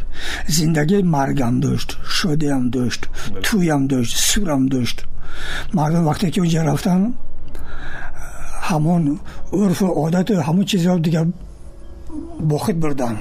Зиндагӣ 0.57 0.97
маргам 1.15 1.55
дошт 1.65 1.89
шодиам 2.17 2.63
дошт 2.75 3.01
тӯям 3.45 3.83
дошт 3.91 4.13
сурам 4.29 4.63
дошт. 4.73 4.97
Мардум 5.77 6.03
вақте 6.09 6.27
ки 6.33 6.39
унҷа 6.43 6.61
рафтам 6.69 7.01
ҳамон 8.69 9.03
урфу 9.51 9.87
одату 10.05 10.33
ҳамон 10.47 10.65
чизро 10.71 10.97
дигар 11.07 11.25
бо 12.49 12.57
худ 12.63 12.77
бурданд 12.83 13.17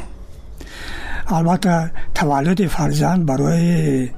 البته 1.33 1.91
تولد 2.15 2.67
فرزند 2.67 3.27
برای 3.27 4.09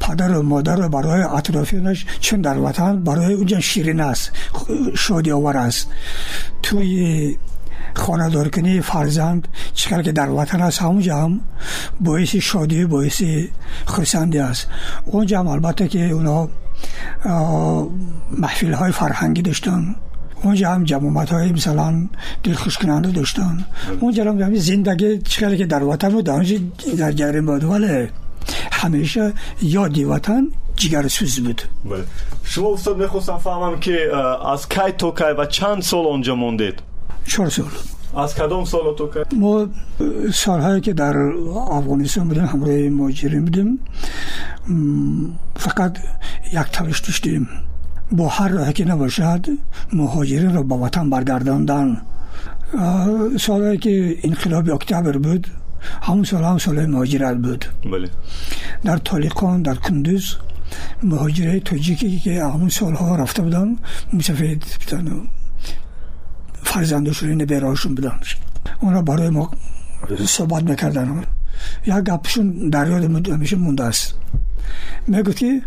پدر 0.00 0.38
و 0.38 0.42
مادر 0.42 0.86
و 0.86 0.88
برای 0.88 1.22
اطرافیانش 1.22 2.06
چون 2.20 2.40
در 2.40 2.58
وطن 2.58 3.04
برای 3.04 3.34
اونجا 3.34 3.60
شیرین 3.60 4.00
است 4.00 4.32
شادی 4.96 5.32
آور 5.32 5.56
است. 5.56 5.88
توی 6.62 7.36
خاندار 7.94 8.48
کنی 8.48 8.80
فرزند 8.80 9.48
چقدر 9.74 10.02
که 10.02 10.12
در 10.12 10.30
وطن 10.30 10.60
است 10.60 10.82
همونجا 10.82 11.16
هم 11.16 11.40
باعث 12.00 12.36
شادی 12.36 12.84
باعث 12.84 13.22
خرسندی 13.86 14.38
است. 14.38 14.66
اونجا 15.04 15.40
هم 15.40 15.46
البته 15.46 15.88
که 15.88 16.10
اونا 16.10 16.48
محفل 18.38 18.72
های 18.72 18.92
فرهنگی 18.92 19.42
داشتن. 19.42 19.96
اونجا 20.44 20.70
هم 20.70 20.84
جمعیت 20.84 21.30
های 21.30 21.52
مثلا 21.52 22.08
دلخوش 22.42 22.78
کننده 22.78 23.10
داشتن. 23.10 23.64
اونجا 24.00 24.24
هم 24.24 24.54
زندگی 24.54 25.18
چقدر 25.18 25.56
که 25.56 25.66
در 25.66 25.82
وطن 25.82 26.08
بود؟ 26.08 26.24
در 26.98 27.12
جریان 27.12 27.46
بود. 27.46 27.64
ولی 27.64 28.08
همیشه 28.72 29.32
یادی 29.62 30.04
وطن 30.04 30.48
جگر 30.76 31.08
سوز 31.08 31.40
بود. 31.40 31.62
بله. 31.84 32.04
شما 32.44 32.74
استاد 32.74 32.98
می‌خواستم 32.98 33.38
فهمم 33.38 33.80
که 33.80 34.16
از 34.52 34.68
کی 34.68 34.92
تو 34.98 35.10
کی 35.10 35.24
و 35.38 35.46
چند 35.46 35.82
سال 35.82 36.04
اونجا 36.04 36.34
موندید؟ 36.34 36.82
چهار 37.26 37.50
سال. 37.50 37.66
از 38.16 38.34
کدام 38.34 38.64
سال 38.64 38.94
تو 38.98 39.08
که 39.08 39.36
ما 39.36 39.66
سالهایی 40.32 40.80
که 40.80 40.92
در 40.92 41.16
افغانستان 41.70 42.28
بودیم 42.28 42.44
همراه 42.44 42.88
ماجرین 42.88 43.44
بودیم 43.44 43.78
فقط 45.56 45.98
یک 46.52 46.58
تلاش 46.72 47.00
داشتیم. 47.00 47.48
با 48.12 48.28
هر 48.28 48.48
راه 48.48 48.72
که 48.72 48.84
نباشد 48.84 49.46
مهاجرین 49.92 50.54
را 50.54 50.62
به 50.62 50.74
وطن 50.74 51.10
برگرداندن. 51.10 52.02
سالهایی 53.40 53.78
که 53.78 54.16
انقلاب 54.22 54.70
اکتبر 54.70 55.18
بود 55.18 55.46
همون 56.02 56.24
سال 56.24 56.44
هم 56.44 56.58
سال 56.58 56.86
مهاجرت 56.86 57.36
بود. 57.36 57.64
بله. 57.92 58.10
در 58.84 58.96
طالقان 58.96 59.62
در 59.62 59.74
کندوز 59.74 60.36
مهاجره 61.02 61.60
توجیکی 61.60 62.18
که 62.18 62.44
همون 62.44 62.68
سالها 62.68 63.16
رفته 63.16 63.42
بودن 63.42 63.76
مسافید 64.12 64.64
فرزندشون 66.62 67.38
براشون 67.38 67.94
بودن. 67.94 68.12
اونا 68.80 69.02
برای 69.02 69.30
ما 69.30 69.50
صحبت 70.26 70.62
می‌کردن 70.62 71.22
یا 71.86 72.00
گپشون 72.00 72.68
در 72.70 72.90
یاد 72.90 73.28
همیشه 73.28 73.56
مونده 73.56 73.84
است. 73.84 74.14
می‌گفت 75.06 75.36
که 75.36 75.62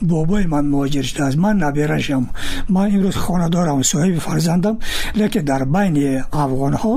бобои 0.00 0.46
ман 0.54 0.64
муҳоҷир 0.72 1.04
шудааст 1.10 1.36
ман 1.44 1.56
наберашам 1.64 2.24
ман 2.68 2.86
имрӯз 2.96 3.16
хонадорам 3.24 3.80
соҳиби 3.92 4.20
фарзандам 4.26 4.76
лекин 5.20 5.44
дар 5.50 5.62
байни 5.74 6.06
афғонҳо 6.42 6.94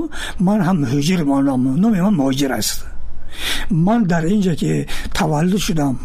ман 0.48 0.60
ҳам 0.68 0.78
муҳоҷир 0.84 1.20
монам. 1.32 1.62
Номи 1.84 2.00
ман 2.06 2.16
муҳоҷир 2.22 2.52
аст. 2.60 2.78
Ман 3.70 4.04
дар 4.12 4.24
инҷа 4.36 4.54
ки 4.62 4.72
таваллуд 5.18 5.62
шудам 5.68 5.96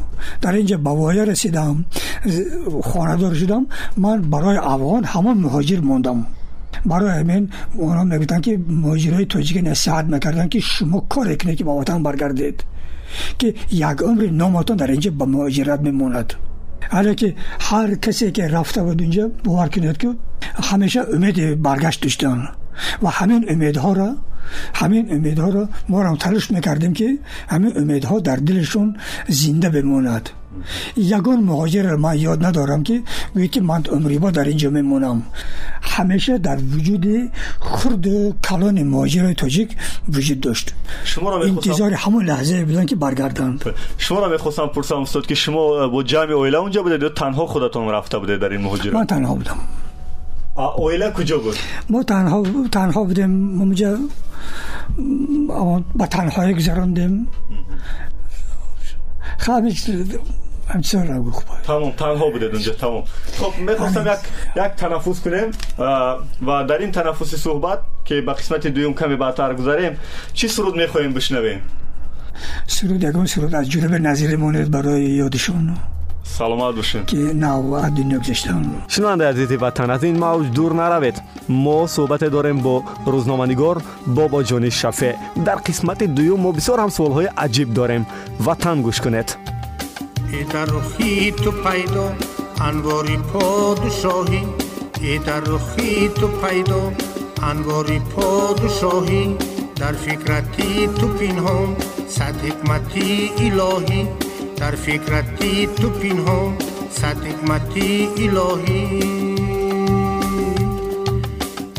дар 0.42 0.54
инҷа 0.60 0.76
ба 0.86 0.92
воя 1.00 1.24
расидам 1.30 1.84
хонадор 2.88 3.32
шудам 3.40 3.62
ман 4.04 4.18
барои 4.32 4.58
афғон 4.74 5.02
ҳамон 5.12 5.36
муҳоҷир 5.44 5.80
мондам. 5.90 6.18
Барои 6.90 7.12
ҳамин 7.20 7.42
онҳо 7.88 8.04
мегуфтанд 8.12 8.42
ки 8.46 8.52
муҳоҷирҳои 8.82 9.26
тоҷикӣ 9.34 9.60
насиҳат 9.70 10.06
мекарданд 10.14 10.50
ки 10.52 10.60
шумо 10.72 10.98
коре 11.12 11.34
кунед 11.40 11.56
ки 11.58 11.64
ба 11.68 11.72
ватан 11.78 11.98
баргардед 12.06 12.56
ки 13.38 13.48
як 13.90 13.98
умри 14.10 14.26
номатон 14.42 14.76
дар 14.82 14.90
инҷа 14.96 15.10
ба 15.20 15.24
муҳоҷират 15.34 15.80
мемонад. 15.88 16.28
اینجا 16.82 16.96
حالا 16.96 17.14
که 17.14 17.34
هر 17.60 17.94
کسی 17.94 18.30
که 18.30 18.48
رفته 18.48 18.82
بود 18.82 19.02
اونجا 19.02 19.30
باور 19.44 19.68
کنید 19.68 19.96
که 19.96 20.14
همیشه 20.62 21.00
امید 21.14 21.62
برگشت 21.62 22.02
داشتن 22.02 22.48
و 23.02 23.08
همین 23.08 23.44
امیدها 23.48 23.92
را 23.92 24.16
همین 24.74 25.12
امیدها 25.12 25.48
را 25.48 25.68
ما 25.88 26.02
را 26.02 26.16
تلاش 26.16 26.50
می‌کردیم 26.50 26.92
که 26.92 27.18
همین 27.48 27.78
امیدها 27.78 28.20
در 28.20 28.36
دلشون 28.36 28.96
زنده 29.28 29.70
بموند 29.70 30.30
یگان 30.96 31.40
مهاجر 31.40 31.96
من 31.96 32.18
یاد 32.18 32.44
ندارم 32.44 32.82
که 32.82 33.02
گویی 33.34 33.48
که 33.48 33.60
من 33.60 33.82
عمری 33.92 34.18
با 34.18 34.30
در 34.30 34.44
اینجا 34.44 34.70
میمونم. 34.70 35.22
همیشه 35.82 36.38
در 36.38 36.58
وجود 36.76 37.06
خرد 37.60 38.06
کلان 38.40 38.82
مهاجر 38.82 39.32
تاجیک 39.32 39.76
وجود 40.08 40.40
داشت. 40.40 40.74
شما 41.04 41.30
را 41.30 41.42
انتظار 41.44 41.92
همون 41.92 42.24
لحظه 42.24 42.64
بودن 42.64 42.86
که 42.86 42.96
برگردن 42.96 43.58
شما 43.98 44.20
را 44.20 44.28
می‌خواستم 44.28 44.66
پرسم 44.66 44.96
استاد 44.96 45.26
که 45.26 45.34
شما 45.34 45.88
با 45.88 46.02
جمع 46.02 46.30
اویله 46.30 46.58
اونجا 46.58 46.82
بودید 46.82 47.02
یا 47.02 47.08
تنها 47.08 47.46
خودتان 47.46 47.88
رفته 47.88 48.18
بودید 48.18 48.40
در 48.40 48.48
این 48.48 48.60
مهاجرت؟ 48.60 48.94
من 48.94 49.06
تنها 49.06 49.34
بودم. 49.34 49.56
اویله 50.76 51.10
کجا 51.10 51.38
بود؟ 51.38 51.56
ما 51.90 52.02
تنها 52.02 52.42
تنها 52.72 53.04
بودیم 53.04 53.60
اونجا 53.60 53.98
با 55.94 56.06
تنهایی 56.10 56.54
گذراندیم 56.54 57.28
خیلی 59.40 59.74
همچنان 60.68 61.08
را 61.08 61.22
گفت 61.22 61.46
تمام 61.62 61.92
تنها 61.92 62.30
بودید 62.30 62.52
اونجا 62.52 62.72
تمام. 62.72 63.04
خب 63.32 63.52
می‌خواستم 63.58 64.06
یک 64.06 64.18
یک 64.56 64.72
تنفس 64.76 65.20
کنیم 65.20 65.50
و 66.46 66.64
در 66.64 66.78
این 66.78 66.92
تنفس 66.92 67.34
صحبت 67.34 67.78
که 68.04 68.20
به 68.20 68.32
قسمت 68.32 68.66
دویم 68.66 68.94
کمی 68.94 69.16
بعدتر 69.16 69.54
گذاریم 69.54 69.98
چی 70.32 70.48
سرود 70.48 70.76
می‌خواهیم 70.76 71.12
بشنویم؟ 71.12 71.60
سرود 72.66 73.04
یکم 73.04 73.26
سرود 73.26 73.54
از 73.54 73.70
جنوب 73.70 73.94
نظیر 73.94 74.36
مونید 74.36 74.70
برای 74.70 75.02
یادشون 75.02 75.76
саломат 76.38 76.74
бошед 76.76 77.04
ки 77.10 77.16
нав 77.16 77.64
аз 77.82 77.90
дунё 77.96 78.18
гузаштаам 78.22 78.64
шунавандаи 78.88 79.28
азизи 79.32 79.56
ватан 79.56 79.90
аз 79.90 80.02
ин 80.02 80.16
мавҷ 80.24 80.46
дур 80.56 80.72
наравед. 80.80 81.16
Мо 81.64 81.78
суҳбате 81.94 82.28
дорем 82.36 82.58
бо 82.66 82.74
рӯзноманигор 83.12 83.76
бобоҷони 84.16 84.70
шафеъ 84.80 85.14
дар 85.46 85.58
қисмати 85.66 86.06
дуюм 86.16 86.40
мо 86.44 86.50
бисёр 86.58 86.78
ҳам 86.82 86.90
суолҳои 86.98 87.28
аҷиб 87.44 87.68
дорем. 87.78 88.02
Ватан 88.46 88.76
гӯш 88.86 88.98
кунед. 89.04 89.28
И 90.38 90.40
дар 90.52 90.68
рухи 90.74 91.12
ту 91.42 91.50
пайдо 91.64 92.04
анвори 92.68 93.16
подшоҳӣ 93.32 94.42
и 95.10 95.12
дар 95.26 95.42
рухи 95.52 95.90
ту 96.18 96.26
пайдо 96.42 96.80
анвори 97.50 97.98
подшоҳӣ 98.14 99.22
дар 99.80 99.94
фикрати 100.04 100.70
ту 100.98 101.06
пинҳон 101.18 101.68
сад 102.16 102.34
ҳикмати 102.46 103.08
илоҳӣ. 103.46 104.00
در 104.60 104.74
فکرتی 104.74 105.66
تو 105.66 105.90
پینهام 105.90 106.58
صد 106.90 107.26
حکمتی 107.26 108.08
الهی 108.18 109.00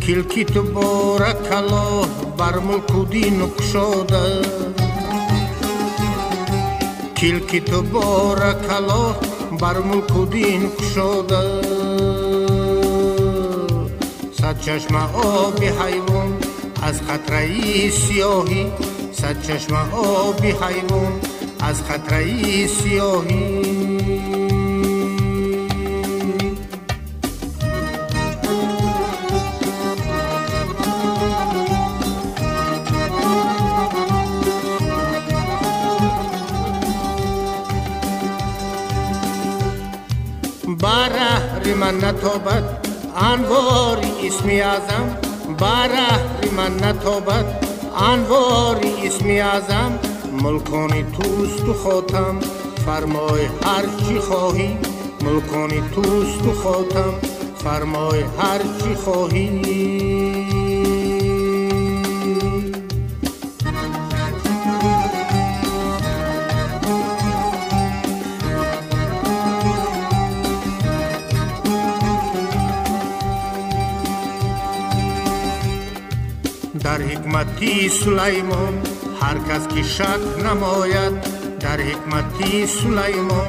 کلکی 0.08 0.46
تو 0.46 0.64
بارک 0.64 1.52
الله 1.52 2.06
بر 2.38 2.60
ملک 2.60 2.96
و 2.96 3.06
دین 3.06 3.50
کشاده 3.60 4.42
کلکی 7.18 7.60
تو 7.60 7.82
بارک 7.82 8.72
الله 8.72 9.16
بر 9.60 9.78
ملک 9.78 10.18
و 10.18 10.26
دین 10.26 10.72
صد 14.42 14.60
چشم 14.60 14.96
آب 15.14 15.64
حیوان 15.64 16.38
از 16.82 17.02
خطره 17.02 17.90
سیاهی 17.90 18.72
صد 19.12 19.42
چشم 19.42 19.76
آب 19.94 20.46
حیوان 20.46 21.22
از 21.62 21.84
خطره 21.84 22.68
سیاهی. 22.68 23.62
بره 40.82 41.74
من 41.74 41.96
نتابد 41.96 42.88
انواری 43.16 44.28
اسمی 44.28 44.62
ازم 44.62 45.18
بره 45.60 46.52
من 46.58 46.74
نتابد 46.84 47.46
انواری 47.96 49.08
اسمی 49.08 49.40
ازم 49.40 50.11
ملکانی 50.44 51.04
توست 51.04 51.70
و 51.70 51.74
خاتم. 51.74 52.40
فرمای 52.86 53.46
هر 53.46 53.86
چی 54.08 54.20
خواهی 54.20 54.78
ملکانی 55.22 55.82
توست 55.96 56.46
و 56.46 56.54
خاتم. 56.54 57.14
فرمای 57.64 58.22
هر 58.22 58.60
چی 58.84 58.96
خواهی. 58.96 59.62
در 76.84 77.02
حکمتی 77.02 77.90
سلیمان 77.90 78.82
هر 79.22 79.38
کس 79.38 79.68
که 79.68 79.84
شک 79.84 80.46
نماید 80.46 81.14
در 81.60 81.82
حکمتی 81.82 82.68
سلیمان 82.68 83.48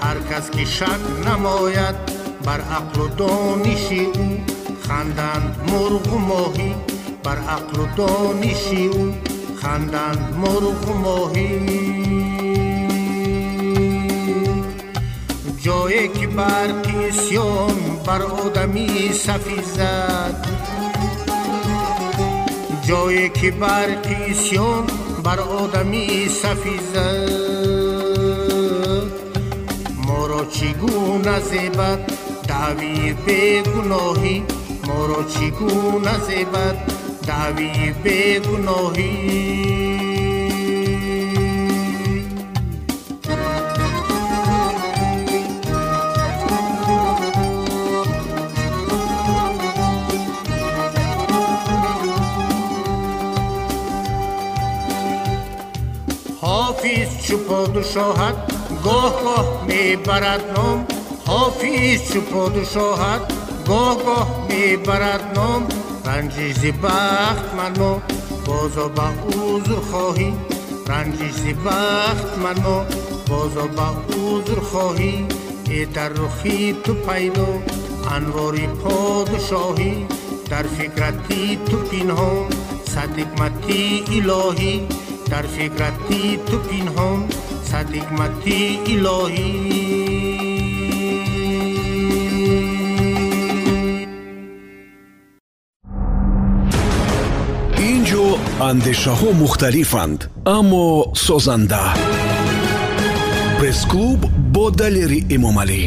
هر 0.00 0.18
کس 0.30 0.50
که 0.50 0.64
شک 0.64 1.26
نماید 1.26 1.94
بر 2.44 2.60
عقل 2.60 3.00
و 3.00 3.08
دانش 3.08 3.92
او 3.92 4.40
خندند 4.88 5.56
مرغ 5.68 6.12
و 6.12 6.18
ماهی 6.18 6.74
بر 7.22 7.38
عقل 7.38 7.80
و 7.80 7.86
دانش 7.96 8.66
او 8.66 9.14
خندند 9.62 10.34
مرغ 10.36 10.90
و 10.90 10.92
ماهی. 10.92 12.04
جایی 15.62 16.08
که 16.08 16.26
برقی 16.26 17.10
سیان 17.10 17.74
بر 18.06 18.22
آدمی 18.22 19.12
سفیزد 19.12 20.46
جایی 22.88 23.28
که 23.28 23.50
برقی 23.50 24.34
سیان 24.34 24.86
бар 25.24 25.40
одами 25.60 26.06
сафиза 26.40 27.08
моро 30.06 30.42
чӣ 30.54 30.70
гуна 30.80 31.36
зебад 31.50 32.00
даъвии 32.50 33.10
бегуноҳӣ 33.24 34.36
моро 34.86 35.22
чӣ 35.32 35.46
гуна 35.58 36.14
зебад 36.26 36.76
даъвии 37.28 37.88
бегуноҳӣ 38.04 39.12
چو 57.34 57.40
پادشاهت 57.40 58.34
گاه 58.84 59.22
گاه 59.24 59.64
می 59.68 59.96
برد 59.96 60.44
نام. 60.56 60.86
حافظ 61.26 62.12
چو 62.12 62.20
پادشاهت 62.20 63.20
گاه 63.66 64.04
گاه 64.04 64.46
می 64.48 64.76
برد 64.76 65.32
نام. 65.36 65.66
رنجش 66.06 66.54
زی 66.54 66.72
بخت 66.72 67.54
منو 67.54 67.98
بازا 68.46 68.88
با 68.88 69.02
عذر 69.02 69.74
خواهی. 69.90 70.34
رنجش 70.86 71.32
زی 71.32 71.52
بخت 71.52 72.38
منو 72.38 72.84
بازا 73.30 73.66
با 73.66 73.88
عذر 74.14 74.60
خواهی. 74.60 75.26
ای 75.70 75.84
در 75.84 76.08
رخی 76.08 76.76
تو 76.84 76.94
پیدا 76.94 77.46
انواری 78.10 78.66
پادشاهی. 78.66 80.06
در 80.50 80.62
فکرتی 80.62 81.58
تو 81.70 81.76
پینهام 81.76 82.48
صد 82.86 83.18
حکمتی 83.18 84.04
الهی. 84.12 84.88
در 85.33 85.41
فکرتی 85.41 86.37
تو 86.51 86.57
پینهام 86.57 87.27
صد 87.63 87.95
حکمتی 87.95 88.79
الهی 88.87 89.79
инҷо 97.91 98.25
андешаҳо 98.69 99.29
мухталифанд 99.43 100.19
аммо 100.57 100.87
созанда 101.25 101.83
пресс-клуб 103.59 104.21
бо 104.53 104.65
далери 104.79 105.19
эмомалӣ 105.35 105.81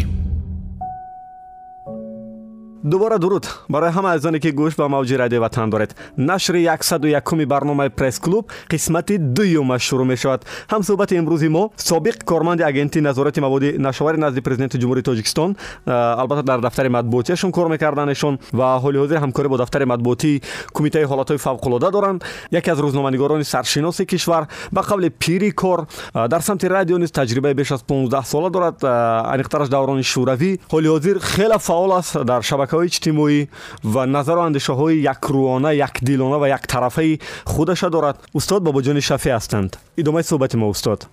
дубора 2.84 3.18
дуруд. 3.18 3.48
Барои 3.70 3.92
ҳама 3.92 4.14
азоне 4.14 4.40
ки 4.40 4.52
гӯш 4.52 4.76
ба 4.78 4.88
мавҷи 4.88 5.18
радио 5.18 5.42
ватан 5.42 5.70
доред. 5.70 5.96
Нашри 6.18 6.64
101 6.64 7.46
барномаи 7.46 7.90
пресс-клуб 7.90 8.46
қисмати 8.70 9.18
дуюмаш 9.18 9.82
шурӯъ 9.82 10.06
мешавад. 10.06 10.46
Ҳамсӯҳбати 10.70 11.16
имрӯзи 11.18 11.50
мо 11.50 11.72
собиқ 11.78 12.24
корманди 12.26 12.64
агентии 12.64 13.02
назорати 13.02 13.40
маводи 13.40 13.78
нашовари 13.78 14.18
назди 14.18 14.42
президенти 14.42 14.78
ҷумҳурии 14.78 15.04
тоҷикистон 15.04 15.56
албатта 15.86 16.44
дар 16.44 16.60
дафтари 16.62 16.90
матбуотиашон 16.90 17.52
кор 17.52 17.68
мекарданашон 17.68 18.40
ва 18.54 18.80
ҳоли 18.84 18.98
ҳозир 18.98 19.18
ҳамкорӣ 19.24 19.48
бо 19.48 19.58
дафтари 19.58 19.86
матбуотии 19.86 20.42
кумитаи 20.74 21.06
ҳолатҳои 21.06 21.38
фавқулода 21.38 21.92
доранд. 21.92 22.24
Яке 22.52 22.72
аз 22.72 22.80
рӯзноманигорони 22.80 23.44
саршиноси 23.44 24.06
кишвар 24.06 24.48
ба 24.72 24.82
қавли 24.82 25.10
пири 25.10 25.52
кор 25.52 25.88
дар 26.14 26.42
самти 26.42 26.68
радио 26.70 26.98
низ 26.98 27.12
таҷрибаи 27.12 27.54
беш 27.54 27.72
аз 27.72 27.84
15 27.84 28.26
сола 28.26 28.50
дорад. 28.50 28.84
Аниқтараш 28.84 29.70
даврони 29.70 30.04
шӯравӣ. 30.04 30.60
Ҳоли 30.70 30.88
ҳозир 30.88 31.20
хеле 31.20 31.58
фаъол 31.60 31.92
аст. 31.94 32.24
Дар 32.24 32.42
های 32.78 32.86
اجتماعی 32.86 33.48
و 33.94 34.06
نظر 34.06 34.36
و 34.36 34.40
اندیشه 34.40 34.74
های 34.74 34.98
یک 34.98 35.18
روانه 35.30 35.76
یک 35.76 36.04
دلانه 36.06 36.36
و 36.44 36.48
یک 36.48 36.62
طرفه 36.68 37.20
خودش 37.46 37.84
دارد. 37.84 38.20
استاد 38.36 38.64
باباجان 38.64 39.00
شفی 39.00 39.30
هستند. 39.30 39.78
ادامه 39.98 40.22
صحبت 40.22 40.56
ما 40.56 40.70
استاد. 40.70 41.06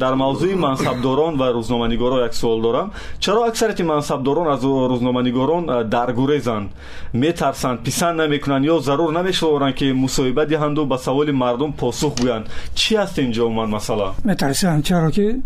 در 0.00 0.14
موضوع 0.14 0.54
منصبداران 0.54 1.38
و 1.38 1.42
روزنامه‌نگاران 1.42 2.26
یک 2.26 2.34
سوال 2.34 2.62
دارم. 2.62 2.90
چرا 3.18 3.44
اکثریت 3.44 3.80
منصبداران 3.80 4.48
از 4.48 4.64
روزنامه‌نگاران 4.64 5.88
در 5.88 6.12
گریزند 6.12 6.70
میترسند 7.12 8.04
نمی 8.04 8.26
نمی‌کنند 8.26 8.64
یا 8.64 8.78
ضرور 8.78 9.22
نمیشورند 9.22 9.74
که 9.74 9.92
مصاحبه 9.92 10.44
دهند 10.44 10.78
و 10.78 10.86
به 10.86 10.96
سوال 10.96 11.30
مردم 11.30 11.72
پاسخ 11.72 12.14
گویند. 12.20 12.48
چی 12.74 12.96
است 12.96 13.18
اینجا 13.18 13.48
من 13.48 13.70
مثلا 13.70 14.12
میترسند. 14.24 14.82
چرا 14.82 15.10
که؟ 15.10 15.36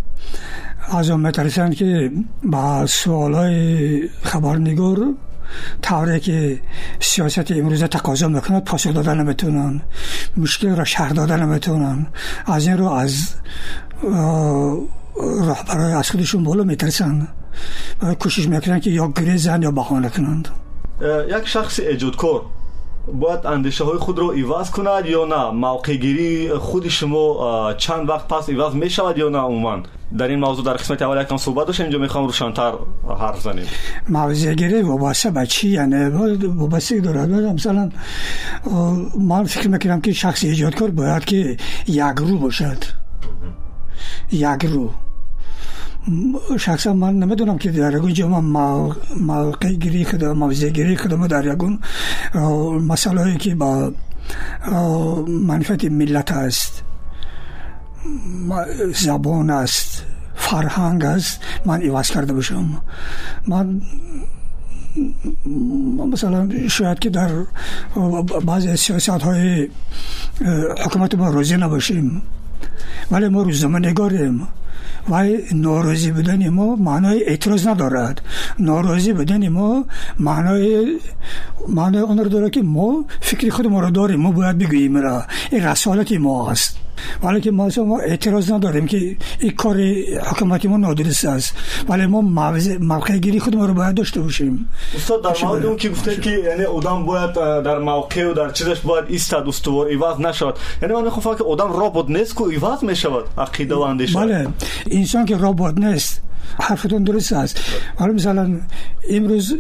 از 0.93 1.11
آن 1.11 1.21
میترسند 1.21 1.75
که 1.75 2.11
با 2.43 2.87
سوالای 2.87 4.09
خبرنگار 4.23 4.99
طوری 5.83 6.21
که 6.21 6.61
سیاست 7.01 7.51
امروز 7.51 7.85
تقاضا 7.85 8.29
می‌کند 8.29 8.65
پاسخ 8.65 8.95
دادن 8.95 9.21
نمی‌تونن. 9.21 9.81
مشکل 10.37 10.77
را 10.77 10.85
شهر 10.85 11.09
دادن 11.09 11.43
نمی‌تونن. 11.43 12.07
از 12.47 12.67
این 12.67 12.79
رو 12.79 12.89
از 12.89 13.35
رهبرای 15.41 15.93
از 15.93 16.11
خودشون 16.11 16.45
بالا 16.45 16.65
میترسن. 16.65 17.29
و 18.03 18.15
کوشش 18.15 18.49
می‌کنن 18.49 18.81
که 18.81 18.91
یا 18.91 19.09
گریزن 19.09 19.63
یا 19.63 19.71
بخانه 19.71 20.09
کنند. 20.09 20.49
یک 21.29 21.49
شخص 21.49 21.81
اجودکار 21.83 22.43
باید 23.13 23.47
اندیشه 23.47 23.85
های 23.85 23.99
خود 23.99 24.19
رو 24.19 24.31
ایواز 24.31 24.71
کند 24.71 25.07
یا 25.07 25.25
نه؟ 25.25 25.51
موقعگیری 25.51 26.55
خود 26.55 26.89
شما 26.89 27.73
چند 27.73 28.09
وقت 28.09 28.29
پس 28.29 28.49
ایواز 28.49 28.77
می 28.77 28.91
شود 28.91 29.19
یا 29.19 29.29
نه 29.29 29.39
عموما؟ 29.39 29.79
در 30.19 30.29
این 30.29 30.39
موضوع 30.39 30.65
در 30.65 30.73
قسمت 30.73 31.03
اول 31.03 31.23
یکم 31.23 31.37
صحبت 31.37 31.67
داشتیم 31.67 31.85
اینجا 31.85 31.99
می‌خوام 31.99 32.27
روشنتر 32.27 32.73
حرف 33.21 33.41
زنیم 33.41 33.67
موضع 34.09 34.55
گیری 34.55 34.83
وابسته 34.83 35.31
به 35.31 35.47
چی؟ 35.47 35.69
یعنی 35.69 36.05
وابسته 36.47 37.01
دارد. 37.01 37.31
مثلا 37.31 37.91
من 39.21 39.45
فکر 39.45 39.69
می‌کنم 39.69 40.01
که 40.01 40.13
شخص 40.13 40.45
ایجادکار 40.45 40.91
باید 40.91 41.25
که 41.25 41.57
یک 41.87 42.03
رو 42.17 42.39
باشد. 42.39 42.85
یک 44.33 44.65
رو. 44.65 44.91
شخصا 46.59 46.93
من 46.93 47.19
نمی‌دونم 47.19 47.59
که 47.59 47.71
در 47.71 47.95
یکون 47.95 48.13
جامعه 48.13 48.41
موقع 49.21 49.73
گیری 49.73 50.05
کدوم 50.05 50.39
موضع 50.39 50.69
گیری 50.69 50.97
کدوم 50.97 51.27
در 51.27 51.47
یگون 51.47 51.79
مسئله 52.89 53.37
که 53.37 53.55
با 53.55 53.93
منفعت 55.29 55.85
ملت 55.85 56.33
است. 56.33 56.83
زبان 58.95 59.51
است 59.51 60.03
فرهنگ 60.35 61.05
است. 61.05 61.41
من 61.67 61.81
ایواز 61.81 62.09
کرده 62.11 62.33
باشم. 62.33 62.83
من 63.47 63.81
مثلا 66.13 66.69
شاید 66.69 66.99
که 66.99 67.11
در 67.11 67.31
بعضی 68.47 68.77
سیاست 68.77 69.09
های 69.09 69.69
حکومت 70.85 71.15
ما 71.15 71.29
روزی 71.29 71.57
نباشیم. 71.57 72.23
ولی 73.11 73.29
ما 73.29 73.43
روزنامه 73.43 73.79
نگاریم 73.79 74.49
вай 75.08 75.46
норозӣ 75.54 76.12
будани 76.18 76.50
мо 76.50 76.68
маънои 76.88 77.20
эътироз 77.32 77.64
надорад 77.66 78.18
норозӣ 78.60 79.14
будани 79.14 79.50
мо 79.50 79.86
маънои 80.20 81.00
маънои 81.68 82.04
онро 82.12 82.30
дорад 82.30 82.52
ки 82.52 82.62
мо 82.62 83.06
фикри 83.22 83.50
худмонро 83.50 83.92
дорем 83.92 84.22
мо 84.22 84.32
бояд 84.32 84.58
бигӯем 84.58 84.98
ира 85.00 85.26
ин 85.52 85.62
расолати 85.64 86.18
мо 86.18 86.34
аст 86.52 86.78
вале 87.23 87.41
ки 87.41 87.51
мо 87.51 87.69
эътироз 88.07 88.49
надорем 88.49 88.87
ки 88.89 89.19
ин 89.41 89.57
кори 89.57 90.19
ҳукумати 90.29 90.69
мо 90.69 90.79
нодуруст 90.79 91.25
аст. 91.25 91.55
Вале 91.89 92.07
мо 92.07 92.23
мавқеъгирии 92.23 93.39
худмонро 93.39 93.75
бояд 93.75 93.95
дошта 93.95 94.21
бошем. 94.21 94.69
Устод 94.97 95.23
дар 95.23 95.37
мавриди 95.43 95.67
он 95.67 95.77
ки 95.77 95.89
гуфтед 95.89 96.21
ки 96.23 96.29
яъне 96.29 96.67
одам 96.69 97.05
бояд 97.07 97.35
дар 97.35 97.79
мавқеъу 97.81 98.35
дар 98.35 98.53
чизаш 98.53 98.83
бояд 98.83 99.11
истад 99.11 99.49
устувор 99.49 99.87
иваз 99.91 100.19
нашавад. 100.19 100.59
Яъне 100.83 100.95
ман 100.95 101.05
мехоҳам 101.05 101.37
ки 101.37 101.43
одам 101.43 101.71
робот 101.73 102.09
нест 102.09 102.35
ку 102.35 102.51
иваз 102.51 102.83
мешавад 102.83 103.27
ақидаву 103.37 103.85
андеша 103.85 104.19
бале 104.19 104.49
инсон 104.87 105.27
ки 105.27 105.35
робот 105.35 105.79
нест 105.79 106.23
حرفتون 106.61 107.05
درست 107.05 107.33
است. 107.33 107.61
ولی 108.01 108.13
مثلا 108.13 108.61
امروز 109.11 109.55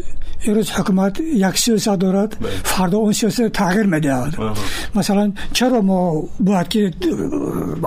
امروز 0.47 0.71
حکومت 0.71 1.21
یک 1.21 1.59
سیاست 1.59 1.89
دارد 1.89 2.37
بله. 2.41 2.51
فردا 2.65 2.99
اون 2.99 3.13
سیاست 3.13 3.49
تغییر 3.49 3.87
می‌دهد. 3.87 4.35
مثلا 4.95 5.33
چرا 5.53 5.81
ما 5.81 6.23
باید 6.41 6.69
که 6.69 6.93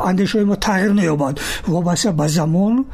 اندیشه 0.05 0.43
ما 0.43 0.55
تغییر 0.55 0.91
نیابد؟ 0.91 1.37
وابسته 1.67 2.11
به 2.11 2.27
زمان 2.27 2.85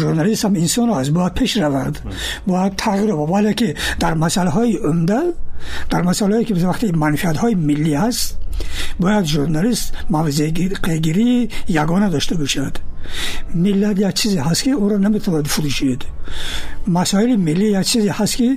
ژورنالیست 0.00 0.44
هم 0.44 0.54
انسان 0.54 0.90
است 0.90 1.10
باید 1.10 1.34
پیش 1.34 1.56
رود. 1.56 1.98
بله. 2.04 2.14
باید 2.46 2.76
تغییر 2.76 3.08
یابد 3.08 3.32
بله 3.32 3.42
ولی 3.42 3.54
که 3.54 3.74
در 4.00 4.14
مسئله 4.14 4.50
های 4.50 4.76
عمده 4.76 5.20
در 5.90 6.02
مسائلی 6.02 6.44
که 6.44 6.54
وقتی 6.54 6.92
منفعت 6.92 7.36
های 7.36 7.54
ملی 7.54 7.94
است 7.94 8.38
باید 9.00 9.24
ژورنالیست 9.24 9.92
موضع 10.10 10.50
قیگیری 10.82 11.48
یگانه 11.68 12.08
داشته 12.08 12.34
باشد. 12.34 12.76
Миллат 13.64 13.96
як 13.98 14.14
чизе 14.14 14.38
ҳаст 14.48 14.62
ки 14.64 14.70
онро 14.82 14.96
наметавонад 14.98 15.46
фурӯшид 15.54 16.00
масоили 16.86 17.36
миллӣ 17.46 17.66
як 17.80 17.86
чизе 17.90 18.10
ҳаст 18.18 18.34
ки 18.38 18.48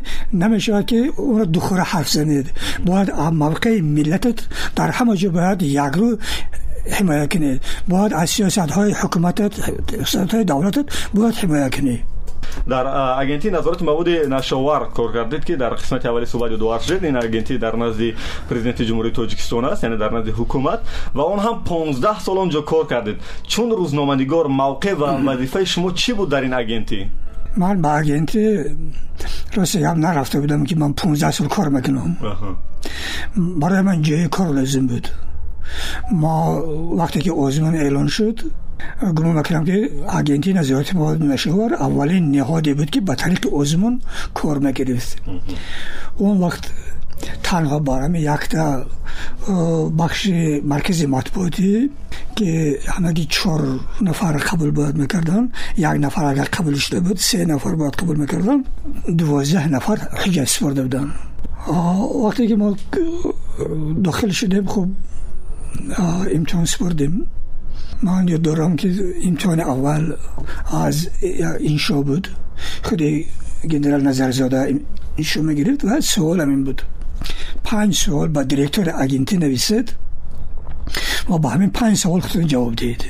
намешавад 0.41 0.85
ки 0.89 0.99
онро 1.31 1.45
духӯра 1.55 1.85
ҳарф 1.93 2.09
занед. 2.17 2.45
Бояд 2.87 3.09
мавқеи 3.43 3.77
миллатат 3.97 4.37
дар 4.77 4.89
ҳама 4.97 5.13
ҷо 5.21 5.29
бояд 5.37 5.59
якрӯ 5.87 6.09
ҳимоя 6.97 7.25
кунед. 7.33 7.57
Бояд 7.91 8.11
аз 8.21 8.27
сиёсатҳои 8.35 8.91
ҳукуматат 9.01 9.53
сиёсатҳои 10.09 10.43
давлатат 10.51 10.87
бояд 11.15 11.35
ҳимоя 11.41 11.69
кунед 11.75 12.01
дар 12.67 12.85
агентии 13.19 13.49
назорати 13.49 13.83
маводи 13.83 14.25
нашовар 14.27 14.89
кор 14.95 15.11
кардед 15.11 15.45
ки 15.45 15.55
дар 15.55 15.73
қисмати 15.73 16.07
аввали 16.07 16.25
суҳбат 16.25 16.51
ёдовар 16.51 16.81
шудед 16.81 17.03
ин 17.03 17.17
агентӣ 17.17 17.57
дар 17.57 17.73
назди 17.73 18.15
президенти 18.49 18.83
ҷумҳурии 18.83 19.13
тоҷикистон 19.13 19.65
аст 19.65 19.83
яъне 19.83 19.97
дар 19.97 20.11
назди 20.11 20.31
ҳукумат 20.31 20.79
ва 21.13 21.23
он 21.23 21.39
ҳам 21.39 21.63
понздаҳ 21.69 22.19
сол 22.25 22.37
он 22.37 22.49
ҷо 22.49 22.61
кор 22.71 22.87
кардед 22.87 23.17
чун 23.47 23.69
рӯзноманигор 23.79 24.45
мавқеъ 24.47 24.95
ва 25.01 25.09
вазифаи 25.27 25.65
шумо 25.65 25.91
чӣ 25.91 26.13
буд 26.15 26.29
дар 26.29 26.43
ин 26.43 26.53
агентӣ 26.53 26.99
ман 27.57 27.81
ба 27.81 27.89
агентӣ 28.01 28.75
ростягап 29.55 29.97
нарафта 29.97 30.41
будам 30.41 30.65
ки 30.65 30.75
ман 30.75 30.93
понздаҳ 30.93 31.31
сол 31.31 31.47
кор 31.47 31.69
мекунам. 31.69 32.17
Барои 33.35 33.81
ман 33.81 34.03
ҷои 34.03 34.27
кор 34.29 34.47
лозим 34.57 34.87
буд. 34.87 35.05
Мо 36.11 36.33
вақте 36.99 37.19
ки 37.21 37.29
озмон 37.29 37.75
эълон 37.75 38.07
шуд 38.07 38.37
гумон 39.01 39.35
мекунам 39.35 39.65
ки 39.65 39.91
агентии 40.07 40.53
назорати 40.53 40.95
маводинашовар 40.95 41.71
аввалин 41.79 42.31
неҳоде 42.31 42.73
буд 42.75 42.89
ки 42.91 42.99
ба 42.99 43.15
тариқи 43.15 43.47
озмон 43.47 44.01
кор 44.33 44.59
мегирифт 44.59 45.21
он 46.19 46.39
вақт 46.39 46.65
танҳо 47.43 47.79
барами 47.79 48.19
якта 48.19 48.85
бахши 50.01 50.61
маркази 50.63 51.05
матбуотӣ 51.07 51.89
ки 52.35 52.49
ҳамаги 52.95 53.25
чор 53.27 53.61
нафар 54.01 54.35
қабул 54.49 54.71
бояд 54.71 54.95
мекарданд 54.95 55.51
як 55.77 55.97
нафар 55.97 56.25
агар 56.33 56.47
қабул 56.49 56.75
шуда 56.75 57.01
буд 57.01 57.19
се 57.19 57.45
нафар 57.45 57.75
бояд 57.75 57.95
қабул 57.95 58.17
мекарданд 58.17 58.65
дувоздаҳ 59.07 59.65
нафар 59.69 59.97
ҳиҷат 60.23 60.47
супорда 60.53 60.83
буданд. 60.83 61.11
Вақте 62.23 62.47
ки 62.47 62.55
мо 62.55 62.75
дохил 64.05 64.31
шудем 64.31 64.65
хуб 64.67 64.89
имтиҳон 66.37 66.65
супордем 66.65 67.13
ман 68.01 68.27
ёд 68.27 68.41
дорам 68.41 68.77
ки 68.77 68.87
имтиҳони 69.27 69.61
аввал 69.61 70.05
аз 70.71 71.07
иншо 71.59 72.03
буд. 72.03 72.29
Худи 72.83 73.27
генерал 73.63 74.01
назарзода 74.01 74.67
иншо 75.17 75.41
мегирифт 75.41 75.83
ва 75.83 76.01
суолам 76.01 76.51
ин 76.53 76.63
буд. 76.63 76.85
Панҷ 77.63 77.93
суол 78.03 78.27
ба 78.27 78.43
директори 78.45 78.91
агентӣ 79.03 79.37
нависед 79.37 79.87
ва 81.29 81.37
ба 81.39 81.49
ҳамин 81.53 81.71
панҷ 81.79 81.97
суол 82.01 82.21
худтон 82.21 82.47
ҷавоб 82.53 82.75
диҳед 82.81 83.03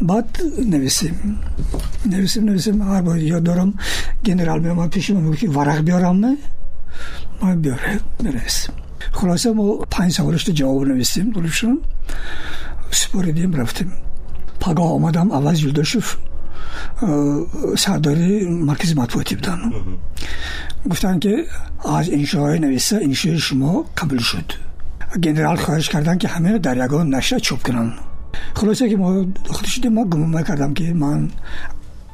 баъд 0.00 0.28
нависем 0.72 1.16
нависем 2.12 2.44
нависем 2.46 2.76
ҳар 2.82 3.02
бор 3.02 3.16
ёд 3.16 3.42
дорам. 3.42 3.74
Генерал 4.22 4.60
меомад 4.60 4.92
пеши 4.94 5.12
ман 5.12 5.34
ки 5.34 5.46
варақ 5.46 5.80
биёрамме 5.88 6.32
ман 7.40 7.56
биёре 7.62 8.00
менависем 8.22 8.74
хулоса 9.12 9.52
мо 9.52 9.64
панҷ 9.94 10.12
саволашто 10.16 10.52
ҷавоб 10.52 10.86
нависем 10.90 11.26
дурушон 11.32 11.76
супоридем 12.90 13.54
рафтем. 13.54 13.94
Паго 14.58 14.82
омадам 14.96 15.32
аваз 15.32 15.58
юлдошев 15.58 16.18
э, 17.00 17.46
сардори 17.76 18.46
маркази 18.46 18.94
матбуотӣ 18.94 19.36
будам. 19.36 19.98
Гуфтанд 20.84 21.22
ки 21.22 21.46
аз 21.84 22.08
иншои 22.08 22.58
нависа 22.58 23.00
иншои 23.00 23.38
шумо 23.38 23.86
қабул 23.94 24.20
шуд. 24.20 24.58
Генерал 25.16 25.56
хоҳиш 25.56 25.88
карданд 25.90 26.20
ки 26.20 26.26
ҳамеро 26.26 26.58
дар 26.58 26.76
ягон 26.76 27.08
нашра 27.10 27.40
чоп 27.40 27.62
кунанд 27.62 27.94
хулоса 28.54 28.88
ки 28.88 28.94
мо 28.94 29.24
дохил 29.24 29.68
шудем 29.68 29.94
ман 29.94 30.08
гумон 30.08 30.30
мекардам 30.30 30.74
ки 30.74 30.92
ман 30.92 31.32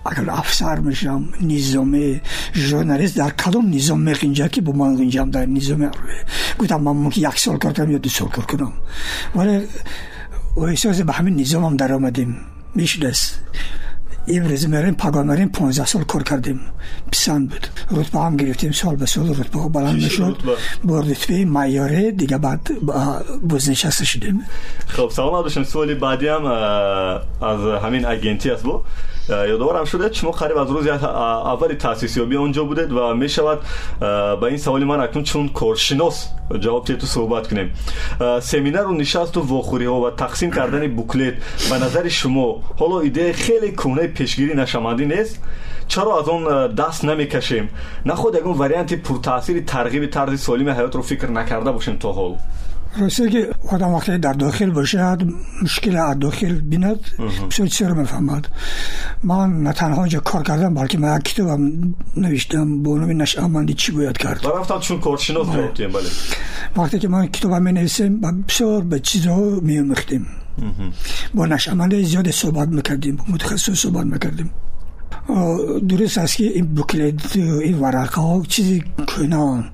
агар 0.04 0.28
афсар 0.28 0.80
мешавам 0.80 1.32
низоме 1.40 2.22
журналист 2.54 3.16
дар 3.16 3.32
кадом 3.32 3.70
низом 3.70 4.06
меғинҷад 4.06 4.50
ки 4.50 4.60
бо 4.60 4.72
ман 4.72 4.96
ғинҷам 4.96 5.30
дар 5.30 5.46
низоме. 5.46 5.90
Гуфтам 6.58 6.82
ман 6.82 6.96
мумкин 6.96 7.22
як 7.22 7.38
сол 7.38 7.58
кор 7.58 7.74
кунам 7.74 7.90
ё 7.90 7.98
ду 7.98 8.08
сол 8.08 8.28
кор 8.28 8.46
кунам. 8.46 8.74
Вале 9.34 9.68
ولی 10.56 10.70
احساس 10.70 11.00
به 11.00 11.12
همین 11.12 11.40
نظام 11.40 11.64
هم 11.64 11.76
در 11.76 11.92
آمدیم. 11.92 12.36
امروز 12.76 13.32
имрӯз 14.26 14.66
мерем 14.66 14.94
пагамерем 14.94 15.50
понздаҳ 15.50 15.86
сол 15.86 16.04
кор 16.04 16.24
кардем. 16.24 16.60
Писанд 17.10 17.50
буд. 17.50 17.64
Рутбаам 17.90 18.36
гирифтем 18.36 18.72
сол 18.72 18.96
ба 18.96 19.06
сол 19.06 19.26
рутбаҳо 19.40 19.68
баланд 19.68 20.02
мешуд? 20.02 20.36
бо 20.82 21.00
рутбаи 21.00 21.44
майёре 21.44 22.12
дига 22.12 22.38
баъд 22.38 22.70
бознишаста 23.42 24.04
шудем. 24.04 24.44
Хуб 24.94 25.12
савол 25.12 25.32
надоштам 25.32 25.64
суоли 25.64 25.94
баъдиам 25.94 26.46
аз 26.46 27.60
ҳамин 27.84 28.04
агентӣ 28.04 28.50
аст 28.54 28.64
бо. 28.64 28.82
Ёдоварам 29.28 29.86
шудед 29.86 30.14
шумо 30.14 30.32
қариб 30.32 30.58
аз 30.62 30.68
рӯзи 30.70 30.90
аввали 31.52 31.76
таъсисёбӣ 31.76 32.36
он 32.36 32.52
ҷо 32.52 32.64
будед 32.64 32.92
ва 32.92 33.14
мешавад 33.14 33.58
ба 34.40 34.46
ин 34.50 34.58
саволи 34.58 34.84
ман 34.84 35.00
акнун 35.00 35.24
чун 35.24 35.48
коршинос 35.48 36.28
ҷавоб 36.50 36.86
диҳету 36.86 37.06
суҳбат 37.06 37.48
кунем. 37.48 37.68
Семинару 38.40 38.92
нишасту 38.94 39.40
вохӯриҳо 39.42 39.98
ва 40.04 40.10
тақсим 40.22 40.50
кардани 40.50 40.88
буклет. 40.88 41.34
Ба 41.70 41.78
назари 41.78 42.10
шумо 42.10 42.62
ҳоло 42.80 42.96
идеяи 43.08 43.32
хеле 43.32 43.68
кӯҳнаи 43.80 44.08
پیشگیری 44.16 44.54
نشمندی 44.54 45.06
نیست. 45.06 45.42
چرا 45.88 46.20
از 46.20 46.28
اون 46.28 46.74
دست 46.74 47.04
نمی‌کشیم؟ 47.04 47.68
نه 48.06 48.14
خود 48.14 48.34
یکون 48.34 48.52
وریانت 48.52 48.94
پرتاثیر 48.94 49.64
ترغیب 49.64 50.06
طرز 50.06 50.40
سالم 50.40 50.68
حیات 50.68 50.94
رو 50.94 51.02
فکر 51.02 51.30
نکرده 51.30 51.72
باشیم 51.72 51.96
تا 51.96 52.12
حال 52.12 52.34
راسته 52.98 53.30
که 53.30 53.50
آدم 53.68 53.88
وقتی 53.88 54.18
در 54.18 54.32
داخل 54.32 54.70
باشد 54.70 55.22
مشکل 55.62 55.96
از 55.96 56.18
داخل 56.18 56.52
بیند. 56.52 57.00
بسیار 57.50 57.68
چیزی 57.68 57.90
رو 57.90 57.94
می‌فهمد. 57.94 58.48
من 59.22 59.62
نه 59.62 59.72
تنها 59.72 60.04
اینجا 60.04 60.20
کار 60.20 60.42
کردم 60.42 60.74
بلکه 60.74 60.98
من 60.98 61.18
کتابم 61.18 61.94
نوشتم 62.16 62.82
با 62.82 62.98
نام 62.98 63.22
نشأمندی 63.22 63.74
چی 63.74 63.92
باید 63.92 64.18
کرد. 64.18 64.46
رفتم 64.46 64.80
چون 64.80 65.00
کارشناس 65.00 65.46
گفتیم 65.46 65.92
بله. 65.92 66.02
وقتی 66.76 66.98
که 66.98 67.08
من 67.08 67.26
کتابم 67.26 67.62
می 67.62 67.72
نویسیم 67.72 68.20
بسیار 68.48 68.82
به 68.82 69.00
چیزها 69.00 69.60
می 69.62 69.80
مختیم 69.80 70.26
با 71.34 71.46
نشأمند 71.46 72.02
زیاد 72.02 72.30
صحبت 72.30 72.68
می‌کردیم 72.68 73.18
متخصص 73.28 73.72
صحبت 73.72 74.06
می‌کردیم. 74.06 74.50
дуруст 75.28 76.18
аст 76.18 76.36
ки 76.36 76.46
ин 76.58 76.66
буклет 76.66 77.20
ин 77.70 77.76
варақаҳо 77.84 78.46
чизи 78.46 78.82
кӯнаон 79.10 79.64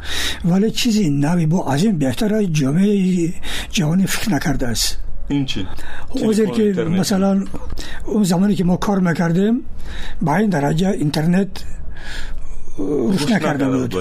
вале 0.45 0.71
чизи 0.71 1.11
нави 1.11 1.47
бо 1.47 1.59
аз 1.73 1.83
ин 1.83 1.97
беҳтара 2.03 2.39
ҷомеаи 2.59 3.35
ҷаҳонӣ 3.77 4.05
фикр 4.13 4.29
накардааст 4.35 4.99
ин 5.29 5.47
чи? 5.47 5.67
Ҳозир 6.11 6.49
ки 6.57 6.65
масалан 6.99 7.49
он 8.07 8.25
замоне 8.25 8.55
ки 8.55 8.65
мо 8.71 8.77
кор 8.79 8.99
мекардем 9.01 9.63
ба 10.21 10.41
ин 10.43 10.51
дараҷа 10.51 10.91
интернет 11.07 11.65
рушд 12.79 13.29
накарда 13.31 13.67
буд. 13.67 13.95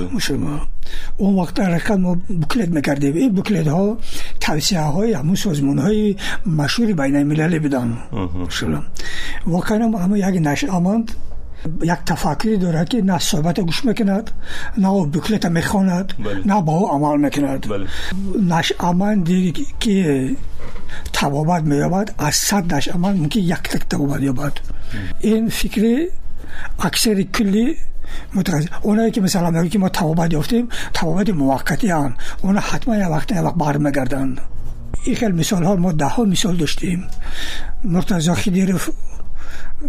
он 1.20 1.36
вақта 1.36 1.62
рақат 1.78 1.98
мо 1.98 2.16
буклет 2.30 2.70
мекардем. 2.70 3.14
Ин 3.18 3.32
буклетҳо 3.38 3.98
тавсеаҳои 4.40 5.12
ҳамун 5.20 5.38
созмонҳои 5.46 6.18
машҳури 6.46 6.94
байналмилалӣ 7.02 7.60
буданд. 7.66 7.94
Воқеан 9.56 9.82
ҳама 10.04 10.18
як 10.30 10.36
нашъаманд 10.50 11.08
یک 11.82 12.00
تفکری 12.06 12.58
دارد 12.58 12.90
که 12.90 13.02
نه 13.02 13.20
صحبت 13.20 13.60
گوش 13.60 13.86
می‌کند 13.86 14.32
نه 14.78 15.06
بکلت 15.06 15.46
می‌خواند 15.46 16.14
نه 16.46 16.62
با 16.62 16.74
او 16.74 16.92
عمل 16.92 17.18
می‌کند. 17.26 17.66
نش 18.50 18.74
امان 18.80 19.24
دیگه 19.24 19.64
که 19.80 20.30
تبابت 21.14 21.64
مییابد 21.64 22.14
از 22.18 22.36
صد 22.36 22.74
نش 22.74 22.90
امان 22.96 23.18
ممکن 23.18 23.40
یک 23.40 23.56
تک 23.56 23.90
تبابت 23.90 24.22
یابد. 24.22 24.54
این 25.20 25.50
فکری 25.50 26.08
اکثر 26.80 27.22
کلی 27.22 27.76
متخصص 28.36 28.68
اونایی 28.82 29.12
که 29.12 29.22
مثلا 29.22 29.52
میگه 29.52 29.70
که 29.70 29.80
ما 29.80 29.90
تبابت 29.90 30.34
یافتیم 30.34 30.70
تبابت 30.94 31.30
موقتی 31.30 31.90
هن. 31.90 32.14
اونا 32.42 32.60
حتما 32.60 32.98
یک 32.98 33.10
وقت 33.10 33.32
یک 33.32 33.38
وقت 33.38 33.56
برمیگردند. 33.56 34.42
این 35.06 35.16
خیلی 35.16 35.32
مثال 35.32 35.64
ها 35.64 35.76
ما 35.76 35.92
ده 35.92 36.06
ها 36.06 36.24
مثال 36.24 36.58
داشتیم. 36.58 37.08
مرتضی 37.84 38.34
خیدیر 38.34 38.76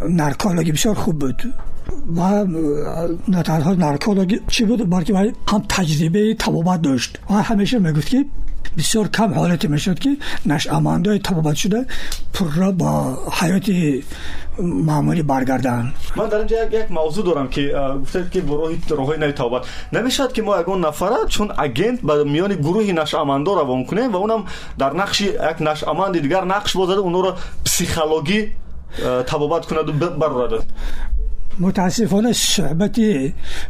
наркологи 0.00 0.70
бисёр 0.70 0.94
хуб 0.94 1.14
буд. 1.14 1.44
Ва 2.06 2.44
э, 2.44 3.16
на 3.28 3.42
танҳо 3.42 3.74
наркологи 3.76 4.40
чӣ 4.48 4.66
буд? 4.66 4.86
Балки 4.86 5.12
вай 5.12 5.34
ҳам 5.46 5.62
таҷрибаи 5.68 6.36
табобат 6.36 6.80
дошт. 6.80 7.20
Ва 7.28 7.42
ҳамеша 7.48 7.78
мегуфт 7.78 8.08
ки 8.08 8.26
бисёр 8.76 9.08
кам 9.08 9.32
ҳолате 9.34 9.68
мешуд 9.68 9.98
ки 10.00 10.18
нашъамандои 10.46 11.18
табобатшуда 11.20 11.80
пурра 12.32 12.72
ба 12.72 13.18
ҳаёти 13.38 14.04
маъмулӣ 14.58 15.22
баргардаанд 15.22 15.92
ман 16.16 16.28
дар 16.28 16.40
инҷа 16.44 16.56
як 16.72 16.90
мавзӯъ 16.90 17.22
дорам 17.22 17.48
ки 17.48 17.60
э, 17.60 17.98
гуфтед 17.98 18.30
ки 18.32 18.40
бо 18.40 18.54
роҳи 18.62 18.76
роҳҳои 18.98 19.18
нави 19.18 19.32
табобат. 19.32 19.66
Намешавад 19.92 20.32
ки 20.32 20.40
мо 20.40 20.52
ягон 20.62 20.80
нафара 20.80 21.28
чун 21.28 21.48
агент 21.56 22.00
ба 22.02 22.14
миёни 22.24 22.56
гурӯҳи 22.66 22.92
нашъамандо 22.92 23.52
равон 23.60 23.84
кунем 23.86 24.12
ва 24.12 24.18
онам 24.18 24.46
дар 24.78 24.92
нақши 24.92 25.24
як 25.50 25.60
нашъаманди 25.60 26.20
дигар 26.20 26.44
нақш 26.54 26.76
бозада 26.76 27.02
онро 27.02 27.36
психологӣ 27.64 28.40
تبابت 29.26 29.66
کند 29.66 30.02
و 30.02 30.10
برادد 30.10 30.64
متاسفانه 31.60 32.32
صحبت 32.32 33.00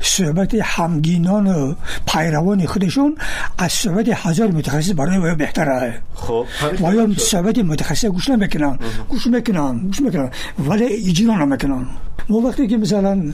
صحبت 0.00 0.54
همگینان 0.54 1.46
و 1.46 1.74
پیروان 2.08 2.66
خودشون 2.66 3.16
از 3.58 3.72
صحبت 3.72 4.08
هزار 4.08 4.48
متخصص 4.48 4.92
برای 4.96 5.18
وی 5.18 5.34
بهتره 5.34 6.00
خب 6.14 6.46
یا 6.80 7.14
صحبت 7.16 7.58
متخصص 7.58 8.04
گوش 8.04 8.28
نمی‌کنن. 8.28 8.78
گوش 9.08 9.26
می‌کنن 9.26 9.78
گوش 9.78 10.00
می‌کنن. 10.00 10.30
ولی 10.58 10.84
اجرا 10.84 11.44
نمی‌کنن 11.44 11.86
ما 12.28 12.38
وقتی 12.38 12.66
که 12.66 12.76
مثلا 12.76 13.32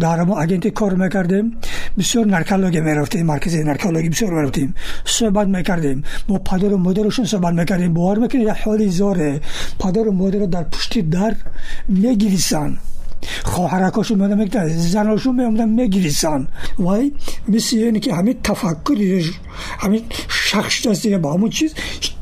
در 0.00 0.20
اگنت 0.20 0.68
کار 0.68 0.94
می‌کردیم 0.94 1.56
بسیار 1.98 2.26
نرکولوژی 2.26 2.80
می‌رفتیم 2.80 3.26
مرکز 3.26 3.56
نرکولوژی 3.56 4.08
بسیار 4.08 4.32
می‌رفتیم 4.32 4.74
صحبت 5.04 5.48
می‌کردیم 5.48 6.04
با 6.28 6.38
پدر 6.38 6.74
و 6.74 6.76
مادرشون 6.78 7.24
صحبت 7.24 7.54
می‌کردیم 7.54 7.94
باور 7.94 8.18
می‌کنید 8.18 8.48
حالی 8.48 8.88
زاره 8.88 9.40
پدر 9.78 10.08
و 10.08 10.12
مادر 10.12 10.38
در 10.38 10.62
پشت 10.62 10.98
در 10.98 11.36
میگریسن 11.88 12.78
خواهرکاشون 13.44 14.18
میادن 14.18 14.38
میگن 14.38 14.68
زناشون 14.68 15.36
میامدن 15.36 15.68
میگریسن 15.68 16.48
وای 16.78 17.12
مثل 17.48 17.76
اینه 17.76 18.00
که 18.00 18.14
همین 18.14 18.36
تفکر 18.44 19.22
همین 19.78 20.02
شخص 20.28 20.86
دست 20.86 21.06
با 21.08 21.34
همون 21.34 21.50
چیز 21.50 21.74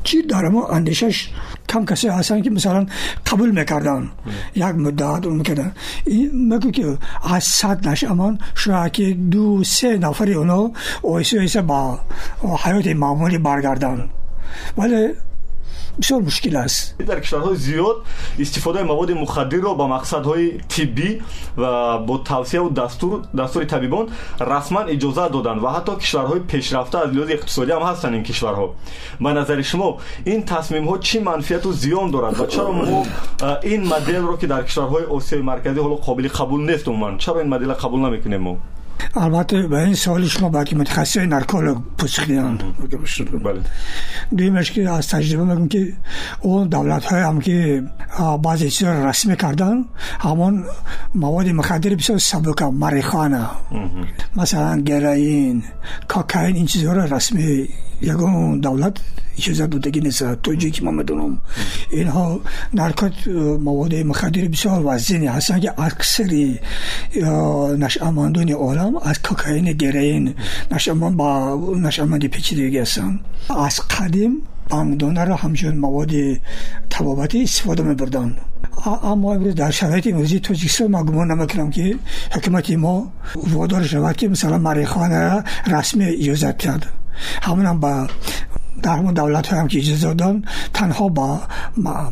چی 0.03 0.21
در 0.21 0.47
ما 0.47 0.67
اندیشش 0.67 1.29
کم 1.69 1.85
کسی 1.85 2.07
هستن 2.07 2.41
که 2.41 2.49
مثلا 2.49 2.85
قبول 3.25 3.51
می‌کردن. 3.51 4.09
یک 4.55 4.63
مدت 4.63 5.25
اون 5.25 5.35
می‌کردن. 5.35 5.73
این 6.05 6.53
مگو 6.53 6.71
که 6.71 6.97
از 7.23 7.43
صد 7.43 7.87
نش 7.87 8.03
امان 8.03 8.39
شاید 8.55 8.91
که 8.91 9.13
دو 9.13 9.63
سه 9.63 9.97
نفری 9.97 10.33
اونا 10.33 10.71
اویسه 11.01 11.61
با 11.61 11.99
حیات 12.63 12.87
معمولی 12.87 13.37
برگردن. 13.37 14.09
ولی 14.77 15.07
بسیار 16.01 16.21
مشکل 16.21 16.55
است. 16.55 16.97
در 16.97 17.19
کشورهای 17.19 17.55
زیاد 17.55 17.95
استفاده 18.39 18.83
مواد 18.83 19.11
مخدر 19.11 19.57
را 19.57 19.73
با 19.73 19.87
مقصدهای 19.87 20.57
طبی 20.57 21.21
و 21.57 21.97
با 21.97 22.17
توصیه 22.17 22.61
و 22.61 22.69
دستور 22.69 23.21
دستور 23.37 23.63
طبیبان 23.65 24.07
رسما 24.39 24.79
اجازه 24.79 25.29
دادن 25.29 25.57
و 25.59 25.69
حتی 25.69 25.95
کشورهای 25.95 26.39
پیشرفته 26.39 26.97
از 26.97 27.13
لحاظ 27.13 27.29
اقتصادی 27.29 27.71
هم 27.71 27.81
هستند 27.81 28.13
این 28.13 28.23
کشورها. 28.23 28.73
به 29.21 29.29
نظر 29.29 29.61
شما 29.61 29.97
این 30.23 30.45
تصمیم 30.45 30.87
ها 30.87 30.97
چی 30.97 31.19
منفیت 31.19 31.65
و 31.65 31.71
زیان 31.71 32.11
دارد 32.11 32.39
و 32.39 32.45
چرا 32.45 32.71
ما 32.71 33.05
این 33.63 33.87
مدل 33.87 34.15
رو 34.15 34.37
که 34.37 34.47
در 34.47 34.63
کشورهای 34.63 35.03
آسیای 35.03 35.41
مرکزی 35.41 35.79
حالا 35.79 35.95
قابل 35.95 36.27
قبول 36.27 36.71
نیست 36.71 36.87
من 36.87 37.17
چرا 37.17 37.39
این 37.39 37.49
مدل 37.49 37.73
قبول 37.73 37.99
نمی‌کنیم 37.99 38.41
ما؟ 38.41 38.57
البته 39.15 39.67
به 39.67 39.77
این 39.77 39.93
سوال 39.93 40.27
شما 40.27 40.49
باید 40.49 40.75
متخصص 40.75 41.17
نرکولوگ 41.17 41.77
پاسخ 41.97 42.25
دیدن 42.25 42.57
بله. 43.43 43.61
дуюмеш 44.31 44.71
ки 44.71 44.81
аз 44.81 45.07
таҷриба 45.11 45.43
мегӯм 45.45 45.67
ки 45.73 45.81
он 46.43 46.69
давлатҳоям 46.69 47.37
ки 47.45 47.57
баъзе 48.45 48.69
чизро 48.69 48.93
расмӣ 49.09 49.35
кардан 49.43 49.77
ҳамон 50.25 50.53
маводи 51.13 51.51
мухаддир 51.59 51.93
бисёр 51.95 52.19
сабука 52.19 52.65
марихана 52.83 53.43
масалан 54.35 54.79
героин 54.89 55.57
кокаин 56.11 56.55
ин 56.61 56.67
чизҳоро 56.71 57.03
расмӣ 57.15 57.49
ягон 58.01 58.61
давлат 58.61 58.95
ижозат 59.37 59.69
додагӣ 59.69 60.01
нестад 60.01 60.41
то 60.41 60.51
ҷое 60.51 60.71
ки 60.75 60.81
ман 60.83 60.95
медонам. 60.99 61.41
Инҳо 62.01 62.25
наркот 62.73 63.15
э, 63.25 63.57
маводи 63.67 64.03
мухаддир 64.03 64.45
бисёр 64.53 64.81
вазине 64.89 65.27
ҳастанд 65.35 65.61
ки 65.63 65.69
аксари 65.87 66.59
э, 67.13 67.75
нашъамандони 67.83 68.55
олам 68.67 68.93
аз 69.09 69.17
кокаини 69.19 69.73
героин 69.73 70.35
ба 71.19 71.29
нашъаманди 71.85 72.27
печидагӣ 72.35 72.79
ҳастанд. 72.83 73.15
Аз 73.49 73.75
қадим 73.93 74.31
бангдонаро 74.69 75.35
ҳамчун 75.43 75.75
маводи 75.85 76.23
табобатӣ 76.93 77.37
истифода 77.47 77.83
мебурданд. 77.83 78.33
Аммо 79.11 79.27
имрӯз 79.35 79.55
дар 79.61 79.71
шароити 79.79 80.09
имрӯзи 80.13 80.37
тоҷикистон 80.47 80.89
ман 80.95 81.03
гумон 81.07 81.27
намекунам 81.27 81.69
ки 81.75 81.85
ҳукумати 82.35 82.75
мо 82.85 82.95
водор 83.53 83.83
шавад 83.93 84.15
ки 84.19 84.25
масалан 84.33 84.61
марихонаро 84.69 85.37
расмӣ 85.73 86.07
иҷозат 86.21 86.55
диҳад 86.61 86.83
ҳамонам 87.47 87.77
ба 87.83 87.93
дар 88.83 88.97
ҳамон 88.99 89.13
давлатҳоям 89.13 89.67
ки 89.71 89.77
иҷоза 89.83 90.07
доданд 90.11 90.39
танҳо 90.77 91.05
ба 91.17 91.27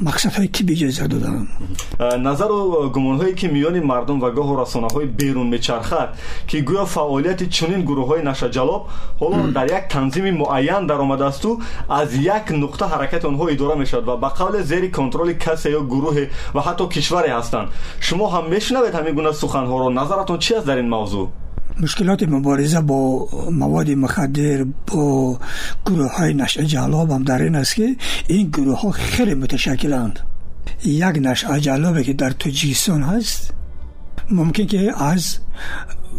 мақсадҳои 0.07 0.47
тиббӣ 0.55 0.73
иҷоза 0.77 1.05
доданд. 1.13 1.47
Э, 1.99 2.17
назару 2.27 2.57
э, 2.57 2.89
гумонҳое 2.95 3.33
ки 3.39 3.47
миёни 3.55 3.81
мардум 3.91 4.17
ва 4.23 4.29
гоҳу 4.37 4.53
расонаҳои 4.63 5.07
берун 5.19 5.47
мечархад 5.55 6.09
ки 6.49 6.57
гӯё 6.69 6.85
фаъолияти 6.95 7.45
чунин 7.55 7.81
гурӯҳҳои 7.89 8.21
нашаҷалоб 8.31 8.81
ҳоло 9.21 9.37
дар 9.57 9.67
як 9.77 9.83
танзими 9.93 10.31
муайян 10.41 10.83
даромадаасту 10.91 11.49
аз 11.99 12.09
як 12.35 12.45
нуқта 12.63 12.85
ҳаракати 12.93 13.25
онҳо 13.31 13.45
идора 13.55 13.75
мешавад 13.83 14.05
ва 14.09 14.15
ба 14.23 14.29
қавле 14.39 14.59
зери 14.71 14.89
контроли 14.97 15.33
касе 15.45 15.69
ё 15.79 15.81
гурӯҳе 15.93 16.25
ва 16.55 16.61
ҳатто 16.67 16.83
кишваре 16.95 17.29
ҳастанд. 17.37 17.67
Шумо 18.07 18.25
ҳам 18.33 18.45
мешунавед 18.53 18.93
ҳамин 18.97 19.13
гуна 19.19 19.31
суханҳоро. 19.41 19.87
Назаратон 19.99 20.37
чи 20.39 20.51
аст 20.57 20.65
дар 20.69 20.77
ин 20.83 20.89
мавзӯъ 20.95 21.25
مشکلات 21.79 22.23
مبارزه 22.23 22.81
با 22.81 23.29
مواد 23.51 23.89
مخدر 23.89 24.65
با 24.87 25.39
گروه 25.85 26.11
های 26.11 26.33
نشع 26.33 26.63
جلاب 26.63 27.11
هم 27.11 27.23
در 27.23 27.41
این 27.41 27.55
است 27.55 27.75
که 27.75 27.95
این 28.27 28.49
گروه 28.49 28.79
ها 28.79 28.91
خیلی 28.91 29.33
متشکلند. 29.33 30.19
یک 30.83 31.03
نشع 31.03 31.59
جلابه 31.59 32.03
که 32.03 32.13
در 32.13 32.31
توجیستان 32.31 33.03
هست 33.03 33.53
ممکن 34.29 34.65
که 34.65 35.03
از 35.03 35.37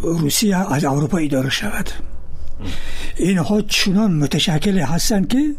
روسیه 0.01 0.73
از 0.73 0.85
اروپا 0.85 1.17
اداره 1.17 1.49
شود. 1.49 1.89
اینها 3.17 3.61
چنان 3.61 4.11
متشکل 4.13 4.79
هستند 4.79 5.27
که 5.27 5.55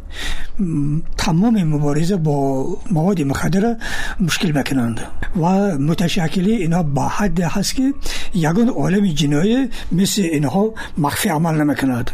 تمام 1.16 1.62
مبارزه 1.64 2.16
با 2.16 2.66
مواد 2.90 3.22
مخدر 3.22 3.76
مشکل 4.20 4.52
بکنند 4.52 5.00
و 5.36 5.78
متشکلی 5.78 6.52
اینها 6.52 6.82
با 6.82 7.08
حد 7.08 7.40
هست 7.40 7.74
که 7.74 7.94
یگان 8.34 8.68
عالم 8.68 9.06
جنایی 9.06 9.68
مثل 9.92 10.22
اینها 10.22 10.74
مخفی 10.98 11.28
عمل 11.28 11.54
نمی‌کند. 11.54 12.10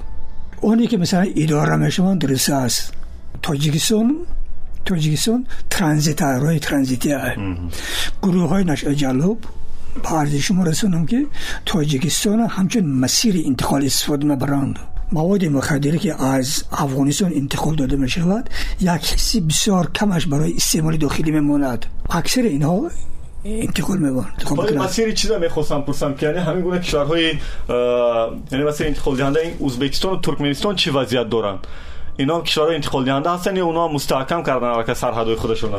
اونی 0.61 0.87
که 0.87 0.97
مثلا 0.97 1.26
اداره 1.37 1.76
می‌شوند 1.76 2.20
درسته 2.20 2.55
است. 2.55 2.93
تاجیکستان 3.43 4.16
تاجیکستان 4.84 5.47
ترانزیت 5.70 6.22
روی 6.22 6.59
ترانزیتی 6.59 7.14
گروه 8.22 8.49
های 8.49 8.64
نشع 8.64 8.93
جلوب 8.93 9.39
به 10.03 10.38
شما 10.38 10.64
رسونم 10.64 11.07
که 11.07 11.26
تاجیکستان 11.66 12.40
همچون 12.40 12.84
مسیر 12.84 13.42
انتقال 13.47 13.84
استفاده 13.84 14.26
می‌برند 14.26 14.78
مواد 15.12 15.44
مخدری 15.44 15.99
که 15.99 16.24
از 16.24 16.64
افغانستان 16.72 17.32
انتقال 17.34 17.76
داده 17.76 17.97
می 17.97 18.09
شود 18.09 18.51
یک 18.80 18.90
حسی 18.90 19.40
بسیار 19.40 19.90
کمش 19.94 20.26
برای 20.26 20.55
استعمال 20.57 20.97
داخلی 20.97 21.30
میماند. 21.30 21.86
اکثر 22.11 22.40
اینها 22.40 22.90
انتقال 23.44 23.99
می‌برند. 23.99 24.42
خب 24.44 24.76
مسیر 24.78 25.12
چیزا 25.12 25.38
می‌خواستم 25.38 25.80
پرسم 25.80 26.14
که 26.14 26.26
یعنی 26.26 26.38
همین 26.38 26.62
گونه 26.62 26.78
کشورهای 26.78 27.34
یعنی 28.53 28.64
مسیر 28.64 28.86
انتقال 28.86 29.16
دهنده 29.16 29.40
این 29.40 29.66
ازبکستان 29.66 30.12
و 30.12 30.20
ترکمنستان 30.20 30.76
چی 30.76 30.90
وضعیت 30.90 31.30
دارند 31.30 31.59
اینا 32.16 32.40
کشورهای 32.40 32.74
انتقال 32.74 33.05
دهنده 33.05 33.30
هستن 33.30 33.57
یا 33.57 33.64
اونا 33.64 33.88
مستحکم 33.88 34.42
کردن 34.42 34.94
سرحدهای 34.94 35.36
خودشون 35.36 35.70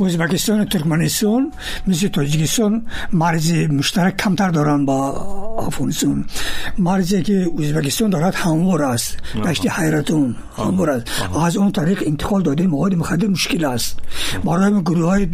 ازبکستان 0.00 0.60
و 0.60 0.64
ترکمنستان 0.64 1.52
مثل 1.86 2.08
تاجیکستان 2.08 2.86
مرز 3.12 3.52
مشترک 3.52 4.16
کمتر 4.16 4.50
دارن 4.50 4.84
با 4.84 5.12
افغانستان 5.66 6.24
مرزی 6.78 7.22
که 7.22 7.50
ازبکستان 7.58 8.10
دارد 8.10 8.34
هموار 8.34 8.82
است 8.82 9.16
دشت 9.44 9.70
حیرتون 9.70 10.36
هموار 10.56 10.90
است 10.90 11.06
از 11.44 11.56
اون 11.56 11.72
طریق 11.72 12.02
انتقال 12.06 12.42
داده 12.42 12.66
مواد 12.66 12.94
مخدر 12.94 13.26
مشکل 13.26 13.64
است 13.64 13.98
برای 14.44 14.82
گروه 14.82 15.08
های 15.08 15.26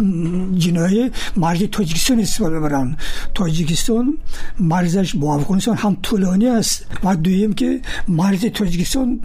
جنایی 0.58 1.10
مرز 1.36 1.62
تاجیکستان 1.62 2.20
استفاده 2.20 2.60
برن 2.60 2.96
تاجیکستان 3.34 4.18
مرزش 4.58 5.16
با 5.16 5.34
افغانستان 5.34 5.76
هم 5.76 5.96
طولانی 6.02 6.48
است 6.48 6.86
و 7.04 7.16
دویم 7.16 7.52
که 7.52 7.80
مرز 8.08 8.44
تاجیکستان 8.44 9.20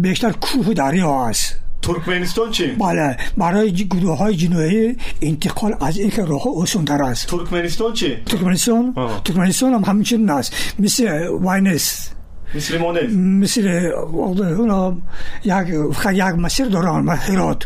بیشتر 0.00 0.32
کوه 0.32 0.74
دریا 0.74 1.26
است 1.26 1.65
ترکمنستان 1.86 2.50
چی؟ 2.50 2.66
بله 2.66 3.16
برای 3.36 3.72
گروه 3.72 4.18
های 4.18 4.36
جنوبی 4.36 4.96
انتقال 5.22 5.76
از 5.80 5.98
این 5.98 6.10
که 6.10 6.24
راه 6.24 6.46
اوسون 6.46 6.84
در 6.84 7.02
است. 7.02 7.26
ترکمنستان 7.26 7.92
چی؟ 7.92 8.16
ترکمنستان؟ 8.26 8.94
ترکمنستان 9.24 9.72
هم 9.72 9.84
همچنین 9.84 10.30
است. 10.30 10.52
مثل 10.78 11.28
واینس. 11.28 12.10
مثل 12.54 12.78
مونز 12.78 13.16
مثل 13.16 13.90
اونا 14.34 14.96
یک 15.44 15.68
یک 16.12 16.20
مسیر 16.22 16.66
دارن 16.66 17.08
هرات. 17.08 17.64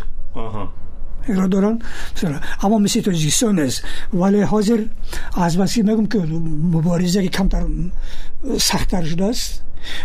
را 1.29 1.47
دارن. 1.47 1.79
اما 2.63 2.79
مثل 2.79 3.01
تاجیکستان 3.01 3.59
است. 3.59 3.85
ولی 4.13 4.41
حاضر 4.41 4.83
از 5.37 5.59
بسی 5.59 5.83
میگم 5.83 6.07
که 6.07 6.19
مبارزه 6.73 7.23
که 7.23 7.29
کمتر 7.29 7.67
سختتر 8.59 9.05
شده 9.05 9.25
است. 9.25 9.63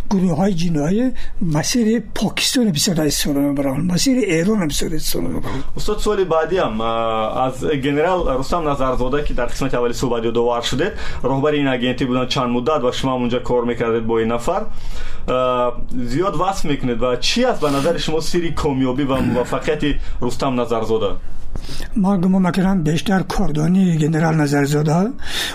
گروه 0.10 0.38
های 0.38 0.54
جنایی 0.54 1.12
مسیر 1.42 2.04
پاکستان 2.16 2.72
بسیار 2.72 3.02
استفاده 3.02 3.40
می‌برن 3.40 3.82
مسیر 3.82 4.18
ایران 4.18 4.68
بسیار 4.68 4.96
استفاده 4.96 5.28
می‌برن 5.28 5.64
استاد 5.78 5.98
سوال 5.98 6.24
بعدی 6.24 6.58
هم 6.58 6.82
از 6.82 7.66
گنرال 7.66 8.40
رستم 8.40 8.70
نظرزاده 8.70 9.24
که 9.24 9.34
در 9.34 9.46
قسمت 9.46 9.74
اولی 9.74 9.94
صحبت 9.94 10.24
یادآور 10.24 10.62
شده 10.62 10.94
رهبر 11.24 11.52
این 11.52 11.68
اگنتی 11.68 12.06
بودن 12.06 12.28
چند 12.28 12.50
مدت 12.50 12.84
و 12.84 12.92
شما 12.92 13.14
اونجا 13.14 13.40
کار 13.40 13.64
می‌کردید 13.64 14.08
با 14.08 14.20
این 14.20 14.32
نفر. 14.32 14.62
زیاد 16.08 16.42
وصف 16.42 16.66
می‌کنید 16.66 17.02
و 17.02 17.16
چی 17.16 17.46
است 17.46 17.62
به 17.62 17.70
نظر 17.70 17.98
شما 17.98 18.20
سری 18.20 18.52
کامیابی 18.52 19.04
و 19.04 19.16
موفقیت 19.16 19.82
رستم 20.22 20.62
نظرزاده؟ 20.62 21.16
ما 21.96 22.18
گمان 22.18 22.46
می‌کنم 22.46 22.84
بیشتر 22.84 23.20
کاردانی 23.20 23.98
گنرال 23.98 24.36
نظرزاده 24.36 25.08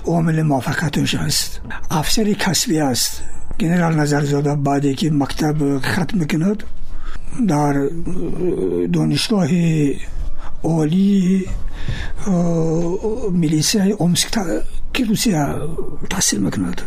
عامل 0.06 0.42
موفقیتش 0.42 1.14
است. 1.14 1.60
افسری 1.90 2.34
کسبی 2.34 2.78
است. 2.78 3.22
генерал 3.60 3.92
назарзода 3.92 4.56
баъде 4.56 4.94
ки 4.94 5.06
мактаб 5.10 5.56
хатм 5.82 6.18
мекунад 6.18 6.64
дар 7.38 7.76
э, 7.76 8.86
донишгоҳи 8.88 10.00
олии 10.62 11.48
э, 12.26 13.30
милисияи 13.30 13.94
омскта 13.98 14.64
ки 14.92 15.04
русия 15.04 15.42
таҳсил 16.08 16.40
мекунад. 16.40 16.78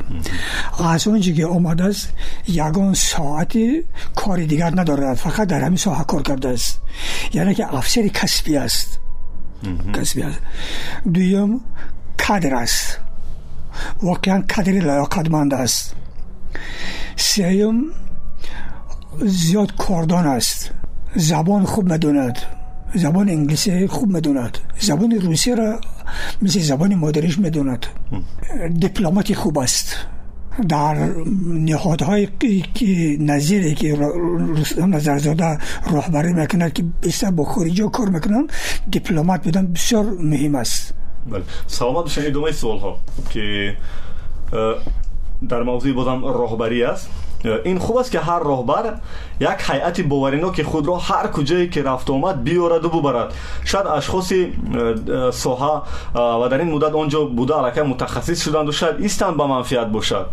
Аз 0.80 1.08
он 1.08 1.20
ҷо 1.26 1.32
ки 1.38 1.44
омадааст 1.58 2.10
ягон 2.48 2.96
соати 2.96 3.86
кори 4.16 4.46
дигар 4.48 4.74
надорад 4.74 5.18
фақат 5.26 5.46
дар 5.46 5.62
ҳамин 5.66 5.82
соҳа 5.86 6.06
кор 6.12 6.24
кардааст. 6.30 6.82
Яъне 7.34 7.54
ки 7.58 7.64
афсери 7.80 8.10
касбӣ 8.20 8.54
аст. 8.66 8.90
Касбӣ 9.96 10.22
аст. 10.30 10.42
Дуюм 11.06 11.52
кадр 12.18 12.54
аст. 12.64 13.00
Воқеан 14.02 14.42
кадри 14.54 14.80
лаёқатманд 14.90 15.54
аст. 15.66 15.96
سیم 17.16 17.84
زیاد 19.22 19.76
کاردان 19.76 20.28
است. 20.28 20.72
زبان 21.16 21.66
خوب 21.66 21.94
مدوند 21.94 22.38
زبان 22.96 23.30
انگلیسی 23.30 23.88
خوب 23.88 24.12
مدوند 24.12 24.58
زبان 24.80 25.12
روسی 25.12 25.56
را 25.56 25.82
مثل 26.42 26.60
زبان 26.60 26.96
مادریش 26.96 27.40
می‌دوند 27.40 27.86
دیپلماتی 28.80 29.36
خوب 29.36 29.58
است. 29.58 29.96
در 30.70 30.94
نهادهای 31.48 32.28
که 32.74 33.18
نظیری 33.20 33.76
که 33.76 33.98
نظرزاده 34.78 35.58
راهبری 35.92 36.34
می‌کند 36.34 36.74
که 36.74 36.84
بیشتر 37.02 37.32
با 37.32 37.44
خارجی 37.44 37.84
کار 37.94 38.10
می‌کنن 38.10 38.48
دیپلمات 38.92 39.44
بودن 39.44 39.74
بسیار 39.74 40.06
مهم 40.06 40.56
است. 40.56 40.94
بله. 41.32 41.44
سلامت 41.68 42.06
بشنید 42.06 42.30
دومه 42.30 42.52
سوال 42.52 42.80
ها 42.80 43.00
که 43.30 43.78
در 45.50 45.64
موضوع 45.64 45.94
بازم 45.94 46.26
راهبری 46.26 46.84
است. 46.84 47.10
این 47.66 47.80
خوب 47.80 47.98
است 47.98 48.12
که 48.12 48.20
هر 48.20 48.40
راهبر 48.40 48.94
یک 49.40 49.50
هیئت 49.70 50.02
باورینا 50.02 50.50
که 50.50 50.64
خود 50.64 50.88
را 50.88 50.98
هر 50.98 51.28
کجایی 51.28 51.70
که 51.70 51.84
رفت 51.84 52.10
آمد 52.10 52.44
بیارد 52.44 52.86
و 52.86 52.90
ببرد. 52.90 53.34
شاید 53.66 53.88
اشخاصی 53.88 54.54
ساحه 55.34 55.82
و 56.16 56.50
در 56.50 56.60
این 56.60 56.72
مدت 56.72 56.96
آنجا 56.96 57.26
بوده 57.26 57.54
علاقه 57.54 57.82
متخصص 57.82 58.44
شدند 58.44 58.70
و 58.70 58.72
شاید 58.72 58.96
ایستن 59.00 59.38
به 59.38 59.46
منفیت 59.46 59.86
باشد. 59.86 60.26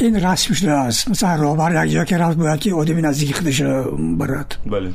این 0.00 0.24
رسم 0.24 0.54
شده 0.54 0.72
است. 0.72 1.10
مثلا 1.10 1.42
راهبر 1.42 1.84
یک 1.86 1.92
جا 1.92 2.04
که 2.04 2.18
رفت 2.18 2.36
باید 2.36 2.60
که 2.60 2.74
آدمی 2.74 3.02
نزدیک 3.02 3.36
خودش 3.36 3.62
برد. 4.18 4.56
بله. 4.66 4.92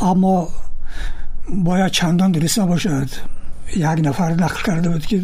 اما 0.00 0.48
باید 1.64 1.92
چندان 1.92 2.32
درست 2.32 2.58
نباشد. 2.58 3.08
یک 3.76 4.06
نفر 4.06 4.32
نقل 4.32 4.62
کرده 4.62 4.88
بود 4.88 5.06
که 5.06 5.22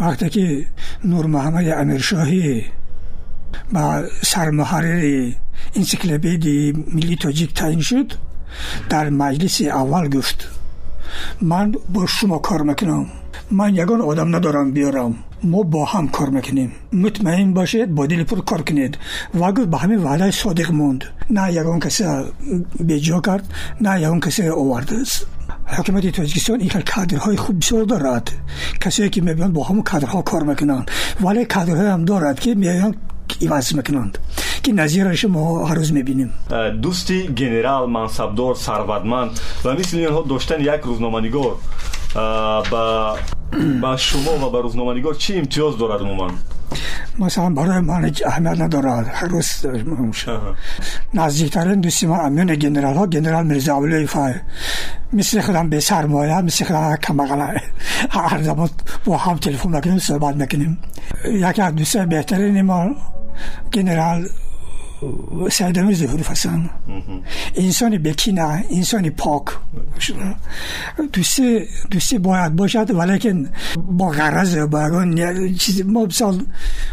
وقتی 0.00 0.28
که 0.28 0.66
نور 1.04 1.26
محمد 1.26 1.68
امیرشاهی 1.68 2.64
با 3.72 4.04
سرمحرر 4.22 5.32
انسیکلوپدی 5.74 6.84
ملی 6.92 7.16
تاجیک 7.16 7.54
تعیین 7.54 7.80
شد 7.80 8.12
در 8.88 9.10
مجلس 9.10 9.60
اول 9.60 10.08
گفت 10.08 10.48
من 11.40 11.72
با 11.92 12.06
شما 12.06 12.38
کار 12.38 12.62
می‌کنم 12.62 13.06
من 13.50 13.74
یگان 13.74 14.00
آدم 14.00 14.36
ندارم 14.36 14.72
بیارم 14.72 15.14
ما 15.42 15.62
با 15.62 15.84
هم 15.84 16.08
کار 16.08 16.28
می‌کنیم 16.28 16.72
مطمئن 16.92 17.52
باشید 17.52 17.94
با 17.94 18.06
دل 18.06 18.24
کار 18.24 18.62
کنید. 18.62 18.98
و 19.34 19.52
به 19.52 19.78
همین 19.78 19.98
وعده 19.98 20.30
صادق 20.30 20.70
موند 20.70 21.04
نه 21.30 21.52
یگان 21.52 21.80
کسی 21.80 22.04
بیجا 22.80 23.20
کرد 23.20 23.44
نه 23.80 24.00
یگان 24.00 24.20
کسی 24.20 24.48
آورده 24.48 24.96
حکومت 25.66 26.06
تاجیکستان 26.06 26.60
این 26.60 26.68
کادرهای 26.68 27.36
خوب 27.36 27.60
بسیار 27.60 27.84
دارد. 27.84 28.32
کسایی 28.80 29.10
که 29.10 29.20
می‌بینن 29.20 29.52
با 29.52 29.64
همون 29.64 29.82
کادرها 29.82 30.22
کار 30.22 30.42
می‌کنن 30.42 30.86
ولی 31.20 31.44
کادرهای 31.44 31.86
هم 31.86 32.04
دارد 32.04 32.40
که 32.40 32.54
میان 32.54 32.94
عوض 33.42 33.74
می‌کنند. 33.74 34.18
که 34.62 34.72
نظیرش 34.72 35.24
ما 35.24 35.66
هر 35.66 35.74
روز 35.74 35.92
می‌بینیم 35.92 36.30
دوستی 36.82 37.28
گنرال 37.28 37.90
منصبدار 37.90 38.54
ثروتمند 38.54 39.40
و 39.64 39.72
مثل 39.74 39.96
اینها 39.96 40.24
داشتن 40.28 40.60
یک 40.60 40.80
روزنامه‌نگار. 40.84 41.56
با 42.70 43.16
با 43.82 43.96
شما 43.96 44.46
و 44.46 44.50
با 44.50 44.60
روزنامه‌نگار 44.60 45.14
چی 45.14 45.34
امتیاز 45.34 45.78
دارد 45.78 46.00
عموما؟ 46.00 46.30
масалан 47.18 47.54
барои 47.58 47.80
ман 47.90 48.00
ҳеҷ 48.06 48.18
аҳамият 48.28 48.58
надорад. 48.62 49.06
Ҳар 49.18 49.28
рӯз 49.34 49.48
наздиктарин 51.18 51.80
дӯсти 51.84 52.04
ман 52.12 52.20
амёни 52.28 52.54
генералҳо 52.64 53.04
генерал 53.14 53.44
мирзоавлиевай 53.50 54.34
мисли 55.12 55.40
худам 55.46 55.66
бесармоя 55.74 56.38
мисли 56.48 56.64
худам 56.68 56.82
камағала 57.06 57.46
ҳар 58.16 58.40
замон 58.48 58.70
бо 59.04 59.12
ҳам 59.24 59.36
телефон 59.46 59.70
мекунем 59.76 60.00
суҳбат 60.08 60.34
мекунем. 60.42 60.72
Яке 61.48 61.60
аз 61.66 61.72
дӯстои 61.80 62.06
беҳтарини 62.14 62.62
мо 62.70 62.78
генерал 63.74 64.18
امیر 65.78 65.96
ظهور 65.96 66.22
فسان 66.22 66.70
انسان 67.54 67.98
بکینه 67.98 68.64
انسان 68.70 69.10
پاک 69.10 69.44
دوستی 71.12 71.60
دوستی 71.90 72.18
باید 72.18 72.56
باشد 72.56 72.90
ولیکن 72.90 73.48
با 73.76 74.08
غرض 74.08 74.58
با 74.58 75.04
چیزی 75.58 75.82
ما 75.82 76.06
بسال 76.06 76.42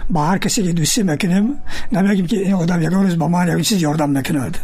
با 0.10 0.26
هر 0.26 0.38
کسی 0.38 0.64
که 0.64 0.74
دوستی 0.74 1.04
می‌کنیم 1.04 1.56
نمیگیم 1.92 2.28
که 2.28 2.38
این 2.38 2.54
آدم 2.54 2.82
یک 2.82 2.90
روز 2.90 3.18
با 3.18 3.28
من 3.28 3.60
یک 3.60 3.68
چیز 3.68 3.82
یاردم 3.82 4.18
نکند 4.18 4.58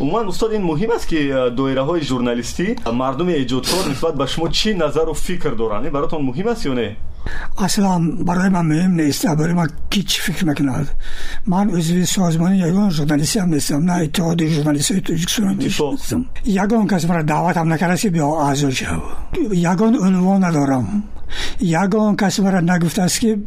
عموما 0.00 0.20
استاد 0.20 0.52
این 0.52 0.62
مهم 0.62 0.90
است 0.90 1.08
که 1.08 1.50
دایره 1.56 1.82
های 1.82 2.02
ژورنالیستی 2.02 2.76
مردم 2.94 3.26
ایجادکار 3.26 3.90
نسبت 3.90 4.14
به 4.14 4.26
شما 4.26 4.48
چی 4.48 4.74
نظر 4.74 5.08
و 5.08 5.12
فکر 5.12 5.50
دارند 5.50 5.92
براتون 5.92 6.22
مهم 6.22 6.48
است 6.48 6.66
یا 6.66 6.74
نه 6.74 6.96
اصلا 7.57 7.99
برای 7.99 8.49
من 8.49 8.65
مهم 8.65 8.91
نیست 8.91 9.27
برای 9.27 9.53
من 9.53 9.67
هیچ 9.93 10.21
فکر 10.21 10.45
میکند 10.45 10.87
من 11.47 11.69
عضو 11.69 12.05
سازمان 12.05 12.55
یگان 12.55 12.89
ژورنالیستی 12.89 13.39
هم 13.39 13.49
نیستم 13.49 13.83
نه 13.83 13.93
اتحاد 13.93 14.43
ژورنالیست 14.45 14.91
های 14.91 15.01
تاجیکستان 15.01 15.55
نیستم 15.55 16.25
یگان 16.45 16.87
کسی 16.87 17.07
مرا 17.07 17.21
دعوت 17.21 17.57
هم 17.57 17.73
نکرده 17.73 17.97
که 17.97 18.09
بیا 18.09 18.27
اعضا 18.27 18.69
شو 18.69 19.01
یگان 19.51 19.95
عنوان 19.95 20.43
ندارم 20.43 21.03
نگفته 22.60 23.02
است 23.02 23.20
که 23.20 23.38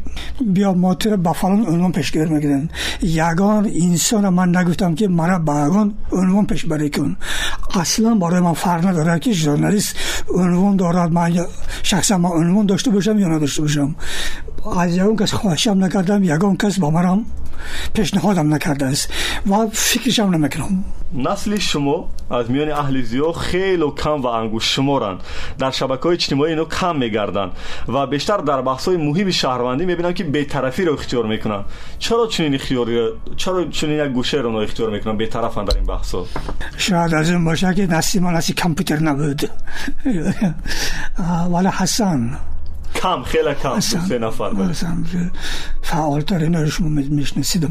بیا 0.46 0.72
ما 0.72 0.94
تو 0.94 1.16
با 1.16 1.32
فلان 1.32 1.66
عنوان 1.66 1.92
پیشگیر 1.92 2.24
می‌کنن. 2.24 2.68
یگان 3.02 3.70
انسان 3.82 4.28
من 4.28 4.56
نگفتم 4.56 4.94
که 4.94 5.08
مرا 5.08 5.38
با 5.38 5.66
یگان 5.66 5.94
عنوان 6.12 6.46
پیش 6.46 6.66
بری 6.66 6.90
کن. 6.90 7.16
اصلا 7.74 8.14
برای 8.14 8.40
من 8.40 8.52
فرق 8.52 8.86
نداره 8.86 9.18
که 9.18 9.32
ژورنالیست 9.32 9.96
عنوان 10.34 10.76
دارد 10.76 11.12
من 11.12 11.46
شخصا 11.82 12.18
ما 12.18 12.28
عنوان 12.28 12.66
داشته 12.66 12.90
باشم 12.90 13.18
یا 13.18 13.28
نداشته 13.28 13.62
باشم. 13.62 13.94
از 14.78 14.96
یگان 14.96 15.16
کس 15.16 15.32
خواهشم 15.32 15.84
نکردم 15.84 16.24
یگان 16.24 16.56
کس 16.56 16.78
با 16.78 16.90
مرا 16.90 17.18
پیشنهادم 17.94 18.54
نکرده 18.54 18.86
است 18.86 19.12
و 19.50 19.66
فکرشم 19.72 20.22
نمی‌کنم. 20.22 20.84
نسل 21.14 21.58
شما 21.58 22.08
از 22.30 22.50
میان 22.50 22.70
اهل 22.70 23.02
زیو 23.02 23.32
خیلی 23.32 23.90
کم 23.90 24.22
و 24.22 24.26
انگوش 24.26 24.74
شمارن 24.74 25.18
در 25.58 25.70
شبکه 25.70 26.02
های 26.02 26.12
اجتماعی 26.12 26.52
اینو 26.52 26.64
کم 26.64 26.96
میگردن 26.96 27.50
و 27.88 28.06
بیشتر 28.06 28.36
در 28.36 28.62
بحث 28.62 28.88
های 28.88 28.96
مهم 28.96 29.30
شهروندی 29.30 29.86
می‌بینم 29.86 30.12
که 30.12 30.24
بیطرفی 30.24 30.84
رو 30.84 30.92
اختیار 30.92 31.26
می‌کنن 31.26 31.64
چرا 31.98 32.26
چنین 32.26 32.54
اختیاری 32.54 33.08
چرا 33.36 33.64
چنین 33.64 34.06
یک 34.06 34.12
گوشه 34.12 34.38
رو 34.38 34.56
اختیار 34.56 34.90
می‌کنن 34.90 35.16
بیطرفن 35.16 35.64
در 35.64 35.76
این 35.76 35.86
بحث 35.86 36.14
ها 36.14 36.26
شاید 36.76 37.14
از 37.14 37.30
این 37.30 37.44
باشه 37.44 37.74
که 37.74 37.86
نسلی 37.86 38.20
ما 38.20 38.30
نسلی 38.30 38.54
کامپیوتر 38.54 38.98
نبود. 38.98 39.50
ولی 41.52 41.68
حسن. 41.68 42.38
کم 42.94 43.22
خیلی 43.22 43.54
کم 43.62 43.80
سه 43.80 44.18
نفر 44.18 44.72
فعال 45.82 46.20
ترین 46.20 46.66
شما 46.66 46.88
میشنسید 46.88 47.68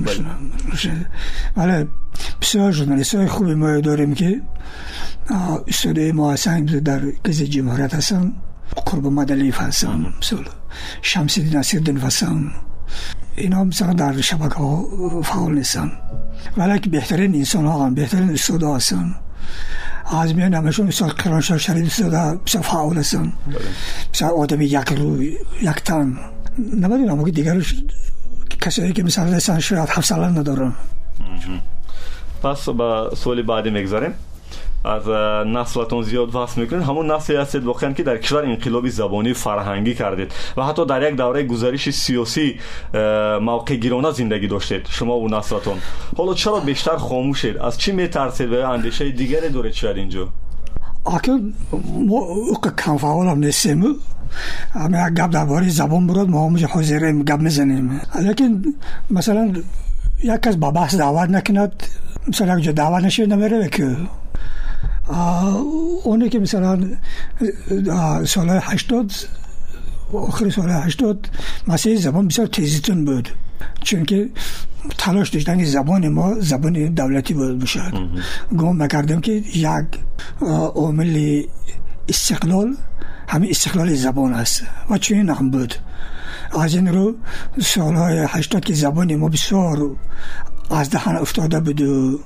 ولی 1.58 1.88
بسیار 2.42 2.72
جورنالیست 2.72 3.16
های 3.16 3.28
خوبی 3.28 3.54
ما 3.54 3.80
داریم 3.80 4.14
که 4.14 4.42
استاده 5.68 6.12
ما 6.12 6.34
هستن 6.34 6.66
در 6.66 7.02
گزه 7.26 7.48
جمهوریت 7.48 7.94
هستن 7.94 8.34
قرب 8.86 9.08
مدلیف 9.08 9.62
هستن 9.62 10.14
مثل 10.20 10.38
شمسی 11.02 11.50
نصیر 11.58 11.82
دن 11.82 11.98
هستن 11.98 12.52
اینا 13.36 13.64
مثلا 13.64 13.94
در 13.94 14.22
شبکه 14.22 14.56
ها 14.56 14.86
فعال 15.22 15.54
نیستن. 15.54 15.92
ولی 16.58 16.80
که 16.80 16.90
بهترین 16.90 17.36
انسان 17.36 17.66
ها 17.66 17.86
هم 17.86 17.94
بهترین 17.94 18.30
استاده 18.30 18.76
هستن 18.76 19.16
аз 20.12 20.34
миёни 20.34 20.56
ҳамашон 20.56 20.88
бисёр 20.88 21.12
қироншавшари 21.22 21.82
бисёр 21.90 22.12
бисёр 22.46 22.64
фаъол 22.64 22.94
ҳастанд 22.98 23.34
бисёр 24.12 24.32
одами 24.42 24.66
якрӯй 24.66 25.38
яктан 25.62 26.20
намедонам 26.58 27.24
ки 27.26 27.32
дигару 27.32 27.62
касае 28.60 28.94
ки 28.94 29.02
мисалан 29.02 29.34
ҳастанд 29.34 29.62
шояд 29.62 29.90
ҳафсала 29.90 30.30
надоранд 30.30 30.76
пас 32.42 32.62
ба 32.80 33.12
суоли 33.22 33.44
баъдӣ 33.44 33.70
мегузарем 33.78 34.14
از 34.86 35.08
نسلتون 35.48 36.04
زیاد 36.04 36.36
وصل 36.36 36.62
می‌کنید. 36.62 36.84
همون 36.84 37.12
نسلی 37.12 37.36
هستید 37.36 37.64
واقعا 37.64 37.94
که 37.94 38.04
در 38.04 38.18
کشور 38.18 38.44
انقلابی 38.46 38.90
زبانی 38.90 39.34
فرهنگی 39.34 39.96
کردید 39.96 40.32
و 40.58 40.64
حتی 40.64 40.86
در 40.86 41.10
یک 41.10 41.16
دوره 41.16 41.44
گزارش 41.44 41.90
سیاسی 41.90 42.60
موقع 43.42 43.76
گیرانه 43.76 44.12
زندگی 44.12 44.48
داشتید 44.48 44.88
شما 44.90 45.20
و 45.20 45.28
نسلتون 45.28 45.78
حالا 46.18 46.34
چرا 46.34 46.60
بیشتر 46.60 46.98
خاموشید؟ 46.98 47.58
از 47.58 47.78
چی 47.78 47.92
میترسید 47.92 48.54
و 48.54 48.70
اندیشه 48.70 49.12
دیگری 49.12 49.50
دارید 49.50 49.74
شاید 49.74 49.98
اینجا؟ 49.98 50.28
آکه 51.04 51.32
ما 52.08 52.26
کم 52.78 52.98
فعال 52.98 53.28
هم 53.28 53.40
نیستیم. 53.40 53.96
همه 54.74 55.10
گپ 55.10 55.30
درباره 55.30 55.70
زبان 55.70 56.08
برود 56.08 56.30
ما 56.30 56.48
هم 56.50 56.66
حاضریم 56.66 57.24
گپ 57.24 57.40
می‌زنیم. 57.40 58.02
لیکن 58.22 58.62
مثلا 59.12 59.54
یک 60.24 60.42
کس 60.42 60.56
با 60.56 60.72
بحث 60.72 60.96
دعوت 60.96 61.30
نکند 61.30 61.84
مثلا 62.28 62.60
یک 62.60 62.70
دعوت 62.70 63.04
نشه 63.04 63.26
نمیره 63.26 63.70
که 63.70 63.98
اونی 66.04 66.30
که 66.30 66.40
مثلا 66.40 66.80
سال 68.26 68.60
هشتاد 68.64 69.12
آخر 70.14 70.50
سال 70.50 70.70
هشتاد 70.70 71.30
مسیح 71.68 71.96
زبان 71.96 72.28
بسیار 72.28 72.48
تیزیتون 72.48 73.06
بود. 73.06 73.30
چون 73.82 74.06
که 74.06 74.30
تلاش 74.98 75.30
داشتن 75.30 75.58
که 75.58 75.66
زبان 75.66 76.08
ما 76.08 76.40
زبان 76.40 76.74
دولتی 76.86 77.34
بود 77.34 77.60
باشد 77.60 77.94
گم 78.58 78.84
مکردم 78.84 79.22
که 79.22 79.32
یک 79.32 79.86
عامل 80.76 81.44
استقلال 82.10 82.76
همین 83.28 83.50
استقلال 83.50 83.94
زبان 83.94 84.34
است. 84.34 84.64
و 84.90 84.98
چنین 84.98 85.30
هم 85.30 85.50
بود. 85.50 85.76
از 86.60 86.76
این 86.76 86.88
رو 86.88 87.16
سالهای 87.62 88.26
هشتاد 88.30 88.64
که 88.64 88.74
زبان 88.74 89.16
ما 89.16 89.30
بسیار 89.30 89.96
از 90.72 90.90
دهن 90.90 91.16
افتاده 91.16 91.60
بود 91.60 91.82
و 91.82 92.20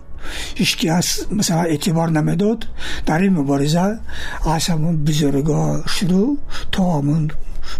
هیچ 0.55 0.87
از 0.89 1.25
مثلا 1.31 1.61
اعتبار 1.61 2.09
نمی‌داد. 2.09 2.67
در 3.05 3.19
این 3.19 3.33
مبارزه 3.33 3.99
از 4.45 4.65
همون 4.65 5.03
بزرگا 5.03 5.83
شروع 5.87 6.37
تا 6.71 6.97
همون 6.97 7.31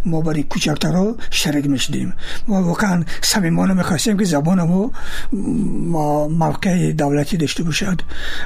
ما 0.06 0.22
برای 0.22 0.44
کوچکتر 0.44 1.14
شرک 1.32 1.68
می‌شدیم. 1.68 2.14
ما 2.48 2.64
واقعا 2.64 3.04
صمیمانه 3.22 3.74
می‌خواستیم 3.74 4.18
که 4.18 4.26
زبان 4.26 4.62
ما 4.62 6.28
موقع 6.28 6.92
دولتی 6.92 7.38
داشته 7.38 7.64
باشد. 7.64 8.02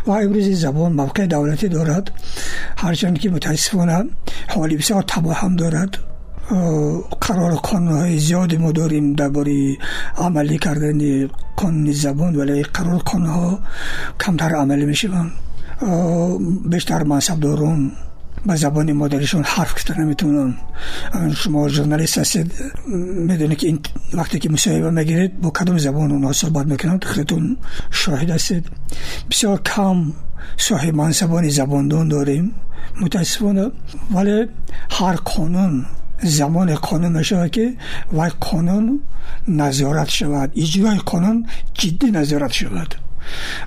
و 0.06 0.12
امروز 0.12 0.62
زبان 0.62 0.94
موقع 0.94 1.26
دولتی 1.26 1.68
دارد. 1.68 2.12
هرچند 2.78 3.20
که 3.20 3.30
متاسفانه 3.30 4.04
حالی 4.48 4.78
بسیار 4.78 5.02
تباه 5.02 5.36
هم 5.36 5.56
دارد. 5.56 5.98
قرار 7.22 7.56
قانون 7.56 7.98
های 7.98 8.20
زیادی 8.20 8.58
ما 8.58 8.72
داریم 8.72 9.14
درباره 9.14 9.78
عملی 10.18 10.58
کردن 10.58 11.28
قانون 11.56 11.92
زبان 11.92 12.36
ولی 12.36 12.64
قرار 12.64 12.98
قانون 12.98 13.30
ها 13.30 13.60
کمتر 14.20 14.56
عملی 14.56 14.86
میشون 14.86 15.32
بیشتر 16.70 17.04
منصب 17.04 17.40
دارون 17.40 17.92
با 18.46 18.56
زبان 18.56 18.92
مادریشون 18.92 19.44
حرف 19.44 19.76
کتر 19.76 20.02
نمی‌تونن 20.02 20.54
شما 21.36 21.70
جورنالیست 21.70 22.18
هستید 22.18 22.54
می‌دونی 23.28 23.56
که 23.56 23.68
این 23.68 23.80
وقتی 24.14 24.40
که 24.40 24.50
مصاحبه 24.50 24.92
می‌گیرید 24.92 25.42
با 25.42 25.50
کدوم 25.50 25.78
زبان 25.78 26.12
اونها 26.12 26.32
صحبت 26.32 27.06
خودتون 27.06 27.58
شاهد 27.92 28.30
هستید. 28.30 28.66
بسیار 29.32 29.62
کم 29.62 30.14
صاحب 30.58 30.96
منصبان 30.96 31.50
زباندون 31.50 32.08
داریم. 32.08 32.52
متاسفانه 33.02 33.72
ولی 34.16 34.46
هر 34.90 35.16
قانون 35.16 35.86
زمان 36.24 36.76
قانون 36.76 37.18
می‌شود 37.18 37.52
که 37.52 37.74
وای 38.12 38.32
قانون 38.40 39.02
نظارت 39.48 40.10
شود. 40.10 40.52
اجرای 40.56 40.98
قانون 40.98 41.48
جدی 41.74 42.12
نظارت 42.12 42.52
شود. 42.52 42.96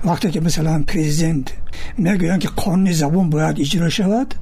وقتی 0.05 0.31
که 0.31 0.41
مثلا 0.41 0.85
پریزیدنت 0.87 1.53
می‌گویند 1.99 2.41
که 2.41 2.49
قانون 2.49 2.93
زبان 2.93 3.31
باید 3.31 3.61
اجرا 3.61 3.89
شود 3.89 4.35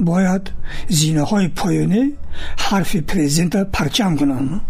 باید 0.00 0.50
زینه 0.88 1.22
های 1.22 1.48
پایانی 1.48 2.12
حرف 2.58 2.96
پریزیدنت 2.96 3.56
را 3.56 3.64
پرچم 3.64 4.16
کنند. 4.16 4.60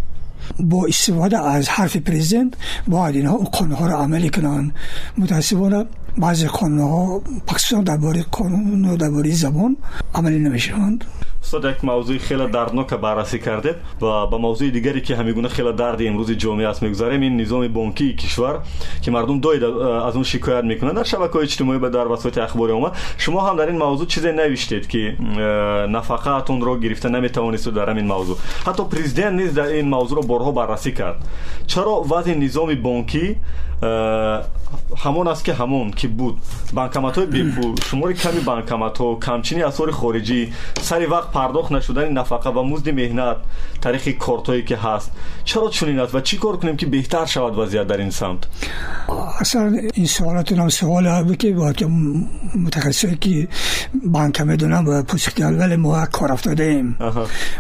با 0.61 0.87
استفاده 0.87 1.39
از 1.39 1.69
حرف 1.69 1.97
پریزیدنت 1.97 2.55
باید 2.89 3.17
اینها 3.17 3.37
قانون 3.37 3.77
ها 3.77 3.87
را 3.87 3.99
عملی 3.99 4.31
کنند. 4.31 4.73
متاسفانه 5.19 5.85
بعضی 6.19 6.47
قانون 6.47 6.81
ها 6.81 7.23
پاکستان 7.47 7.85
درباره 7.85 8.23
قانون 8.23 8.85
و 8.85 8.97
درباره 8.97 9.31
زبان 9.31 9.77
عملی 10.15 10.39
نمی‌شوند. 10.39 11.05
استاد 11.43 11.65
یک 11.65 11.85
موضوع 11.85 12.19
خیلی 12.19 12.47
دردناک 12.47 12.95
بررسی 12.95 13.39
کردید 13.39 13.75
و 14.03 14.27
به 14.27 14.37
موضوع 14.37 14.71
دیگری 14.71 15.01
که 15.01 15.17
همین 15.17 15.35
گونه 15.35 15.49
خیلی 15.49 15.73
درد 15.73 16.03
امروز 16.03 16.31
جامعه 16.31 16.69
است 16.69 16.83
می‌گذاریم 16.83 17.21
این 17.21 17.41
نظام 17.41 17.69
بانکی 17.69 18.17
کشور 18.17 18.59
که 19.03 19.11
مردم 19.11 19.41
دوید 19.41 19.65
از 19.65 20.15
اون 20.15 20.25
شکایت 20.25 20.65
می‌کنند. 20.65 20.97
در 20.97 21.03
شبکه 21.03 21.37
اجتماعی 21.37 21.79
به 21.79 21.91
در 21.91 22.07
وسایل 22.07 22.41
اخبار 22.41 22.71
اومد. 22.71 22.93
شما 23.19 23.49
هم 23.49 23.57
در 23.57 23.67
این 23.67 23.79
موضوع 23.79 24.07
چیزی 24.07 24.33
نوشتید 24.33 24.89
که 24.89 25.17
نفقاتون 25.91 26.61
رو 26.61 26.81
گرفته 26.81 27.09
نمی‌توانید 27.09 27.61
در 27.61 27.91
این 27.91 28.07
موضوع. 28.07 28.37
حتی 28.67 28.85
پرزیدنت 28.85 29.33
نیز 29.33 29.55
در 29.55 29.67
این 29.67 29.89
موضوع 29.89 30.23
رو 30.23 30.29
بارها 30.29 30.53
بررسی 30.53 30.93
کرد. 30.93 31.17
چرا 31.67 32.05
وضع 32.11 32.35
نظام 32.35 32.75
بانکی 32.75 33.37
همون 34.97 35.29
است 35.29 35.45
که 35.45 35.55
همون 35.55 35.91
که 35.91 36.09
بود؟ 36.09 36.39
بانکمات 36.73 37.19
های 37.19 37.27
بیپول 37.27 37.75
شمار 37.91 38.13
کمی 38.13 38.41
بانکمات 38.41 38.99
ها 38.99 39.15
کمچینی 39.15 39.63
اثار 39.63 39.91
خارجی 39.91 40.53
سری 40.81 41.07
وقت 41.07 41.28
وقت 41.29 41.35
پرداخت 41.35 41.73
نشدن 41.73 42.13
نفقه 42.13 42.51
و 42.51 42.63
مزد 42.63 42.89
مهنت 42.89 43.37
تاریخ 43.81 44.09
کارتایی 44.09 44.63
که 44.65 44.77
هست. 44.77 45.11
چرا 45.45 45.69
چنین 45.69 46.01
است 46.01 46.15
و 46.15 46.21
چی 46.21 46.37
کار 46.37 46.57
کنیم 46.57 46.77
که 46.77 46.87
بهتر 46.87 47.27
شود 47.27 47.59
وضعیت 47.59 47.87
در 47.87 47.97
این 47.97 48.11
سمت؟ 48.11 48.39
اصلا 49.41 49.79
این 49.95 50.07
سوالات 50.07 50.53
هم 50.53 50.69
سوال 50.69 51.35
که 51.35 51.53
باید 51.53 51.85
متخصصی 52.65 53.17
که 53.17 53.49
بانک 54.05 54.41
می‌دونم 54.41 54.89
و 54.89 55.03
پوسکتی 55.03 55.43
ولی 55.43 55.77
ما 55.77 56.07
کار 56.07 56.33
افتاده 56.33 56.65
ایم. 56.65 56.97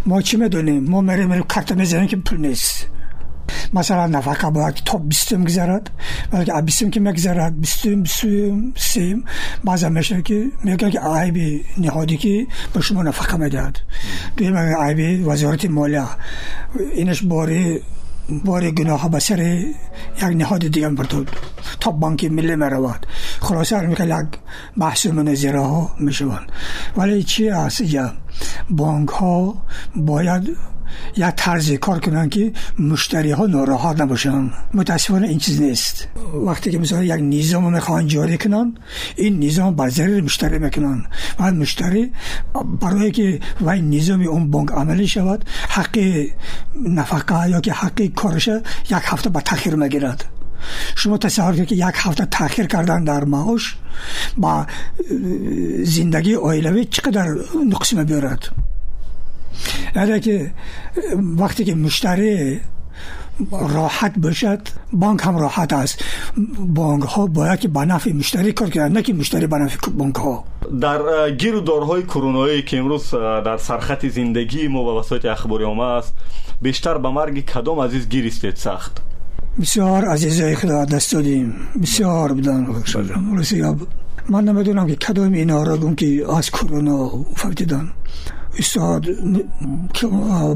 ما 0.07 0.23
چی 0.23 0.37
می‌دونیم؟ 0.37 0.85
ما 0.91 1.01
مریم 1.01 1.43
کارت 1.43 1.73
می‌زنیم 1.73 2.07
که 2.07 2.17
پول 2.17 2.41
نیست. 2.41 2.87
масалан 3.73 4.11
навака 4.11 4.51
бояд 4.51 4.83
то 4.85 4.99
бистум 4.99 5.45
гузарад 5.45 5.91
балки 6.33 6.51
а 6.51 6.63
бистум 6.63 6.91
ки 6.91 6.99
мегузарад 6.99 7.55
бистум 7.55 8.03
бистум 8.03 8.75
сим 8.77 9.25
баъзан 9.63 9.93
мешавад 9.93 10.25
ки 10.25 10.53
мегӯяд 10.65 10.93
ки 10.93 10.99
айби 10.99 11.65
ниҳодӣ 11.83 12.17
ки 12.23 12.49
ба 12.75 12.81
шумо 12.83 13.03
навака 13.03 13.37
медиҳад. 13.37 13.77
Дуюм 14.37 14.57
айби 14.57 15.23
вазорати 15.25 15.69
молия 15.69 16.07
инаш 17.01 17.23
бори 17.23 17.83
бори 18.29 18.71
гуноҳа 18.79 19.09
ба 19.09 19.21
сари 19.21 19.75
як 20.21 20.33
ниҳоди 20.41 20.69
дигар 20.69 20.93
бурдуд 20.99 21.29
то 21.81 21.93
банки 21.93 22.27
миллӣ 22.37 22.57
меравад. 22.57 23.03
Хулоса 23.41 23.83
мекард 23.83 24.11
як 24.21 24.29
баҳсу 24.77 25.09
мунозираҳо 25.19 25.81
мешаванд. 26.07 26.49
Вале 26.97 27.23
чи 27.23 27.45
аст? 27.49 27.81
Ия 27.81 28.07
бонкҳо 28.79 29.37
бояд 30.09 30.45
як 31.17 31.37
тарзи 31.37 31.77
кор 31.77 32.01
кунанд 32.01 32.33
ки 32.33 32.45
муштариҳо 32.79 33.45
нороҳат 33.57 33.97
набошанд 34.03 34.53
мутаассифона 34.73 35.27
ин 35.35 35.39
чиз 35.39 35.59
нест. 35.61 36.09
Вақте 36.49 36.71
ки 36.71 36.79
мисолан 36.79 37.05
як 37.05 37.21
низомо 37.21 37.69
мехоҳанд 37.71 38.09
ҷорӣ 38.15 38.37
кунанд 38.45 38.73
ин 39.17 39.39
низом 39.45 39.75
бар 39.75 39.91
зарари 39.91 40.23
муштарӣ 40.29 40.59
мекунанд. 40.67 41.03
Ва 41.39 41.47
муштарӣ 41.63 42.03
барое 42.83 43.11
ки 43.11 43.41
вай 43.61 43.81
низоми 43.81 44.27
он 44.37 44.45
бонк 44.55 44.71
амалӣ 44.81 45.07
шавад 45.15 45.41
ҳаққи 45.77 46.05
нафақа 46.99 47.39
ёки 47.59 47.71
ҳаққи 47.81 48.05
корша 48.21 48.57
як 48.97 49.05
ҳафта 49.11 49.29
ба 49.31 49.41
таъхир 49.41 49.75
мегирад. 49.77 50.21
Шумо 50.95 51.19
тасаввур 51.19 51.55
кунед 51.55 51.69
ки 51.69 51.75
як 51.75 51.97
ҳафта 52.05 52.25
таъхир 52.27 52.67
кардан 52.69 53.05
дар 53.05 53.25
маош 53.25 53.77
ба 54.37 54.67
э, 54.67 55.85
зиндагии 55.95 56.43
оилавӣ 56.49 56.83
чӣ 56.93 57.01
қадар 57.07 57.29
нуқс 57.73 57.91
мебиёрад 57.99 58.43
یعنی 59.97 60.21
که 60.21 60.51
وقتی 61.39 61.65
که 61.65 61.75
مشتری 61.75 62.61
راحت 63.51 64.19
باشد 64.19 64.61
بانک 64.93 65.21
هم 65.23 65.37
راحت 65.37 65.73
است. 65.73 66.05
بانک 66.59 67.03
ها 67.03 67.27
باید 67.27 67.61
که 67.61 67.69
به 67.69 67.81
نفع 67.81 68.13
مشتری 68.13 68.53
کار 68.53 68.71
کنند 68.71 68.93
نه 68.93 69.03
که 69.03 69.13
مشتری 69.13 69.47
به 69.47 69.57
نفع 69.57 69.91
بانک 69.91 70.15
ها 70.15 70.45
در 70.81 71.31
گیر 71.31 71.55
و 71.55 71.61
دارهای 71.61 72.03
کرونایی 72.03 72.63
که 72.63 72.79
امروز 72.79 73.11
در 73.11 73.57
سرخط 73.57 74.07
زندگی 74.07 74.69
ما 74.69 74.85
و 74.85 74.99
وسایل 75.01 75.27
اخباری 75.27 75.65
آمه 75.65 75.83
است 75.85 76.15
بیشتر 76.63 76.99
به 76.99 77.09
مرگ 77.09 77.45
کدام 77.45 77.81
عزیز 77.81 78.09
گیر 78.09 78.27
استید 78.27 78.57
سخت؟ 78.57 79.03
بسیار 79.61 80.05
عزیزای 80.05 80.55
خدا 80.55 80.85
دست 80.85 81.13
دادیم 81.13 81.55
بسیار 81.83 82.33
بدن 82.33 82.67
من 84.29 84.45
نمی‌دونم 84.45 84.87
که 84.87 84.97
کدام 84.97 85.33
اینا 85.33 85.63
را 85.63 85.95
که 85.95 86.25
از 86.37 86.51
کرونا 86.51 87.11
فوتیدن 87.37 87.93
استاد 88.59 89.07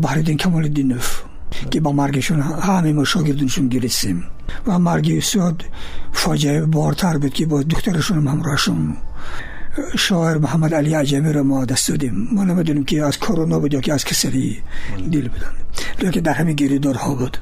بحردین 0.02 0.36
کمال 0.36 0.68
دینف 0.68 1.22
که 1.70 1.80
با 1.80 1.92
مرگشون 1.92 2.40
همه 2.40 2.92
ما 2.92 3.04
شاگردونشون 3.04 3.68
گرسیم 3.68 4.24
و 4.66 4.78
مرگ 4.78 5.14
استاد 5.16 5.64
فاجعه 6.12 6.66
بارتر 6.66 7.18
بود 7.18 7.32
که 7.32 7.46
با 7.46 7.62
دکترشون 7.62 8.28
همراهشون 8.28 8.96
شاعر 9.96 10.38
محمد 10.38 10.74
علی 10.74 10.94
عجمی 10.94 11.32
را 11.32 11.42
ما 11.42 11.64
دست 11.64 11.88
دادیم 11.88 12.28
ما 12.32 12.44
نمی‌دونیم 12.44 12.84
که 12.84 13.04
از 13.04 13.18
کرونا 13.18 13.58
بود 13.58 13.74
یا 13.74 13.80
که 13.80 13.92
از 13.92 14.04
کسری 14.04 14.58
دیل 15.10 15.28
بودن 15.28 15.52
لیکن 15.98 16.20
در 16.20 16.32
همین 16.32 16.56
بود 17.18 17.38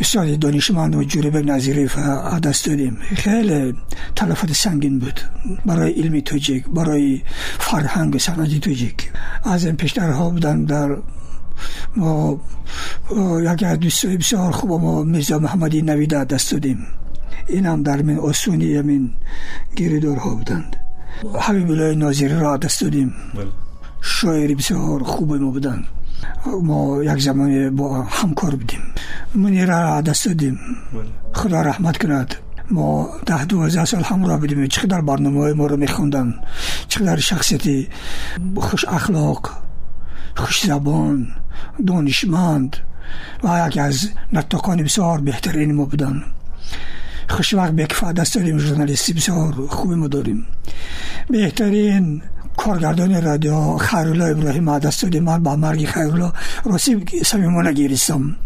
استاد 0.00 0.38
دانشمند 0.38 0.96
و 0.96 1.04
جوربک 1.04 1.44
نظیریف 1.46 1.98
دست 2.42 2.66
دادیم. 2.66 2.98
خیلی 3.16 3.74
تلفات 4.16 4.52
سنگین 4.52 4.98
بود. 4.98 5.20
برای 5.66 5.92
علمی 5.92 6.22
توجیک 6.22 6.64
برای 6.68 7.22
فرهنگ 7.58 8.18
سنتی 8.18 8.60
توجیک. 8.60 9.10
از 9.44 9.64
این 9.64 9.76
پیشترها 9.76 10.30
بودن 10.30 10.64
در 10.64 10.96
ما 11.96 12.40
یکی 13.40 13.64
از 13.64 13.78
دوستای 13.78 14.16
بسیار 14.16 14.52
خوب 14.52 14.70
ما 14.70 15.02
میرزا 15.02 15.38
محمدی 15.38 15.82
نویده 15.82 16.24
دست 16.24 16.52
دادیم. 16.52 16.86
این 17.48 17.66
هم 17.66 17.82
در 17.82 18.02
من 18.02 18.18
اصونی 18.18 18.76
همین 18.76 19.10
گیریدارها 19.76 20.34
بودند. 20.34 20.76
حبیب 21.40 21.70
الله 21.70 21.94
ناظری 21.94 22.40
را 22.40 22.56
دست 22.56 22.80
دادیم. 22.80 23.14
بله. 23.34 23.46
شاعری 24.00 24.54
بسیار 24.54 25.02
خوب 25.02 25.34
ما 25.34 25.50
بودند. 25.50 25.84
ما 26.62 27.04
یک 27.04 27.22
زمان 27.22 27.76
با 27.76 28.02
همکار 28.02 28.50
بودیم 28.50 28.80
منی 29.34 29.66
را 29.66 30.00
دست 30.00 30.26
دادیم 30.26 30.58
خدا 31.32 31.62
رحمت 31.62 31.98
کند 31.98 32.34
ما 32.70 33.08
ده 33.26 33.44
دوازده 33.44 33.84
سال 33.84 34.02
همراه 34.02 34.40
بودیم 34.40 34.66
چقدر 34.66 35.00
برنامه 35.00 35.52
ما 35.52 35.66
رو 35.66 35.76
میخوندن 35.76 36.34
چقدر 36.88 37.20
شخصیتی 37.20 37.88
خوش 38.56 38.84
اخلاق 38.84 39.50
خوش 40.36 40.66
زبان 40.66 41.28
دانشمند 41.86 42.76
و 43.44 43.68
یکی 43.68 43.80
از 43.80 44.08
نتاکان 44.32 44.82
بسیار 44.82 45.20
بهترین 45.20 45.74
ما 45.74 45.84
بودن 45.84 46.22
خوش 47.28 47.54
وقت 47.54 47.72
به 47.72 47.86
دست 48.16 48.34
داریم 48.34 48.58
ژورنالیستی 48.58 49.12
بسیار 49.12 49.54
کارگردان 52.56 53.22
رادیو 53.22 53.76
خیرولا 53.76 54.26
ابراهیم 54.26 54.78
دست 54.78 55.02
دادی 55.02 55.20
من 55.20 55.42
با 55.42 55.56
مرگ 55.56 55.86
خیرولا 55.86 56.32
راستی 56.64 57.04
سمیمانه 57.24 57.72
گیرستم 57.72 58.36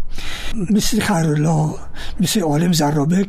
مثل 0.69 0.99
خیرولا 0.99 1.75
مثل 2.19 2.41
عالم 2.41 2.71
زرابک 2.71 3.27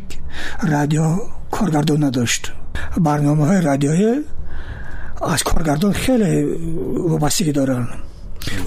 رادیو 0.63 1.17
کارگردان 1.51 2.05
نداشت. 2.05 2.53
برنامه 3.01 3.47
های 3.47 3.61
رادیوی 3.61 4.25
از 5.23 5.43
کارگردان 5.43 5.93
خیلی 5.93 6.43
وابستگی 7.09 7.53
دارن. 7.53 7.89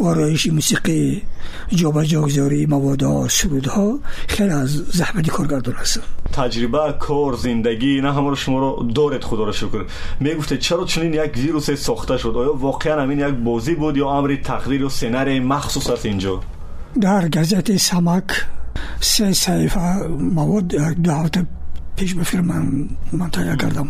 آرایش 0.04 0.48
موسیقی 0.48 1.22
جابجا 1.70 2.22
گذاری 2.22 2.66
مواد 2.66 3.28
سرود 3.28 3.68
ها 3.68 4.00
خیلی 4.28 4.50
از 4.50 4.70
زحمتی 4.70 5.32
کارگردان 5.32 5.76
هستن 5.76 6.02
تجربه 6.34 6.94
کار 7.00 7.34
زندگی 7.34 8.02
نه 8.02 8.14
همه 8.14 8.30
رو 8.30 8.36
شما 8.36 8.60
رو 8.60 8.92
دارد 8.96 9.24
خدا 9.24 9.44
رو 9.44 9.52
شکر. 9.52 9.86
می‌گفته 10.20 10.58
چرا 10.58 10.86
چنین 10.86 11.14
یک 11.14 11.38
ویروس 11.38 11.72
ساخته 11.72 12.18
شد؟ 12.18 12.34
آیا 12.38 12.54
واقعا 12.54 13.02
همین 13.02 13.20
یک 13.20 13.36
بازی 13.36 13.76
بود 13.76 13.98
یا 13.98 14.10
امر 14.10 14.36
تقدیر 14.44 14.86
و 14.86 14.90
سنر 14.90 15.40
مخصوص 15.40 15.90
است 15.90 16.06
اینجا؟ 16.06 16.40
در 17.02 17.30
گزت 17.30 17.78
سمک 17.78 18.24
سه 19.00 19.34
صحیفه 19.34 20.08
مواد 20.08 20.68
دو 20.76 21.12
هفته 21.12 21.46
پیش 21.96 22.14
به 22.14 22.42
من 22.42 22.90
من 23.12 23.30
کردم. 23.30 23.90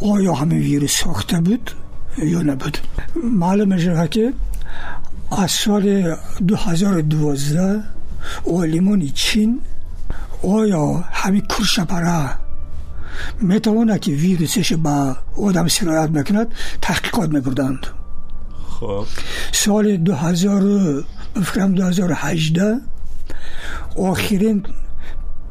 آیا 0.00 0.32
همین 0.32 0.58
ویروس 0.58 0.96
ساخته 0.96 1.40
بود 1.40 1.70
یا 2.18 2.42
نبود؟ 2.42 2.78
معلوم 3.24 3.78
شده 3.78 4.08
که 4.08 4.32
از 5.38 5.50
سال 5.50 6.16
2012 6.48 7.82
عالمان 8.46 9.08
چین 9.08 9.60
آیا 10.42 11.04
همین 11.12 11.40
کرشپره 11.40 12.30
می‌تواند 13.40 14.00
که 14.00 14.12
ویروسش 14.12 14.72
با 14.72 15.16
آدم 15.36 15.68
سرایت 15.68 16.10
بکند 16.10 16.54
تحقیقات 16.82 17.30
میبردند؟ 17.30 17.86
خب. 18.68 19.04
سال 19.52 19.96
2000 19.96 20.62
بفکرم 21.36 21.74
2018 21.74 22.80
آخرین 23.96 24.66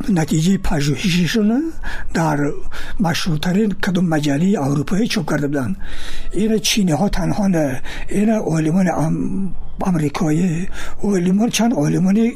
نتیجه 0.10 0.58
پژوهششون 0.58 1.74
در 2.14 2.38
مشهورترین 3.00 3.72
کدوم 3.72 4.06
مجله 4.06 4.62
اروپایی 4.62 5.08
چوب 5.08 5.30
کرده 5.30 5.48
بودن. 5.48 5.76
این 6.32 6.60
چینی 6.60 6.92
ها 6.92 7.10
تنها 7.10 7.48
نه 7.48 7.82
این 8.10 8.30
علمان 8.30 8.88
امریکایی 9.86 10.68
علمان 11.04 11.50
چند 11.50 11.74
علمان 11.74 12.32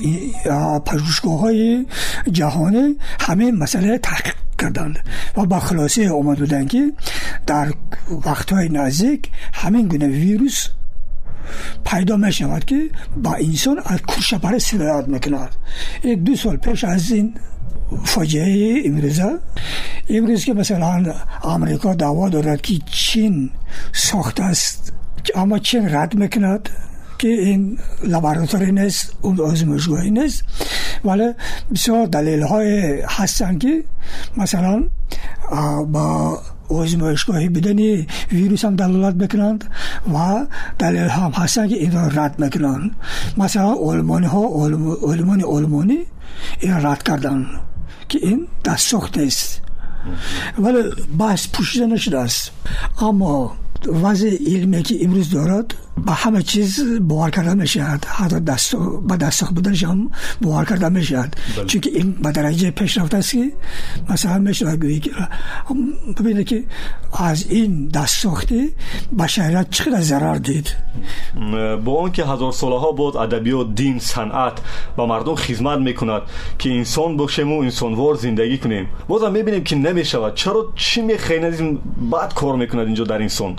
پژوهشگاه 0.85 1.39
های 1.39 1.85
جهانی 2.31 2.95
همه 3.19 3.51
مسئله 3.51 3.97
تحقیق 3.97 4.35
کردند 4.59 4.99
و 5.37 5.45
با 5.45 5.59
خلاصه 5.59 6.01
اومد 6.01 6.39
بودن 6.39 6.67
که 6.67 6.93
در 7.47 7.73
وقتهای 8.25 8.69
نزدیک 8.69 9.29
همین 9.53 9.87
گونه 9.87 10.07
ویروس 10.07 10.67
پیدا 11.85 12.17
می 12.17 12.33
شود 12.33 12.65
که 12.65 12.89
با 13.17 13.33
انسان 13.33 13.81
از 13.85 14.01
کورشپر 14.01 14.59
سرایت 14.59 15.07
می‌کند. 15.07 15.49
یک 16.03 16.19
دو 16.19 16.35
سال 16.35 16.57
پیش 16.57 16.83
از 16.83 17.11
این 17.11 17.33
فاجعه 18.03 18.81
امروزه 18.85 19.39
امروز 20.09 20.45
که 20.45 20.53
مثلا 20.53 21.13
امریکا 21.43 21.93
دعوا 21.93 22.29
دارد 22.29 22.61
که 22.61 22.79
چین 22.91 23.49
ساخته 23.93 24.43
است. 24.43 24.93
اما 25.35 25.59
چین 25.59 25.95
رد 25.95 26.15
می‌کند 26.15 26.69
که 27.17 27.27
این 27.27 27.77
لابراتوری 28.03 28.71
نیست 28.71 29.13
اون 29.21 29.39
آزمایشگاهی 29.41 30.11
نیست. 30.11 30.43
ولی 31.05 31.33
بسیار 31.73 32.05
دلیل 32.05 32.41
های 32.41 33.01
هستن 33.01 33.57
که 33.57 33.83
مثلا 34.37 34.83
با 35.91 36.39
آزمایشگاهی 36.69 37.49
بدن 37.49 38.05
ویروس 38.31 38.65
هم 38.65 38.75
دلالت 38.75 39.15
بکنند 39.15 39.63
و 40.13 40.45
دلیل 40.79 41.07
هم 41.09 41.31
هستن 41.31 41.67
که 41.67 41.75
این 41.75 41.91
را 41.91 42.07
رد 42.07 42.39
می‌کنند. 42.39 42.91
مثلا 43.37 43.73
علمانی 43.73 44.25
ها 44.25 44.67
علمانی 45.03 45.43
علمانی 45.43 45.97
این 46.59 46.85
رد 46.85 47.03
کردن 47.03 47.45
ки 48.09 48.17
ин 48.31 48.47
дастсохтаест 48.63 49.61
вале 50.63 50.81
баҳс 51.19 51.43
пӯшида 51.53 51.87
нашудааст 51.87 52.51
аммо 53.07 53.33
вазъи 54.01 54.35
илме 54.53 54.81
ки 54.87 54.95
имрӯз 55.05 55.27
дорад 55.35 55.69
با 55.97 56.13
همه 56.13 56.41
چیز 56.41 56.99
باور 57.01 57.29
کرده 57.29 57.53
می‌شد 57.53 58.05
حتی 58.05 58.39
دست 58.39 58.75
با 58.75 59.15
دست 59.15 59.45
بودنش 59.49 59.83
هم 59.83 60.11
باور 60.41 60.65
کرده 60.65 60.89
می‌شد 60.89 61.35
بله. 61.57 61.65
چون 61.65 61.81
که 61.81 61.89
این 61.89 62.11
به 62.11 62.31
درجه 62.31 62.71
پیشرفت 62.71 63.13
است 63.13 63.31
که 63.31 63.51
مثلا 64.09 64.37
میشه 64.37 64.75
گویی 64.75 64.99
که 64.99 65.11
ببینه 66.19 66.43
که 66.43 66.63
از 67.13 67.49
این 67.49 67.87
دست 67.87 68.21
ساخته 68.21 68.69
بشریت 69.19 69.69
چقدر 69.69 70.01
ضرر 70.01 70.35
دید. 70.35 70.75
با 71.85 71.91
اون 71.91 72.11
که 72.11 72.25
هزار 72.25 72.51
ساله 72.51 72.79
ها 72.79 72.91
بود 72.91 73.17
ادبیات 73.17 73.75
دین 73.75 73.99
صنعت 73.99 74.59
با 74.95 75.05
مردم 75.05 75.35
خدمت 75.35 75.79
می‌کند 75.79 76.21
که 76.59 76.69
انسان 76.71 77.17
باشیم 77.17 77.53
و 77.53 77.59
انسانوار 77.59 78.15
زندگی 78.15 78.57
کنیم. 78.57 78.87
بازم 79.07 79.31
می‌بینیم 79.31 79.63
که 79.63 79.75
نمی‌شود. 79.75 80.35
چرا 80.35 80.73
چی 80.75 81.01
مکانیزم 81.01 81.77
بعد 82.11 82.33
کار 82.33 82.55
می‌کند 82.55 82.85
اینجا 82.85 83.03
در 83.03 83.21
انسان؟ 83.21 83.55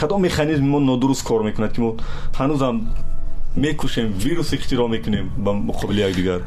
کدام 0.00 0.26
مکانیزم 0.26 0.64
ما 0.64 0.78
نادرست 0.78 1.24
کار 1.24 1.42
می‌کند؟ 1.42 1.75
ما 1.78 1.94
هنوزم 2.38 2.80
میکوشیم 3.56 4.14
ویروس 4.24 4.54
اختراع 4.54 4.88
می‌کنیم 4.88 5.30
با 5.44 5.52
مقابل 5.52 5.98
یک 5.98 6.16
دیگر. 6.16 6.40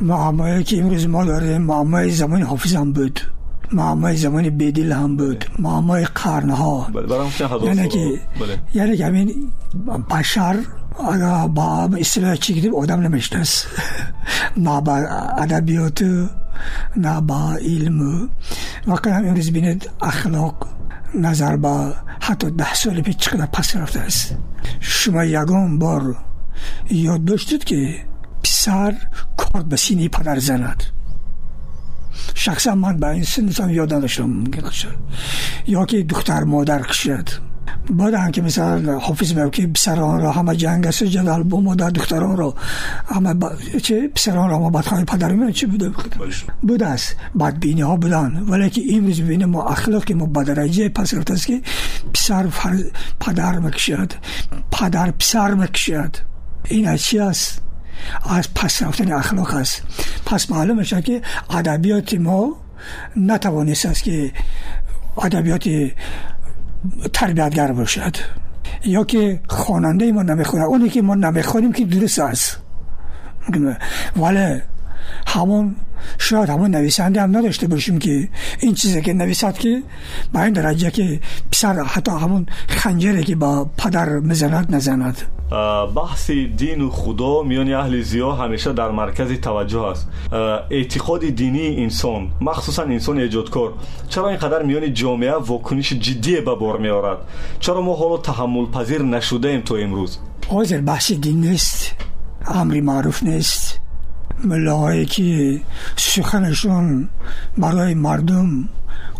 معمایی 0.00 0.64
که 0.64 0.80
امروز 0.80 1.06
ما 1.06 1.24
داریم 1.24 1.62
معمای 1.62 2.10
زمان 2.10 2.42
حافظ 2.42 2.74
هم 2.74 2.92
بود. 2.92 3.20
معمای 3.72 4.16
زمان 4.16 4.50
بیدیل 4.50 4.92
هم 4.92 5.16
بود. 5.16 5.44
معمای 5.58 6.04
قرنها. 6.04 6.88
یعنی 7.64 7.88
که 7.88 8.20
یعنی 8.74 8.96
که 8.96 9.06
همین 9.06 9.34
بشر 10.10 10.56
اگر 11.12 11.46
با 11.46 11.90
اصطلاح 12.00 12.36
چی 12.36 12.54
کدیم 12.54 12.74
آدم 12.74 13.00
نمیشنست 13.00 13.66
نه 14.66 14.80
با 14.80 14.96
ادبیات 15.38 16.02
نه 16.96 17.20
با 17.20 17.52
علم. 17.54 18.28
هم 18.88 19.26
امروز 19.26 19.50
بینید 19.50 19.90
اخلاق 20.02 20.66
نظر 21.14 21.56
با 21.56 21.94
حتی 22.20 22.50
ده 22.50 22.74
سال 22.74 23.00
پیش 23.00 23.16
چقدر 23.16 23.46
پس 23.46 23.76
است. 23.76 24.36
شما 24.80 25.24
یگان 25.24 25.78
بار 25.78 26.16
یاد 26.90 27.24
داشتید 27.24 27.64
که 27.64 28.04
پسر 28.44 28.94
کارد 29.36 29.68
به 29.68 29.76
سینه 29.76 30.08
پدر 30.08 30.38
زند. 30.38 30.82
شخصا 32.34 32.74
من 32.74 32.96
به 32.96 33.08
این 33.08 33.24
سن 33.24 33.70
یاد 33.70 33.94
نداشتم 33.94 34.44
یا 35.66 35.86
که 35.86 36.02
دختر 36.02 36.44
مادر 36.44 36.82
کشید. 36.82 37.53
بعد 37.90 38.14
هم 38.14 38.30
که 38.30 38.42
مثلا 38.42 38.98
حافظ 38.98 39.32
میگه 39.32 39.50
که 39.50 39.66
پسران 39.66 40.20
را 40.20 40.32
همه 40.32 40.56
جنگ 40.56 40.86
است 40.86 41.04
جدال 41.04 41.42
با 41.42 41.60
مادر 41.60 41.90
دختران 41.90 42.36
را. 42.36 42.54
همه. 43.06 43.34
چه 43.82 44.08
پسران 44.08 44.50
را؟ 44.50 44.56
همه 44.56 44.70
بدخواهی 44.70 45.04
پدر 45.04 45.32
میگه 45.32 45.52
چه 45.52 45.66
بوده؟ 45.66 45.90
بوده 46.62 46.86
است. 46.86 47.16
بدبینی 47.40 47.80
ها 47.80 47.96
بودن. 47.96 48.44
ولی 48.48 48.70
که 48.70 48.82
امروز 48.90 49.20
ببینیم 49.20 49.48
ما 49.48 49.68
اخلاق 49.68 50.12
ما 50.12 50.26
به 50.26 50.44
درجه 50.44 50.88
پس 50.88 51.14
رفت 51.14 51.30
است 51.30 51.46
که 51.46 51.62
پسر 52.14 52.46
پدر 53.20 53.58
مکشد. 53.58 54.12
پدر 54.70 55.10
پسر 55.10 55.54
مکشد. 55.54 56.16
این 56.64 56.88
از 56.88 57.14
است؟ 57.20 57.62
از 58.30 58.54
پس 58.54 58.82
رفتن 58.82 59.12
اخلاق 59.12 59.54
است. 59.54 59.82
تربیتگر 67.12 67.72
باشد. 67.72 68.16
یا 68.84 69.04
که 69.04 69.40
خواننده 69.48 70.12
ما 70.12 70.22
نمی‌خونه. 70.22 70.64
اونی 70.64 70.88
که 70.88 71.02
ما 71.02 71.14
نمی‌خونیم 71.14 71.72
که 71.72 71.84
درست 71.84 72.18
است 72.18 72.58
ولی 74.16 74.60
ҳамон 75.34 75.66
шояд 76.18 76.48
ҳамон 76.54 76.70
нависандаам 76.70 77.30
надошта 77.30 77.66
бошем 77.68 77.98
ки 77.98 78.30
ин 78.66 78.74
чизе 78.74 79.00
ки 79.02 79.12
нависад 79.12 79.56
ки 79.58 79.82
ба 80.32 80.46
ин 80.48 80.54
дараҷа 80.54 80.90
ки 80.96 81.20
писар 81.50 81.74
ҳатто 81.94 82.12
ҳамон 82.22 82.42
ханҷере 82.80 83.22
ки 83.28 83.34
ба 83.34 83.50
падар 83.80 84.08
мизанад 84.30 84.70
назанад. 84.70 85.16
Баҳси 85.98 86.36
дину 86.60 86.90
худо 86.90 87.44
миёни 87.50 87.74
аҳли 87.82 88.00
зиё 88.10 88.30
ҳамеша 88.40 88.72
дар 88.80 88.90
маркази 89.00 89.36
таваҷҷӯҳ 89.46 89.84
аст. 89.92 90.04
Эътиқоди 90.78 91.30
динии 91.42 91.70
инсон 91.84 92.22
махсусан 92.40 92.88
инсони 92.96 93.20
эҷодкор 93.28 93.68
чаро 94.12 94.28
ин 94.34 94.38
қадар 94.44 94.62
миёни 94.70 94.88
ҷомеа 95.00 95.36
вокуниши 95.50 95.94
ҷиддие 96.04 96.40
ба 96.48 96.54
бор 96.62 96.76
меорад? 96.86 97.18
Чаро 97.60 97.80
мо 97.88 97.94
ҳоло 98.00 98.16
таҳаммулпазир 98.28 99.00
нашудаем 99.16 99.62
то 99.68 99.74
имрӯз? 99.84 100.12
Ҳозир 100.54 100.80
баҳси 100.90 101.14
дин 101.24 101.38
нест 101.46 101.78
амри 102.60 102.80
маъруф 102.90 103.18
нест. 103.22 103.83
ملاهایی 104.44 105.06
که 105.06 105.60
سخنشون 105.96 107.08
برای 107.58 107.94
مردم 107.94 108.68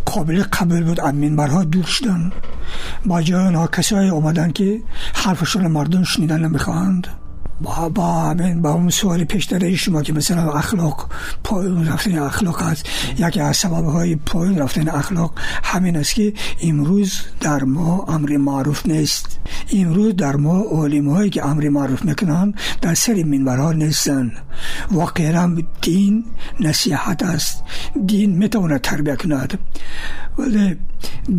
قابل 0.05 0.43
قبول 0.43 0.83
بود 0.83 0.99
از 0.99 1.13
منبرها 1.13 1.63
دور 1.63 1.85
شدن. 1.85 2.31
با 3.05 3.21
جای 3.21 3.45
آنها 3.45 3.67
کسایی 3.67 4.09
آمدن 4.09 4.51
که 4.51 4.81
حرفشون 5.13 5.67
مردم 5.67 6.03
شنیدن 6.03 6.45
نمی‌خواهند 6.45 7.07
با 7.61 7.89
با 7.89 8.13
همین 8.13 8.61
با 8.61 8.71
اون 8.71 8.89
سوال 8.89 9.23
پیش 9.23 9.53
شما 9.75 10.01
که 10.01 10.13
مثلا 10.13 10.51
اخلاق 10.51 11.09
پایون 11.43 11.87
رفتن 11.87 12.17
اخلاق 12.19 12.61
هست 12.61 12.89
یکی 13.17 13.39
از 13.39 13.57
سبب 13.57 13.85
های 13.85 14.15
پایون 14.15 14.57
رفتن 14.57 14.89
اخلاق 14.89 15.33
همین 15.63 15.97
است 15.97 16.13
که 16.13 16.33
امروز 16.61 17.21
در 17.39 17.63
ما 17.63 18.05
امر 18.07 18.37
معروف 18.37 18.85
نیست. 18.85 19.39
امروز 19.73 20.15
در 20.15 20.35
ما 20.35 20.63
علم 20.71 21.09
هایی 21.09 21.29
که 21.29 21.45
امر 21.45 21.69
معروف 21.69 22.05
می‌کنن 22.05 22.53
در 22.81 22.93
سر 22.93 23.23
منبرها 23.23 23.71
نیستن. 23.71 24.31
واقعا 24.91 25.57
دین 25.81 26.25
نصیحت 26.59 27.23
است. 27.23 27.63
دین 28.05 28.37
می‌تونه 28.37 28.79
تربیه 28.79 29.15
کند. 29.15 29.59
ولی 30.37 30.77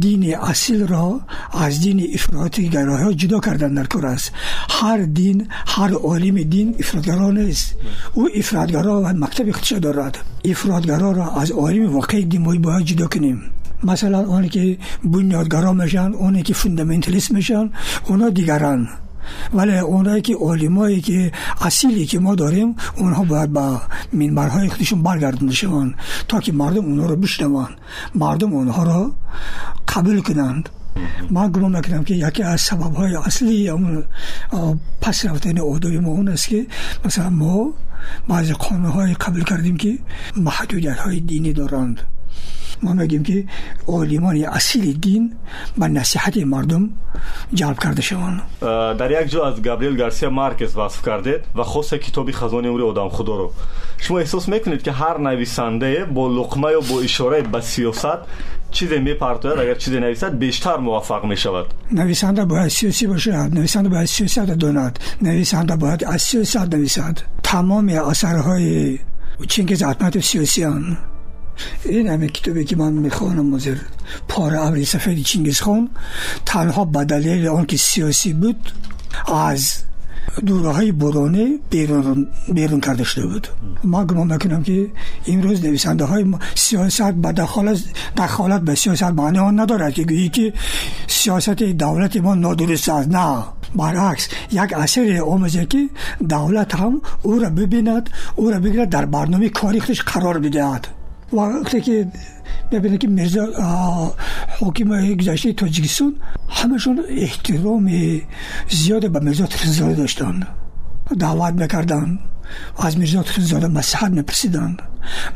دین 0.00 0.36
اصیل 0.36 0.86
را 0.86 1.20
از 1.52 1.80
دین 1.80 2.10
افراطی 2.14 2.68
گراه 2.68 3.00
ها 3.00 3.12
جدا 3.12 3.40
کردن 3.40 3.74
در 3.74 3.84
کار 3.84 4.06
است. 4.06 4.32
هر 4.70 4.98
دین 4.98 5.48
هر 5.66 5.92
عالم 5.92 6.42
دین 6.42 6.76
افرادگرا 6.80 7.30
نیست. 7.30 7.74
او 8.14 8.28
افرادگرا 8.34 9.02
و 9.02 9.06
مکتب 9.06 9.50
خودش 9.50 9.72
دارد. 9.72 10.18
افرادگرا 10.44 11.12
را 11.12 11.30
از 11.30 11.50
عالم 11.50 11.94
واقعی 11.94 12.24
دین 12.24 12.62
باید 12.62 12.84
جدا 12.84 13.06
کنیم. 13.06 13.42
مثلا 13.84 14.18
اونی 14.18 14.48
که 14.48 14.78
بنیادگرا 15.04 15.72
میشن 15.72 16.12
اونی 16.12 16.42
که 16.42 16.54
فوندامنتالیست 16.54 17.30
میشن 17.32 17.70
اونا 18.08 18.28
دیگران. 18.28 18.88
вале 19.52 19.82
онае 19.82 20.20
ки 20.26 20.34
олимое 20.50 21.00
ки 21.00 21.32
асиле 21.60 22.04
ки 22.10 22.18
мо 22.18 22.36
дорем 22.36 22.76
онҳо 23.04 23.22
бояд 23.30 23.50
ба 23.50 23.82
минбарҳои 24.12 24.68
худашон 24.68 25.00
баргардонда 25.02 25.54
шаванд 25.60 25.92
то 26.28 26.40
ки 26.44 26.50
мардум 26.50 26.84
онҳоро 26.92 27.16
бишнаванд. 27.24 27.74
Мардум 28.14 28.52
онҳоро 28.62 29.00
қабул 29.90 30.18
кунанд. 30.28 30.64
Ман 31.30 31.52
гумон 31.52 31.72
мекунам 31.72 32.04
ки 32.04 32.14
яке 32.28 32.42
аз 32.42 32.60
сабабҳои 32.68 33.16
аслии 33.28 33.68
ҳамн 33.72 34.04
пас 35.02 35.24
рафтани 35.24 35.60
одоби 35.60 35.98
мо 35.98 36.10
он 36.20 36.28
аст 36.28 36.46
ки 36.50 36.68
масалан 37.04 37.34
мо 37.42 37.54
баъзе 38.28 38.54
қонунҳое 38.64 39.14
қабул 39.24 39.44
кардем 39.50 39.76
ки 39.82 39.92
маҳдудиятҳои 40.46 41.20
динӣ 41.30 41.52
доранд. 41.60 41.98
ما 42.82 42.92
میگیم 42.92 43.22
که 43.22 43.44
عالمان 43.86 44.44
اصیل 44.44 44.92
دین 44.92 45.32
به 45.78 45.88
نصیحت 45.88 46.36
مردم 46.36 46.90
جلب 47.54 47.78
کرده 47.78 48.02
شوند. 48.02 48.42
در 48.98 49.22
یک 49.22 49.30
جا 49.30 49.46
از 49.46 49.62
گابریل 49.62 49.96
گارسیا 49.96 50.30
مارکز 50.30 50.76
وصف 50.76 51.06
کردید 51.06 51.40
و 51.54 51.62
خاص 51.62 51.94
کتابی 51.94 52.32
خزانه 52.32 52.68
عمر 52.68 52.82
آدم 52.82 53.08
خدا 53.08 53.36
رو 53.36 53.52
شما 53.98 54.18
احساس 54.18 54.48
می‌کنید 54.48 54.82
که 54.82 54.92
هر 54.92 55.18
نویسنده 55.18 56.04
با 56.04 56.28
لقمه 56.28 56.70
یا 56.70 56.80
با 56.80 57.00
اشاره 57.00 57.42
به 57.42 57.60
سیاست 57.60 58.18
چیزی 58.70 58.98
میپرتاید 58.98 59.58
اگر 59.58 59.74
چیزی 59.74 60.00
نویسد 60.00 60.38
بیشتر 60.38 60.76
موفق 60.76 61.24
می‌شود. 61.24 61.66
نویسنده 61.92 62.44
باید 62.44 62.68
سیاسی 62.68 63.06
باشد. 63.06 63.30
نویسنده 63.30 63.88
باید 63.88 64.06
سیاست 64.06 64.38
داند. 64.46 64.98
نویسنده 65.22 65.76
باید 65.76 66.04
از 66.04 66.22
سیاست 66.22 66.74
نویسد. 66.74 67.18
تمام 67.42 67.88
اثرهای 67.88 68.98
چنگیز 69.48 69.82
احمد 69.82 70.20
سیاسیان 70.20 70.98
این 71.84 72.08
همه 72.08 72.28
کتابی 72.28 72.64
که 72.64 72.76
من 72.76 72.92
می‌خوانم 72.92 73.46
مزر 73.46 73.76
پار 74.28 74.56
ابری 74.56 74.84
سفید 74.84 75.24
چینگیز 75.24 75.60
خان 75.60 75.90
تنها 76.46 76.84
بدلیل 76.84 77.48
آن 77.48 77.66
که 77.66 77.76
سیاسی 77.76 78.32
بود 78.32 78.72
از 79.26 79.72
دوره 80.46 80.70
های 80.70 80.92
برونه 80.92 81.58
بیرون, 81.70 82.28
بیرون 82.54 82.80
کرده 82.80 83.04
شده 83.04 83.26
بود. 83.26 83.48
ما 83.84 84.04
گمان 84.04 84.32
می‌کنم 84.32 84.62
که 84.62 84.86
امروز 85.26 85.64
نویسنده 85.64 86.04
های 86.04 86.34
سیاست 86.54 87.10
به 87.10 87.32
دخالت, 87.32 87.78
دخالت 88.16 88.60
به 88.60 88.74
سیاست 88.74 89.02
معنی 89.02 89.38
آن 89.38 89.60
ندارد 89.60 89.92
که 89.94 90.04
گویی 90.04 90.28
که 90.28 90.52
سیاست 91.06 91.62
دولت 91.62 92.16
ما 92.16 92.34
نادرست 92.34 92.88
است. 92.88 93.08
نه. 93.08 93.44
برعکس 93.76 94.28
یک 94.52 94.72
اثر 94.72 95.20
آموزه 95.26 95.66
که 95.66 95.88
دولت 96.28 96.74
هم 96.74 97.00
او 97.22 97.38
را 97.38 97.50
ببیند 97.50 98.10
او 98.36 98.50
را 98.50 98.60
بگیرد 98.60 98.88
در 98.88 99.06
برنامه 99.06 99.48
کاری 99.48 99.80
خودش 99.80 100.02
قرار 100.02 100.38
بدهد. 100.38 100.86
وقتی 101.32 101.80
که 101.80 102.06
ببینید 102.70 103.00
که 103.00 103.08
مرزا 103.08 103.46
حاکم 104.60 105.14
گذشته 105.14 105.52
تاجیکستان 105.52 106.14
همشون 106.48 107.04
احترام 107.08 107.90
زیاد 108.70 109.10
به 109.10 109.20
مرزا 109.20 109.46
تخیزاده 109.46 109.94
داشتن 109.94 110.46
دعوت 111.18 111.54
می‌کردن 111.54 112.18
از 112.78 112.98
مرزا 112.98 113.22
تخیزاده 113.22 113.68
مسحد 113.68 114.12
میپرسیدن 114.12 114.76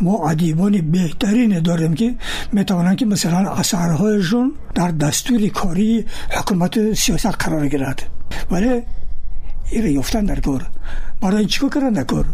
ما 0.01 0.31
ادیبان 0.31 0.91
بهترین 0.91 1.61
داریم 1.61 1.95
که 1.95 2.15
می‌توانند 2.53 2.97
که 2.97 3.07
مثلا 3.07 3.51
اثرهایشون 3.51 4.53
در 4.75 4.91
دستور 4.91 5.49
کاری 5.49 6.05
حکومت 6.31 6.93
سیاست 6.93 7.27
قرار 7.27 7.69
گیرد 7.69 8.03
ولی 8.51 8.83
این 9.71 9.87
یفتن 9.87 10.25
در 10.25 10.41
کار 10.41 10.67
برای 11.21 11.47
چیکار 11.47 11.71
کردن 11.71 11.93
در 11.93 12.05
کار 12.05 12.25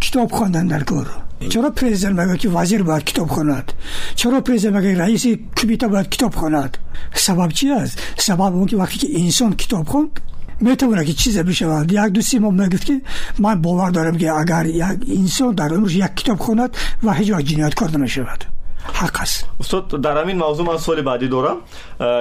کتاب 0.00 0.30
خواندن 0.30 0.66
در 0.66 0.82
کار 0.82 1.25
چرا 1.48 1.70
پرزیدنت 1.70 2.18
مگه 2.18 2.36
که 2.36 2.48
وزیر 2.48 2.82
باید 2.82 3.04
کتاب 3.04 3.28
خواند 3.28 3.72
چرا 4.14 4.40
پرزیدنت 4.40 4.76
مگه 4.76 4.98
رئیس 4.98 5.26
کمیته 5.56 5.88
باید 5.88 6.08
کتاب 6.08 6.34
خواند 6.34 6.78
سبب 7.14 7.48
چی 7.48 7.70
است؟ 7.70 7.98
سبب 8.18 8.40
اون 8.40 8.66
که 8.66 8.76
وقتی 8.76 8.98
که 8.98 9.20
انسان 9.20 9.54
کتاب 9.54 9.88
خوند 9.88 10.20
می‌تونه 10.60 11.04
که 11.04 11.12
چیز 11.12 11.38
بشود 11.38 11.92
یک 11.92 11.98
دو 11.98 12.20
سی 12.20 12.38
می‌گفت 12.38 12.84
که 12.84 13.00
من 13.38 13.62
باور 13.62 13.90
دارم 13.90 14.18
که 14.18 14.32
اگر 14.32 14.66
یک 14.66 14.84
انسان 15.18 15.54
در 15.54 15.68
عمرش 15.68 15.94
یک 15.94 16.14
کتاب 16.16 16.38
خواند 16.38 16.76
و 17.02 17.12
هیچ 17.12 17.32
جنایت 17.32 17.74
کار 17.74 17.90
نمی‌شود 17.90 18.55
حق 18.92 19.20
است. 19.20 19.44
استاد 19.60 20.00
در 20.00 20.22
همین 20.22 20.36
موضوع 20.36 20.66
من 20.66 20.78
سوال 20.78 21.02
بعدی 21.02 21.28
دارم. 21.28 21.56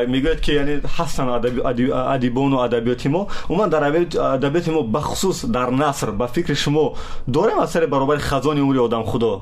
می‌گوید 0.08 0.42
که 0.42 0.54
یعنی 0.54 0.82
هستن 0.98 1.28
ادیبان 1.94 2.54
و 2.54 2.58
ادبیات 2.58 3.08
ما. 3.08 3.28
من 3.50 3.70
در 3.70 3.84
ادبیات 3.84 4.70
ما 4.70 4.82
بخصوص 4.82 5.46
در 5.46 5.70
نصر 5.70 6.12
به 6.12 6.28
فکر 6.28 6.54
شما 6.54 6.94
داریم 7.34 7.60
اثر 7.60 7.86
برابر 7.86 8.18
خزان 8.18 8.58
عمر 8.58 8.80
آدم 8.80 9.04
خدا؟ 9.04 9.42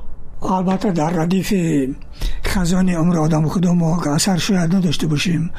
البته 0.52 0.92
در 0.92 1.10
ردیف 1.10 1.54
خزان 2.46 2.90
عمر 2.90 3.18
آدم 3.18 3.48
خدا 3.48 3.74
ما 3.74 4.02
اثر 4.04 4.38
شاید 4.38 4.76
نداشته 4.76 5.08
باشیم. 5.08 5.52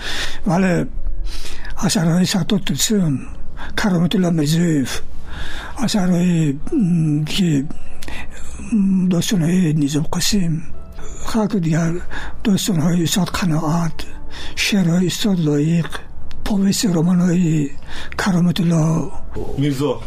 ولی 0.47 0.87
اثرهای 1.79 2.25
سطوت 2.25 2.65
تلسون 2.65 3.19
کرامت 3.77 4.15
الله 4.15 4.31
مزیف 4.31 5.01
اثرهای 5.79 6.59
که 7.27 7.65
داستان 9.11 9.43
های 9.43 9.73
نیزم 9.73 10.03
قسیم 10.13 10.63
خاک 11.25 11.57
دیگر 11.57 11.93
داستان 12.45 12.81
های 12.81 13.03
استاد 13.03 13.27
قناعت 13.29 13.93
شعر 14.57 14.89
های 14.89 15.07
استاد 15.07 15.41
لایق 15.41 15.87
پاویس 16.45 16.85
رومان 16.85 17.21
های 17.21 17.71
کرامت 18.19 18.61
الله. 18.61 19.11
میرزا. 19.59 20.01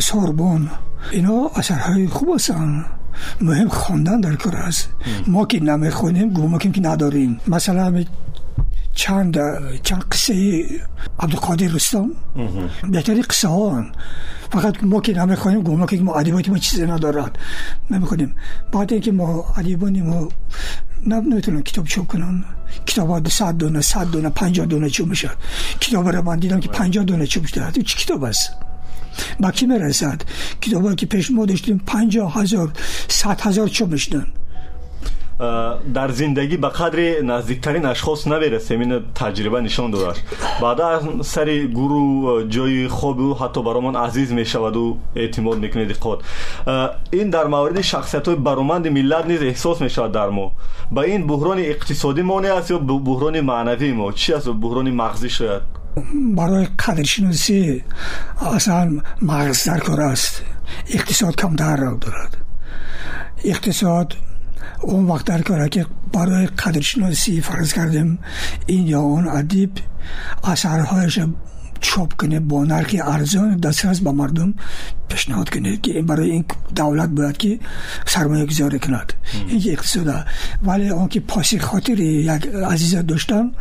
ساربان. 0.00 0.70
اینا 1.12 1.50
اثرهای 1.56 2.06
خوب 2.06 2.34
هستن. 2.34 2.84
مهم 3.40 3.68
خواندن 3.68 4.20
در 4.20 4.34
کار 4.34 4.56
است. 4.56 4.88
ما 5.26 5.46
که 5.46 5.60
نمی‌خونیم 5.60 6.28
گوه 6.30 6.58
که 6.58 6.80
نداریم. 6.80 7.40
مثلا 7.46 8.04
چند 8.96 9.38
چند 9.82 10.04
قصه 10.12 10.64
عبدالقادر 11.20 11.66
رستم. 11.66 12.10
بهتری 12.90 13.22
قصه 13.22 13.48
ها 13.48 13.84
فقط 14.52 14.84
ما 14.84 15.00
که 15.00 15.12
نمی‌خوایم 15.12 15.60
گوه 15.62 15.86
که 15.86 16.00
ما 16.00 16.14
ادیبات 16.14 16.48
ما 16.48 16.58
چیزی 16.58 16.86
ندارد. 16.86 17.38
نمی‌خونیم 17.90 18.34
بعد 18.72 18.92
اینکه 18.92 19.12
ما 19.12 19.44
ادیبانی 19.56 20.02
ما 20.02 20.28
نمی‌تونن 21.06 21.62
کتاب 21.62 21.84
چوب 21.84 22.06
کنن. 22.06 22.44
کتاب 22.86 23.08
ها 23.10 23.22
صد 23.28 23.56
دونه 23.56 23.80
صد 23.80 24.10
دونه 24.10 24.28
پنجاه 24.28 24.66
دونه 24.66 24.90
چوب 24.90 25.08
میشه. 25.08 25.30
کتاب 25.80 26.08
رو 26.08 26.22
من 26.22 26.38
دیدم 26.38 26.60
که 26.60 26.68
پنجاه 26.68 27.04
دونه 27.04 27.26
چوب 27.26 27.46
شده 27.46 27.82
چی 27.82 27.98
کتاب 27.98 28.24
است؟ 28.24 28.50
با 29.40 29.50
کی 29.50 29.66
می‌رسد؟ 29.66 30.22
کتاب 30.60 30.94
که 30.94 31.06
پیش 31.06 31.30
ما 31.30 31.46
داشتیم 31.46 31.78
پنجاه 31.86 32.34
هزار 32.34 32.72
صد 33.08 33.40
هزار 33.40 33.68
چوب 33.68 33.92
می‌شدن. 33.92 34.26
در 35.94 36.10
زندگی 36.10 36.56
به 36.56 36.68
قدر 36.68 37.20
نزدیکترین 37.22 37.86
اشخاص 37.86 38.26
نمی‌رسیم 38.26 38.80
این 38.80 39.00
تجربه 39.14 39.60
نشان 39.60 39.90
داده 39.90 40.20
بعدا 40.62 41.22
سر 41.22 41.58
گروه 41.58 42.48
جای 42.48 42.88
خوب 42.88 43.18
و 43.18 43.34
حتی 43.34 43.62
برامون 43.62 43.96
عزیز 43.96 44.32
می 44.32 44.44
و 44.54 44.94
اعتماد 45.14 45.58
می‌کنید 45.58 45.92
خود 45.92 46.22
این 47.10 47.30
در 47.30 47.44
مورد 47.44 47.80
شخصیت 47.80 48.28
های 48.28 48.36
برامند 48.36 48.88
ملت 48.88 49.26
نیز 49.26 49.42
احساس 49.42 49.80
می 49.82 49.90
شود 49.90 50.12
در 50.12 50.28
ما. 50.28 50.52
با 50.90 51.02
این 51.02 51.26
بحران 51.26 51.58
اقتصادی 51.58 52.22
مانع 52.22 52.54
است 52.54 52.70
یا 52.70 52.78
بحران 52.78 53.40
معنوی 53.40 53.92
ما؟ 53.92 54.12
چی 54.12 54.32
است 54.32 54.48
بحران 54.48 54.90
مغزی 54.90 55.30
شاید؟ 55.30 55.62
برای 56.36 56.66
قدرشناسی 56.86 57.84
اصلا 58.54 59.00
مغز 59.22 59.68
در 59.68 59.78
کار 59.78 60.00
он 64.82 65.06
вақт 65.06 65.26
дар 65.26 65.42
кора 65.42 65.68
ки 65.68 65.86
барои 66.12 66.46
қадршиносӣ 66.46 67.40
фарз 67.40 67.72
кардем 67.72 68.18
ин 68.68 68.82
ё 68.86 69.00
он 69.00 69.28
адиб 69.28 69.72
асарҳояша 70.42 71.24
чоп 71.80 72.14
кунед 72.14 72.44
бо 72.44 72.64
нархи 72.64 72.96
арзон 72.96 73.58
дастрас 73.60 74.00
ба 74.00 74.12
мардум 74.12 74.54
пешниҳод 75.08 75.48
кунед 75.50 75.80
ки 75.80 76.00
барои 76.00 76.30
ин 76.36 76.44
давлат 76.70 77.10
бояд 77.10 77.36
ки 77.38 77.60
сармоягузорӣ 78.06 78.78
кунад. 78.78 79.08
Ин 79.50 79.58
иқтисода. 79.58 80.26
Вале 80.62 80.92
он 80.92 81.08
ки 81.08 81.20
поси 81.20 81.58
хотири 81.58 82.24
як 82.24 82.42
азиза 82.72 83.02
доштан 83.02 83.54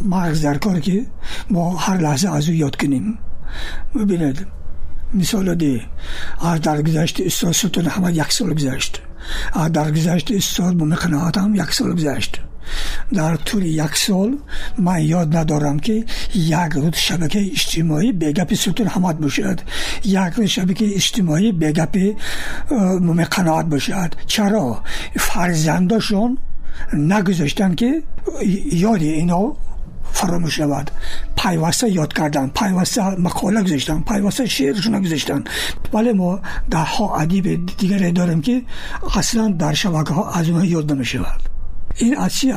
мағз 0.00 0.42
дар 0.42 0.58
кор 0.58 0.80
ки 0.80 1.08
мо 1.48 1.62
ҳар 1.84 1.98
лаҳза 2.06 2.28
аз 2.36 2.46
ӯ 2.48 2.54
ёд 2.66 2.76
кунем. 2.76 3.18
Бубинед 3.94 4.38
мисоло 5.12 5.54
дӣ 5.54 5.82
аз 6.40 6.60
даргузашт 6.60 7.16
устоз 7.20 7.56
султон 7.56 7.86
аҳмад 7.86 8.14
як 8.14 8.32
сол 8.32 8.50
гузашт. 8.58 8.94
در 9.72 9.90
گذشت 9.90 10.30
استاد 10.30 10.78
سلطان 10.78 10.86
همه 10.94 10.94
یک 10.94 10.94
سال 10.94 10.94
گذشت 10.94 10.94
در 10.94 10.96
گذشت 10.96 10.96
استاد 10.96 10.96
با 10.96 10.96
قناعت 10.96 11.38
هم 11.38 11.54
یک 11.54 11.72
سال 11.72 11.94
گذشت. 11.94 12.40
در 13.12 13.36
طول 13.36 13.64
یک 13.64 13.96
سال 13.96 14.36
من 14.78 15.02
یاد 15.02 15.36
ندارم 15.36 15.78
که 15.78 16.04
یک 16.34 16.72
روز 16.74 16.94
شبکه 16.94 17.40
اجتماعی 17.40 18.12
به 18.12 18.32
گپ 18.32 18.54
سلطان 18.54 18.86
حمد 18.86 19.20
باشد. 19.20 19.60
یک 20.04 20.32
روز 20.36 20.46
شبکه 20.46 20.94
اجتماعی 20.94 21.52
به 21.52 21.72
گپ 21.72 21.96
قناعت 23.24 23.66
باشد. 23.66 24.14
چرا؟ 24.26 24.82
فرزنداشون 25.16 26.38
نگذاشتن 26.92 27.74
که 27.74 28.02
یاد 28.72 29.02
اینا 29.02 29.56
فراموش 30.12 30.56
شود. 30.56 30.90
پیوسته 31.42 31.90
یاد 31.90 32.12
کردن 32.12 32.48
پیوسته 32.48 33.02
مقاله 33.02 33.62
گذاشتن 33.62 34.00
پیوسته 34.00 34.46
شعرشون 34.46 35.02
گذاشتن. 35.02 35.44
ولی 35.92 36.12
ما 36.12 36.40
ده 36.70 36.78
ها 36.78 37.16
ادیب 37.16 37.66
دیگری 37.76 38.12
داریم 38.12 38.40
که 38.40 38.62
اصلا 39.16 39.48
در 39.48 39.74
شبکه 39.74 40.14
ها 40.14 40.30
از 40.30 40.48
اونها 40.48 40.64
یاد 40.64 40.92
نمی 40.92 41.04
شود 41.04 41.40
این 41.96 42.16
از 42.16 42.34
چی 42.34 42.54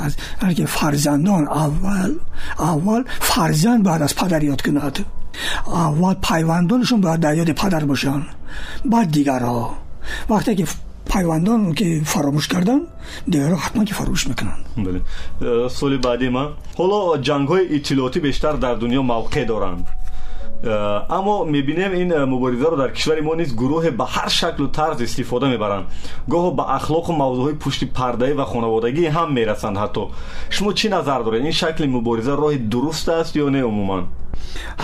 که 0.55 0.65
فرزندان 0.65 1.47
اول 1.47 2.15
اول 2.59 3.03
فرزند 3.19 3.83
بعد 3.83 4.01
از 4.01 4.15
پدر 4.15 4.43
یاد 4.43 4.61
کند 4.61 5.05
اول 5.67 6.13
پیوندانشون 6.13 7.01
باید 7.01 7.19
در 7.19 7.37
یاد 7.37 7.51
پدر 7.51 7.85
باشن 7.85 8.23
بعد 8.85 9.11
دیگرها. 9.11 9.77
وقتی 10.29 10.55
که 10.55 10.65
пайвандон 11.13 11.73
ки 11.73 12.01
фаромӯш 12.11 12.47
кардан 12.53 12.81
дигарро 13.27 13.57
ҳатман 13.65 13.85
ки 13.85 13.93
фаромӯш 13.93 14.23
мекунанд. 14.31 14.63
Э, 15.41 15.69
Суоли 15.69 15.97
баъди 15.97 16.29
ман 16.29 16.47
ҳоло 16.79 16.99
ҷангҳои 17.27 17.63
иттилоотӣ 17.75 18.19
бештар 18.27 18.55
дар 18.57 18.75
дунё 18.83 19.01
мавқеъ 19.13 19.45
доранд. 19.45 19.85
Э, 20.63 21.05
аммо 21.17 21.45
мебинем 21.45 21.93
ин 22.01 22.09
э, 22.11 22.25
муборизаро 22.25 22.75
дар 22.77 22.91
кишвари 22.97 23.21
мо 23.21 23.33
низ 23.35 23.51
гурӯҳе 23.61 23.91
ба 23.99 24.05
ҳар 24.15 24.29
шаклу 24.39 24.67
тарз 24.77 25.01
истифода 25.07 25.47
мебаранд. 25.53 25.85
Гоҳо 26.33 26.49
ба 26.59 26.63
ахлоқу 26.77 27.11
мавзӯъҳои 27.21 27.55
пушти 27.63 27.85
пардаӣ 27.97 28.33
ва 28.39 28.45
хонаводагӣ 28.51 29.05
ҳам 29.15 29.29
мерасанд 29.37 29.77
ҳатто. 29.81 30.03
Шумо 30.55 30.71
чӣ 30.79 30.87
назар 30.95 31.19
доред? 31.25 31.41
Ин 31.49 31.51
шакли 31.61 31.87
мубориза 31.95 32.33
роҳи 32.43 32.57
дуруст 32.71 33.07
аст 33.09 33.33
ё 33.43 33.47
не 33.55 33.61
умуман? 33.71 34.03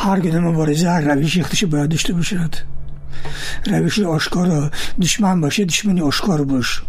Ҳар 0.04 0.18
гуна 0.26 0.40
мубориза 0.50 0.92
равиши 1.10 1.40
ихтишӣ 1.40 1.66
бояд 1.74 1.90
дошта 1.94 2.14
бошад 2.14 2.54
равиши 3.66 4.04
ошкоро. 4.06 4.72
Душман 4.98 5.42
баша 5.42 5.66
душмани 5.66 6.02
ошкор 6.02 6.44
буш. 6.46 6.84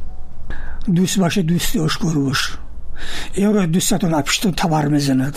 Дӯст 0.87 1.19
баша 1.19 1.43
дӯсти 1.43 1.79
ошкор 1.79 2.15
буш. 2.15 2.59
Инро 3.37 3.67
дӯстатон 3.67 4.15
апиштон 4.15 4.53
табар 4.55 4.89
мезанад. 4.89 5.37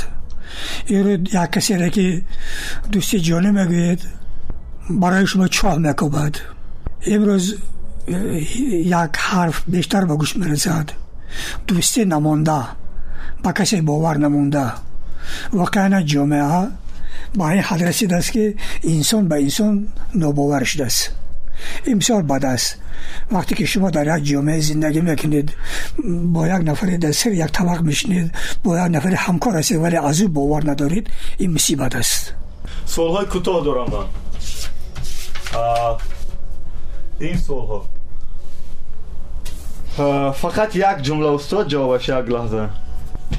Инро 0.88 1.14
як 1.32 1.54
касеро 1.54 1.90
ки 1.90 2.26
дӯсти 2.92 3.18
ҷонӣ 3.28 3.52
мегӯед 3.60 4.02
барои 4.90 5.26
шумо 5.26 5.48
чоҳ 5.48 5.78
мекобад 5.88 6.36
имрӯз 7.06 7.46
э, 8.08 8.16
як 9.02 9.12
ҳарф 9.28 9.64
бештар 9.68 10.04
ба 10.06 10.16
гӯш 10.22 10.32
мерасад. 10.42 10.88
Дӯстӣ 11.68 12.02
намонда 12.06 12.60
ба 13.44 13.52
касе 13.54 13.82
бовар 13.82 14.18
намонда. 14.18 14.66
Воқеана 15.52 16.00
ҷомеа 16.12 16.72
این 17.42 17.62
حد 17.62 17.84
رسیده 17.84 18.16
است 18.16 18.32
که 18.32 18.56
انسان 18.84 19.28
به 19.28 19.36
انسان 19.36 19.88
نوباور 20.16 20.64
شده 20.64 20.86
است. 20.86 21.12
این 21.86 22.00
بسیار 22.00 22.22
بد 22.22 22.46
است. 22.46 22.78
وقتی 23.32 23.56
که 23.56 23.66
شما 23.66 23.90
در 23.90 24.18
یک 24.18 24.26
جامعه 24.26 24.60
زندگی 24.60 25.02
می‌کنید 25.02 25.54
با 26.24 26.48
یک 26.48 26.62
نفر 26.68 26.98
در 26.98 27.12
سر 27.12 27.32
یک 27.32 27.52
طبق 27.52 27.82
میشنید 27.82 28.32
با 28.64 28.80
یک 28.80 28.96
نفر 28.96 29.10
همکار 29.10 29.58
هستید 29.58 29.78
ولی 29.78 29.98
از 29.98 30.22
او 30.22 30.28
باور 30.28 30.72
ندارید 30.72 31.10
این 31.38 31.54
مصیبت 31.54 31.96
است. 31.96 32.34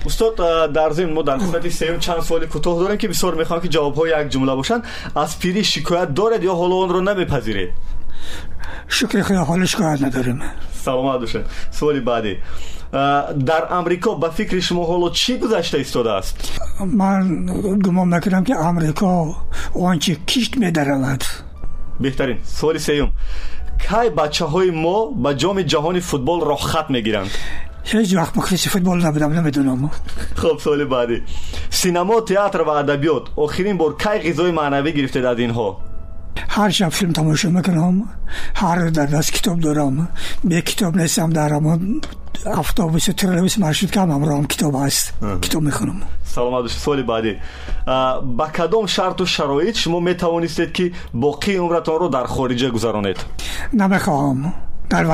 استاد 0.07 0.41
استاد 0.41 0.73
در 0.73 0.91
ضمن 0.91 1.13
ما 1.13 1.23
در 1.23 1.37
قسمت 1.37 1.69
سیم 1.69 1.99
چند 1.99 2.21
سوال 2.21 2.47
کوتاه 2.47 2.79
داریم 2.79 2.97
که 2.97 3.09
بسیار 3.09 3.35
می‌خوام 3.35 3.61
که 3.61 3.69
جواب 3.69 3.95
های 3.95 4.25
یک 4.25 4.29
جمله 4.29 4.55
باشن. 4.55 4.83
از 5.17 5.39
پیری 5.39 5.65
شکایت 5.65 6.15
دارد 6.15 6.45
یا 6.45 6.55
حالا 6.55 6.75
اون 6.75 6.89
رو 6.89 7.01
نمیپذیرید؟ 7.01 7.69
شکر 8.89 9.23
خدا 9.23 9.45
حال 9.45 9.65
شکایت 9.65 10.03
نداریم. 10.03 10.43
سلامت 10.73 11.21
باشین 11.21 11.43
سوالی 11.71 12.01
بعدی. 12.01 12.37
در 13.47 13.73
امریکا 13.73 14.15
با 14.15 14.31
فکر 14.31 14.61
شما 14.61 14.85
حالا 14.85 15.11
چی 15.11 15.39
گذشته 15.39 15.79
ایستاده 15.79 16.13
است؟ 16.13 16.61
من 16.87 17.47
گمان 17.85 18.15
می‌کنم 18.15 18.45
که 18.45 18.57
امریکا 18.57 19.37
آنچه 19.81 20.15
کشت 20.15 20.57
میدرود. 20.57 21.25
بهترین. 22.01 22.39
سوالی 22.45 22.79
سیوم 22.79 23.13
کی 23.91 24.11
بچه 24.11 24.45
های 24.45 24.71
ما 24.71 25.07
با 25.07 25.35
جام 25.35 25.63
جهانی 25.63 26.01
فوتبال 26.01 26.41
را 26.41 26.57
خط 26.57 26.91
می‌گیرند؟ 26.91 27.31
هیچ 27.85 28.15
وقت 28.15 28.37
مخلص 28.37 28.69
فوتبال 28.69 29.07
نبودم 29.07 29.33
نمی‌دونم. 29.33 29.91
خب 30.35 30.59
سوال 30.59 30.85
بعدی. 30.85 31.23
سینما 31.71 32.21
تئاتر 32.21 32.63
و 32.63 32.69
ادبیات 32.69 33.23
آخرین 33.37 33.79
بار 33.79 33.97
کی 33.97 34.33
غذای 34.33 34.51
معنوی 34.53 34.93
گرفتید 34.93 35.25
از 35.25 35.39
اینها 35.39 35.81
هر 36.49 36.71
شب 36.71 36.89
فیلم 36.89 37.13
تماشا 37.13 37.49
می‌کنم 37.49 38.03
هر 38.55 38.89
در 38.89 39.07
دست 39.07 39.33
کتاب 39.33 39.61
دارم 39.61 40.09
به 40.45 40.63
کتاب 40.63 40.97
نیستم 40.97 41.31
در 41.31 41.55
اما 41.55 41.79
افتابوس 42.47 43.05
ترلویس 43.05 43.59
مرشد 43.59 43.91
که 43.91 44.01
هم 44.01 44.11
هم 44.11 44.47
کتاب 44.47 44.75
هست. 44.75 45.13
کتاب 45.43 45.63
می‌خونم. 45.63 46.03
سلامت 46.25 46.63
باشید 46.63 46.79
سوال 46.79 47.03
بعدی. 47.03 47.37
با 48.37 48.49
کدام 48.49 48.87
شرط 48.87 49.21
و 49.21 49.27
شرایط 49.27 49.77
شما 49.77 50.01
می‌توانستید 50.01 50.73
که 50.73 50.93
باقی 51.15 51.57
عمرتان 51.57 51.99
رو 51.99 52.09
در 52.09 52.25
خارجه 52.25 52.71
گذرانید؟ 52.71 53.17
نمی‌خواهم 53.73 54.53
در 54.91 55.05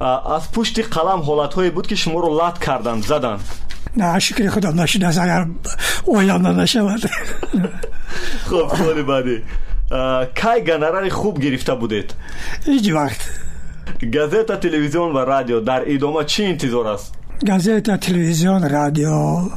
аз 0.00 0.44
пушти 0.48 0.82
қалам 0.82 1.20
ҳолатҳое 1.28 1.70
буд 1.70 1.86
ки 1.86 1.96
шуморо 1.96 2.28
лад 2.40 2.58
карданд 2.58 3.04
заданд. 3.04 3.40
На 3.96 4.20
шукри 4.20 4.46
худо 4.48 4.70
нашудааст 4.72 5.18
агар 5.18 5.42
оянда 6.06 6.52
нашавад. 6.52 7.02
Хуб 8.48 8.68
суоли 8.76 9.02
баъдӣ 9.02 9.36
кай 10.40 10.58
гонорари 10.68 11.10
хуб 11.10 11.38
гирифта 11.38 11.76
будед? 11.76 12.14
Ҳеҷ 12.66 12.86
вақт. 12.98 13.22
Газета 14.02 14.60
телевизион 14.60 15.12
ва 15.12 15.22
радио 15.26 15.60
дар 15.60 15.82
идома 15.94 16.24
чӣ 16.24 16.42
интизор 16.52 16.86
аст? 16.86 17.14
Газета 17.42 17.98
телевизион 17.98 18.62
радио 18.64 19.50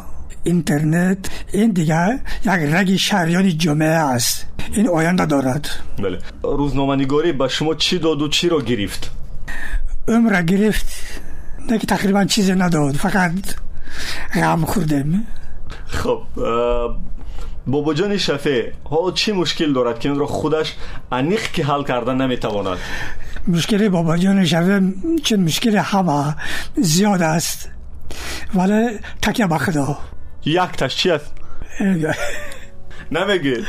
интернет 0.46 1.22
ин 1.54 1.72
дигар 1.74 2.12
як 2.54 2.60
раги 2.74 2.98
шаҳриёни 3.08 3.58
ҷомеа 3.64 4.16
аст. 4.16 4.46
Ин 4.80 4.88
оянда 4.98 5.26
дорад. 5.34 5.66
Рӯзноманигорӣ 6.60 7.32
ба 7.34 7.50
шумо 7.56 7.74
чӣ 7.84 8.00
доду 8.00 8.30
чиро 8.30 8.60
гирифт? 8.62 9.04
چی 10.10 10.30
رو 10.30 10.42
گرفت 10.42 10.86
که 11.70 11.88
تقریبا 11.88 12.26
چیزی 12.26 12.56
نداد 12.56 12.96
فقط 12.96 13.32
غم 14.34 14.66
خوردم. 14.66 15.24
خب 15.88 16.22
بابا 17.68 17.94
جان 17.94 18.18
شفه 18.18 18.74
حالا 18.84 19.12
چی 19.12 19.32
مشکل 19.32 19.74
دارد 19.74 20.00
که 20.00 20.10
این 20.10 20.20
را 20.20 20.26
خودش 20.28 20.76
انیخ 21.12 21.52
که 21.52 21.66
حل 21.66 21.84
کردن 21.84 22.16
نمی‌تواند؟ 22.22 22.78
مشکل 23.48 23.90
بابا 23.90 24.18
جان 24.18 24.46
شفه 24.46 24.94
چون 25.24 25.40
مشکل 25.40 25.78
همه 25.78 26.36
زیاد 26.78 27.22
است. 27.22 27.70
ولی 28.56 29.00
تکیه 29.22 29.48
به 29.48 29.58
خدا. 29.58 29.98
یک 30.46 30.60
تش 30.62 30.96
چی 30.96 31.12
است؟ 31.12 31.34
نمیگید 33.12 33.66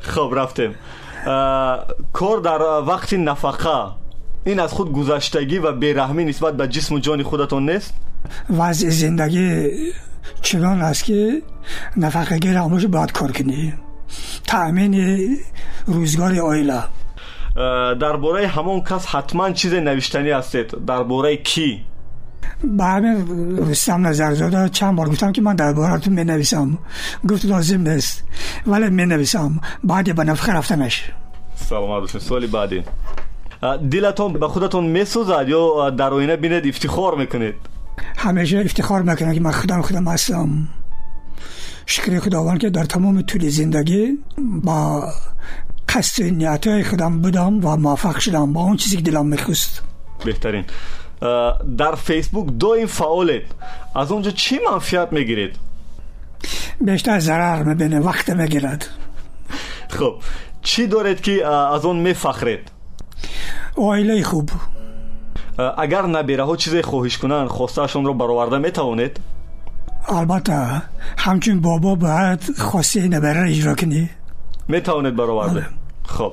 خب 0.00 0.32
رفتیم. 0.36 0.74
کار 2.12 2.38
در 2.44 2.62
وقت 2.62 3.12
نفقه. 3.12 3.90
این 4.44 4.60
از 4.60 4.72
خود 4.72 4.92
گذشتگی 4.92 5.58
و 5.58 5.72
بیرحمی 5.72 6.24
نسبت 6.24 6.56
به 6.56 6.68
جسم 6.68 6.94
و 6.94 6.98
جان 6.98 7.22
خودتان 7.22 7.70
نیست؟ 7.70 7.94
وضع 8.50 8.88
زندگی 8.88 9.68
چنان 10.42 10.82
است 10.82 11.04
که 11.04 11.42
نفقه 11.96 12.38
گیر 12.38 12.56
هموش 12.56 12.84
باید 12.84 13.12
کار 13.12 13.32
کنی؟ 13.32 13.74
تأمین 14.46 15.36
روزگار 15.86 16.38
آیله. 16.38 16.82
درباره 18.00 18.46
همون 18.46 18.80
کس 18.80 19.06
حتما 19.06 19.50
چیز 19.50 19.74
نوشتنی 19.74 20.30
هستید. 20.30 20.84
درباره 20.86 21.36
کی؟ 21.36 21.84
به 22.78 22.84
همین 22.84 23.56
رستم 23.68 24.06
نظر 24.06 24.34
زاده 24.34 24.68
چند 24.68 24.96
بار 24.96 25.08
گفتم 25.08 25.32
که 25.32 25.42
من 25.42 25.56
درباره 25.56 25.98
تو 25.98 26.10
می 26.10 26.24
نویسم 26.24 26.78
گفت 27.28 27.44
لازم 27.44 27.88
نیست. 27.88 28.24
ولی 28.66 28.90
می 28.90 29.06
نویسم 29.06 29.60
بعد 29.84 30.16
به 30.16 30.24
نفخه 30.24 30.52
رفتنش. 30.52 31.10
سلام 31.54 32.06
سوالی 32.06 32.46
بعدی. 32.46 32.82
دلتون 33.90 34.32
به 34.32 34.48
خودتون 34.48 34.84
میسوزد 34.84 35.48
یا 35.48 35.90
در 35.90 36.10
آینه 36.10 36.36
بینید 36.36 36.66
افتخار 36.66 37.14
می‌کنید؟ 37.14 37.54
همیشه 38.16 38.58
افتخار 38.58 39.02
می‌کنم 39.02 39.34
که 39.34 39.40
من 39.40 39.50
خودم 39.50 39.82
خودم 39.82 40.08
هستم. 40.08 40.68
شکر 41.86 42.18
خداوند 42.18 42.60
که 42.60 42.70
در 42.70 42.84
تمام 42.84 43.22
طول 43.22 43.48
زندگی 43.48 44.18
با 44.64 45.04
قصد 45.88 46.22
نیت 46.22 46.66
های 46.66 46.84
خودم 46.84 47.20
بودم 47.20 47.64
و 47.64 47.76
موفق 47.76 48.18
شدم 48.18 48.52
با 48.52 48.60
اون 48.60 48.76
چیزی 48.76 48.96
که 48.96 49.02
دلم 49.02 49.26
میخوست 49.26 49.82
بهترین. 50.24 50.64
در 51.78 51.94
فیسبوک 51.94 52.46
دو 52.46 52.68
این 52.68 52.86
فعالید. 52.86 53.42
از 53.96 54.12
اونجا 54.12 54.30
چی 54.30 54.58
منفیت 54.70 55.08
می‌گیرید؟ 55.12 55.56
بیشتر 56.80 57.18
ضرر 57.18 57.62
می‌بینه 57.62 58.00
وقت 58.00 58.30
می‌گیرد. 58.30 58.86
خب 59.88 60.14
چی 60.62 60.86
دارید 60.86 61.20
که 61.20 61.46
از 61.46 61.84
اون 61.84 61.96
میفخرید؟ 61.96 62.70
آیله 63.76 64.22
خوب. 64.22 64.50
اگر 65.78 66.06
نبیره 66.06 66.44
ها 66.44 66.56
چیزی 66.56 66.82
خواهش 66.82 67.18
کنن 67.18 67.46
خواستهشون 67.46 68.04
رو 68.04 68.14
برآورده 68.14 68.58
می‌توانید؟ 68.58 69.20
البته 70.08 70.82
همچون 71.18 71.60
بابا 71.60 71.94
باید 71.94 72.40
خواسته 72.58 73.08
نبیره 73.08 73.50
اجرا 73.50 73.74
کنی. 73.74 74.10
می‌توانید 74.68 75.16
برآورده. 75.16 75.66
خب 76.04 76.32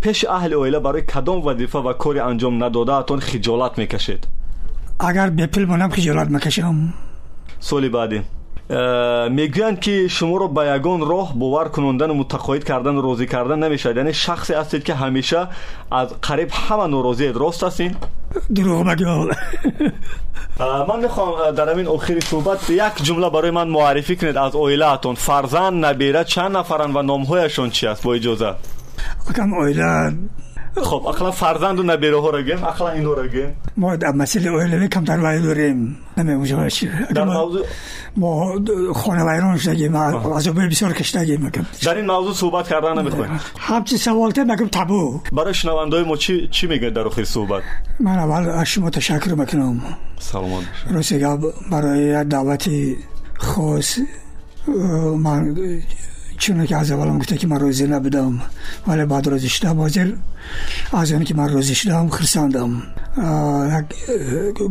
پیش 0.00 0.24
اهل 0.24 0.52
اویله 0.52 0.78
برای 0.78 1.02
کدام 1.02 1.46
وظیفه 1.46 1.78
و 1.78 1.92
کاری 1.92 2.18
انجام 2.18 2.64
نداده 2.64 2.92
اتون 2.92 3.20
خجالت 3.20 3.78
می‌کشید؟ 3.78 4.26
اگر 5.00 5.30
بپل 5.30 5.64
منم 5.64 5.90
خجالت 5.90 6.28
می‌کشم. 6.28 6.94
سولی 7.60 7.88
بعدی. 7.88 8.22
می‌گویند 9.30 9.80
که 9.80 10.08
شما 10.08 10.36
رو 10.36 10.48
به 10.48 10.66
یگان 10.76 11.08
راه 11.08 11.34
باور 11.38 11.68
کنندن 11.68 12.10
و 12.10 12.14
متقاعد 12.14 12.64
کردن 12.64 12.94
و 12.94 13.02
راضی 13.02 13.26
کردن 13.26 13.58
نمی‌شد 13.58 13.96
یعنی 13.96 14.12
شخصی 14.12 14.54
هستید 14.54 14.84
که 14.84 14.94
همیشه 14.94 15.46
از 15.92 16.08
قریب 16.22 16.50
همه 16.52 16.86
ناراضی 16.86 17.28
راست 17.32 17.64
هستین؟ 17.64 17.96
دروغ 18.54 18.86
مگو 18.86 19.30
من 20.88 21.00
می‌خوام 21.02 21.50
در 21.50 21.72
همین 21.72 21.86
آخری 21.86 22.20
صحبت 22.20 22.70
یک 22.70 23.02
جمله 23.02 23.30
برای 23.30 23.50
من 23.50 23.68
معرفی 23.68 24.16
کنید 24.16 24.36
از 24.36 24.56
اتون 24.56 25.14
فرزند 25.14 25.84
نبیره 25.84 26.24
چند 26.24 26.56
نفرن 26.56 26.96
و 26.96 27.02
نامهایشون 27.02 27.70
چی 27.70 27.86
است؟ 27.86 28.02
با 28.02 28.14
اجازه. 28.14 28.54
اکم 29.30 29.54
اویله 29.54 30.12
خب 30.82 31.06
اقلا 31.06 31.30
فرزند 31.30 31.80
و 31.80 31.82
نبیره 31.82 32.20
ها 32.20 32.30
را 32.30 32.42
گیم 32.42 32.64
اقلا 32.64 32.88
اینو 32.88 33.14
را 33.14 33.26
گیم. 33.26 33.56
ما 33.76 33.96
در 33.96 34.12
مسئله 34.12 34.50
اویله 34.50 34.88
کم 34.88 35.04
در 35.04 35.18
وای 35.18 35.42
داریم. 35.42 35.96
نمیموجه 36.16 36.68
در 37.14 37.24
موضوع 37.24 37.66
ما 38.16 38.60
خانه 38.94 39.24
ویران 39.24 39.58
شدگیم 39.58 39.94
از 39.94 40.48
بسیار 40.48 40.92
کشتگیم. 40.92 41.52
در 41.84 41.94
این 41.94 42.06
موضوع 42.06 42.34
صحبت 42.34 42.68
کردن 42.68 42.98
نمی‌خوایم. 42.98 43.40
همچی 43.58 43.96
سوالته 43.96 44.44
مگم 44.44 44.68
تبو 44.68 45.20
برای 45.32 45.54
شنوندهای 45.54 46.04
ما 46.04 46.16
چی, 46.16 46.48
چی 46.50 46.66
میگه 46.66 46.90
در 46.90 47.02
آخر 47.02 47.24
صحبت؟ 47.24 47.62
من 48.00 48.18
اول 48.18 48.48
از 48.48 48.66
شما 48.66 48.90
تشکر 48.90 49.34
می‌کنم. 49.34 49.80
سلامت 50.18 50.64
راستی 50.90 51.18
چون 56.38 56.66
که 56.66 56.76
از 56.76 56.90
اول 56.90 57.18
گفته 57.18 57.36
که 57.36 57.46
من 57.46 57.60
روزی 57.60 57.86
نبودم 57.86 58.42
ولی 58.86 59.04
بعد 59.04 59.26
روزی 59.26 59.48
شدم 59.48 59.80
حاضر 59.80 60.12
از 60.92 61.12
اون 61.12 61.24
که 61.24 61.34
من 61.34 61.48
روزی 61.48 61.74
شدم 61.74 62.08
خرساندم 62.08 62.82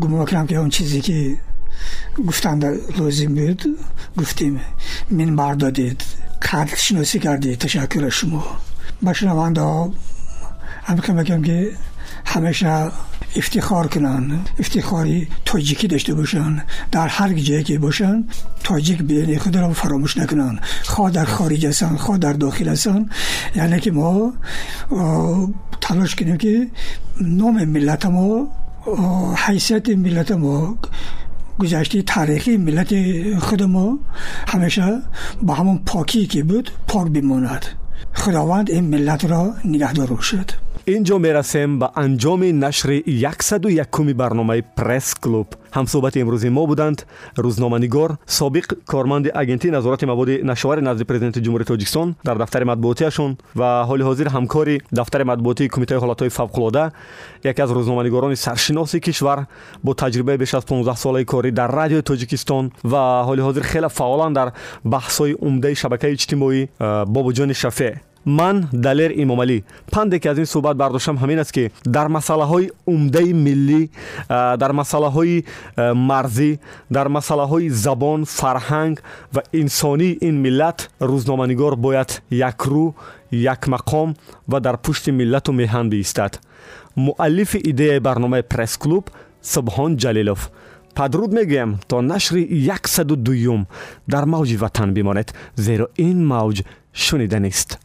گمان 0.01 0.25
کنم 0.25 0.47
که 0.47 0.55
اون 0.55 0.69
چیزی 0.69 1.01
که 1.01 1.37
گفتن 2.27 2.77
لازم 2.97 3.35
بود 3.35 3.63
گفتیم 4.17 4.61
من 5.11 5.35
بردادید 5.35 6.03
قدر 6.41 6.75
شناسی 6.75 7.19
کردید. 7.19 7.59
تشکر 7.59 8.09
شما. 8.09 8.45
با 9.01 9.13
شنونده 9.13 9.61
هم 10.83 11.15
بگم 11.15 11.41
که 11.41 11.71
همیشه 12.25 12.91
افتخار 13.35 13.87
کنن 13.87 14.39
افتخاری 14.59 15.27
تاجیکی 15.45 15.87
داشته 15.87 16.13
باشن 16.13 16.63
در 16.91 17.07
هر 17.07 17.33
جایی 17.33 17.63
که 17.63 17.79
باشن 17.79 18.23
تاجیک 18.63 19.01
بیان 19.01 19.37
خود 19.37 19.57
را 19.57 19.73
فراموش 19.73 20.17
نکنن 20.17 20.59
خواه 20.83 21.11
در 21.11 21.25
خارج 21.25 21.65
هستن 21.65 21.95
خواه 21.95 22.17
در 22.17 22.33
داخل 22.33 22.67
هستن 22.67 23.09
یعنی 23.55 23.79
که 23.79 23.91
ما 23.91 24.33
تلاش 25.81 26.15
کنیم 26.15 26.37
که 26.37 26.67
نام 27.21 27.65
ملت 27.65 28.05
ما 28.05 28.47
حیثیت 29.37 29.89
ملت 29.89 30.31
ما 30.31 30.77
گذشته 31.59 32.01
تاریخی 32.01 32.57
ملت 32.57 32.93
خود 33.39 33.63
ما 33.63 33.99
همیشه 34.47 35.01
با 35.41 35.53
همون 35.53 35.81
پاکی 35.85 36.27
که 36.27 36.43
بود 36.43 36.71
پاک 36.87 37.07
بماند. 37.07 37.65
خداوند 38.13 38.71
این 38.71 38.83
ملت 38.83 39.25
را 39.25 39.53
نگهدار 39.65 40.21
شد 40.21 40.51
инҷо 40.87 41.17
мерасем 41.17 41.79
ба 41.79 41.91
анҷоми 41.95 42.51
нашри 42.51 43.03
101 43.07 44.13
барномаи 44.13 44.61
пресс-клуб 44.77 45.47
ҳамсӯҳбати 45.77 46.17
имрӯзи 46.23 46.49
мо 46.49 46.67
буданд 46.67 46.99
рӯзноманигор 47.37 48.11
собиқ 48.27 48.65
корманди 48.85 49.29
агентии 49.29 49.71
назорати 49.71 50.05
маводи 50.05 50.41
нашовари 50.43 50.81
назди 50.81 51.03
президенти 51.03 51.39
ҷумҳурии 51.45 51.65
тоҷикистон 51.71 52.15
дар 52.23 52.37
дафтари 52.37 52.65
матбуотиашон 52.65 53.37
ва 53.55 53.69
ҳоли 53.89 54.03
ҳозир 54.09 54.27
ҳамкори 54.35 54.75
дафтари 54.91 55.23
матбуотии 55.23 55.69
кумитаи 55.69 55.97
ҳолатҳои 56.03 56.29
фавқулода 56.37 56.91
яке 57.43 57.61
аз 57.65 57.71
рӯзноманигорони 57.77 58.35
саршиноси 58.35 58.99
кишвар 58.99 59.39
бо 59.83 59.91
таҷрибаи 59.93 60.37
беш 60.37 60.53
аз 60.53 60.65
15 60.65 60.95
солаи 60.95 61.25
корӣ 61.25 61.51
дар 61.51 61.69
радиои 61.79 62.01
тоҷикистон 62.01 62.71
ва 62.83 63.25
ҳоли 63.27 63.41
ҳозир 63.47 63.63
хеле 63.71 63.89
фаъолан 63.89 64.33
дар 64.33 64.47
баҳсҳои 64.93 65.33
умдаи 65.47 65.75
шабакаи 65.75 66.13
иҷтимоӣ 66.15 66.61
э, 66.63 67.05
бобуҷони 67.05 67.53
шафеъ 67.53 67.93
ман 68.25 68.67
далер 68.73 69.11
имомалӣ 69.11 69.63
панде 69.91 70.19
ки 70.19 70.27
аз 70.27 70.37
ин 70.37 70.45
суҳбат 70.45 70.75
бардоштам 70.77 71.17
ҳамин 71.17 71.39
аст 71.39 71.51
ки 71.51 71.71
дар 71.85 72.07
масъалаҳои 72.07 72.71
умдаи 72.87 73.33
миллӣ 73.33 73.89
дар 74.61 74.71
масъалаҳои 74.79 75.45
марзӣ 76.09 76.51
дар 76.91 77.07
масъалаҳои 77.07 77.69
забон 77.69 78.25
фарҳанг 78.37 78.95
ва 79.35 79.41
инсонии 79.53 80.17
ин 80.21 80.35
миллат 80.45 80.89
рӯзноманигор 81.01 81.75
бояд 81.75 82.21
якрӯ 82.31 82.85
якмақом 83.53 84.15
ва 84.51 84.59
дар 84.59 84.77
пушти 84.77 85.11
миллату 85.11 85.51
меҳан 85.51 85.89
биистад 85.89 86.39
муаллифи 86.95 87.57
идеяи 87.71 87.99
барномаи 87.99 88.41
пресс-клуб 88.41 89.05
субҳон 89.53 89.91
ҷалилов. 90.03 90.41
Падруд 90.95 91.31
мегӯям 91.37 91.71
то 91.89 92.01
нашри 92.01 92.41
яксаду 92.75 93.15
дуюм 93.15 93.67
дар 94.07 94.23
мавҷи 94.33 94.55
ватан 94.63 94.93
бимонед 94.93 95.29
зеро 95.55 95.87
ин 95.97 96.17
мавҷ 96.33 96.57
шуниданист 96.93 97.84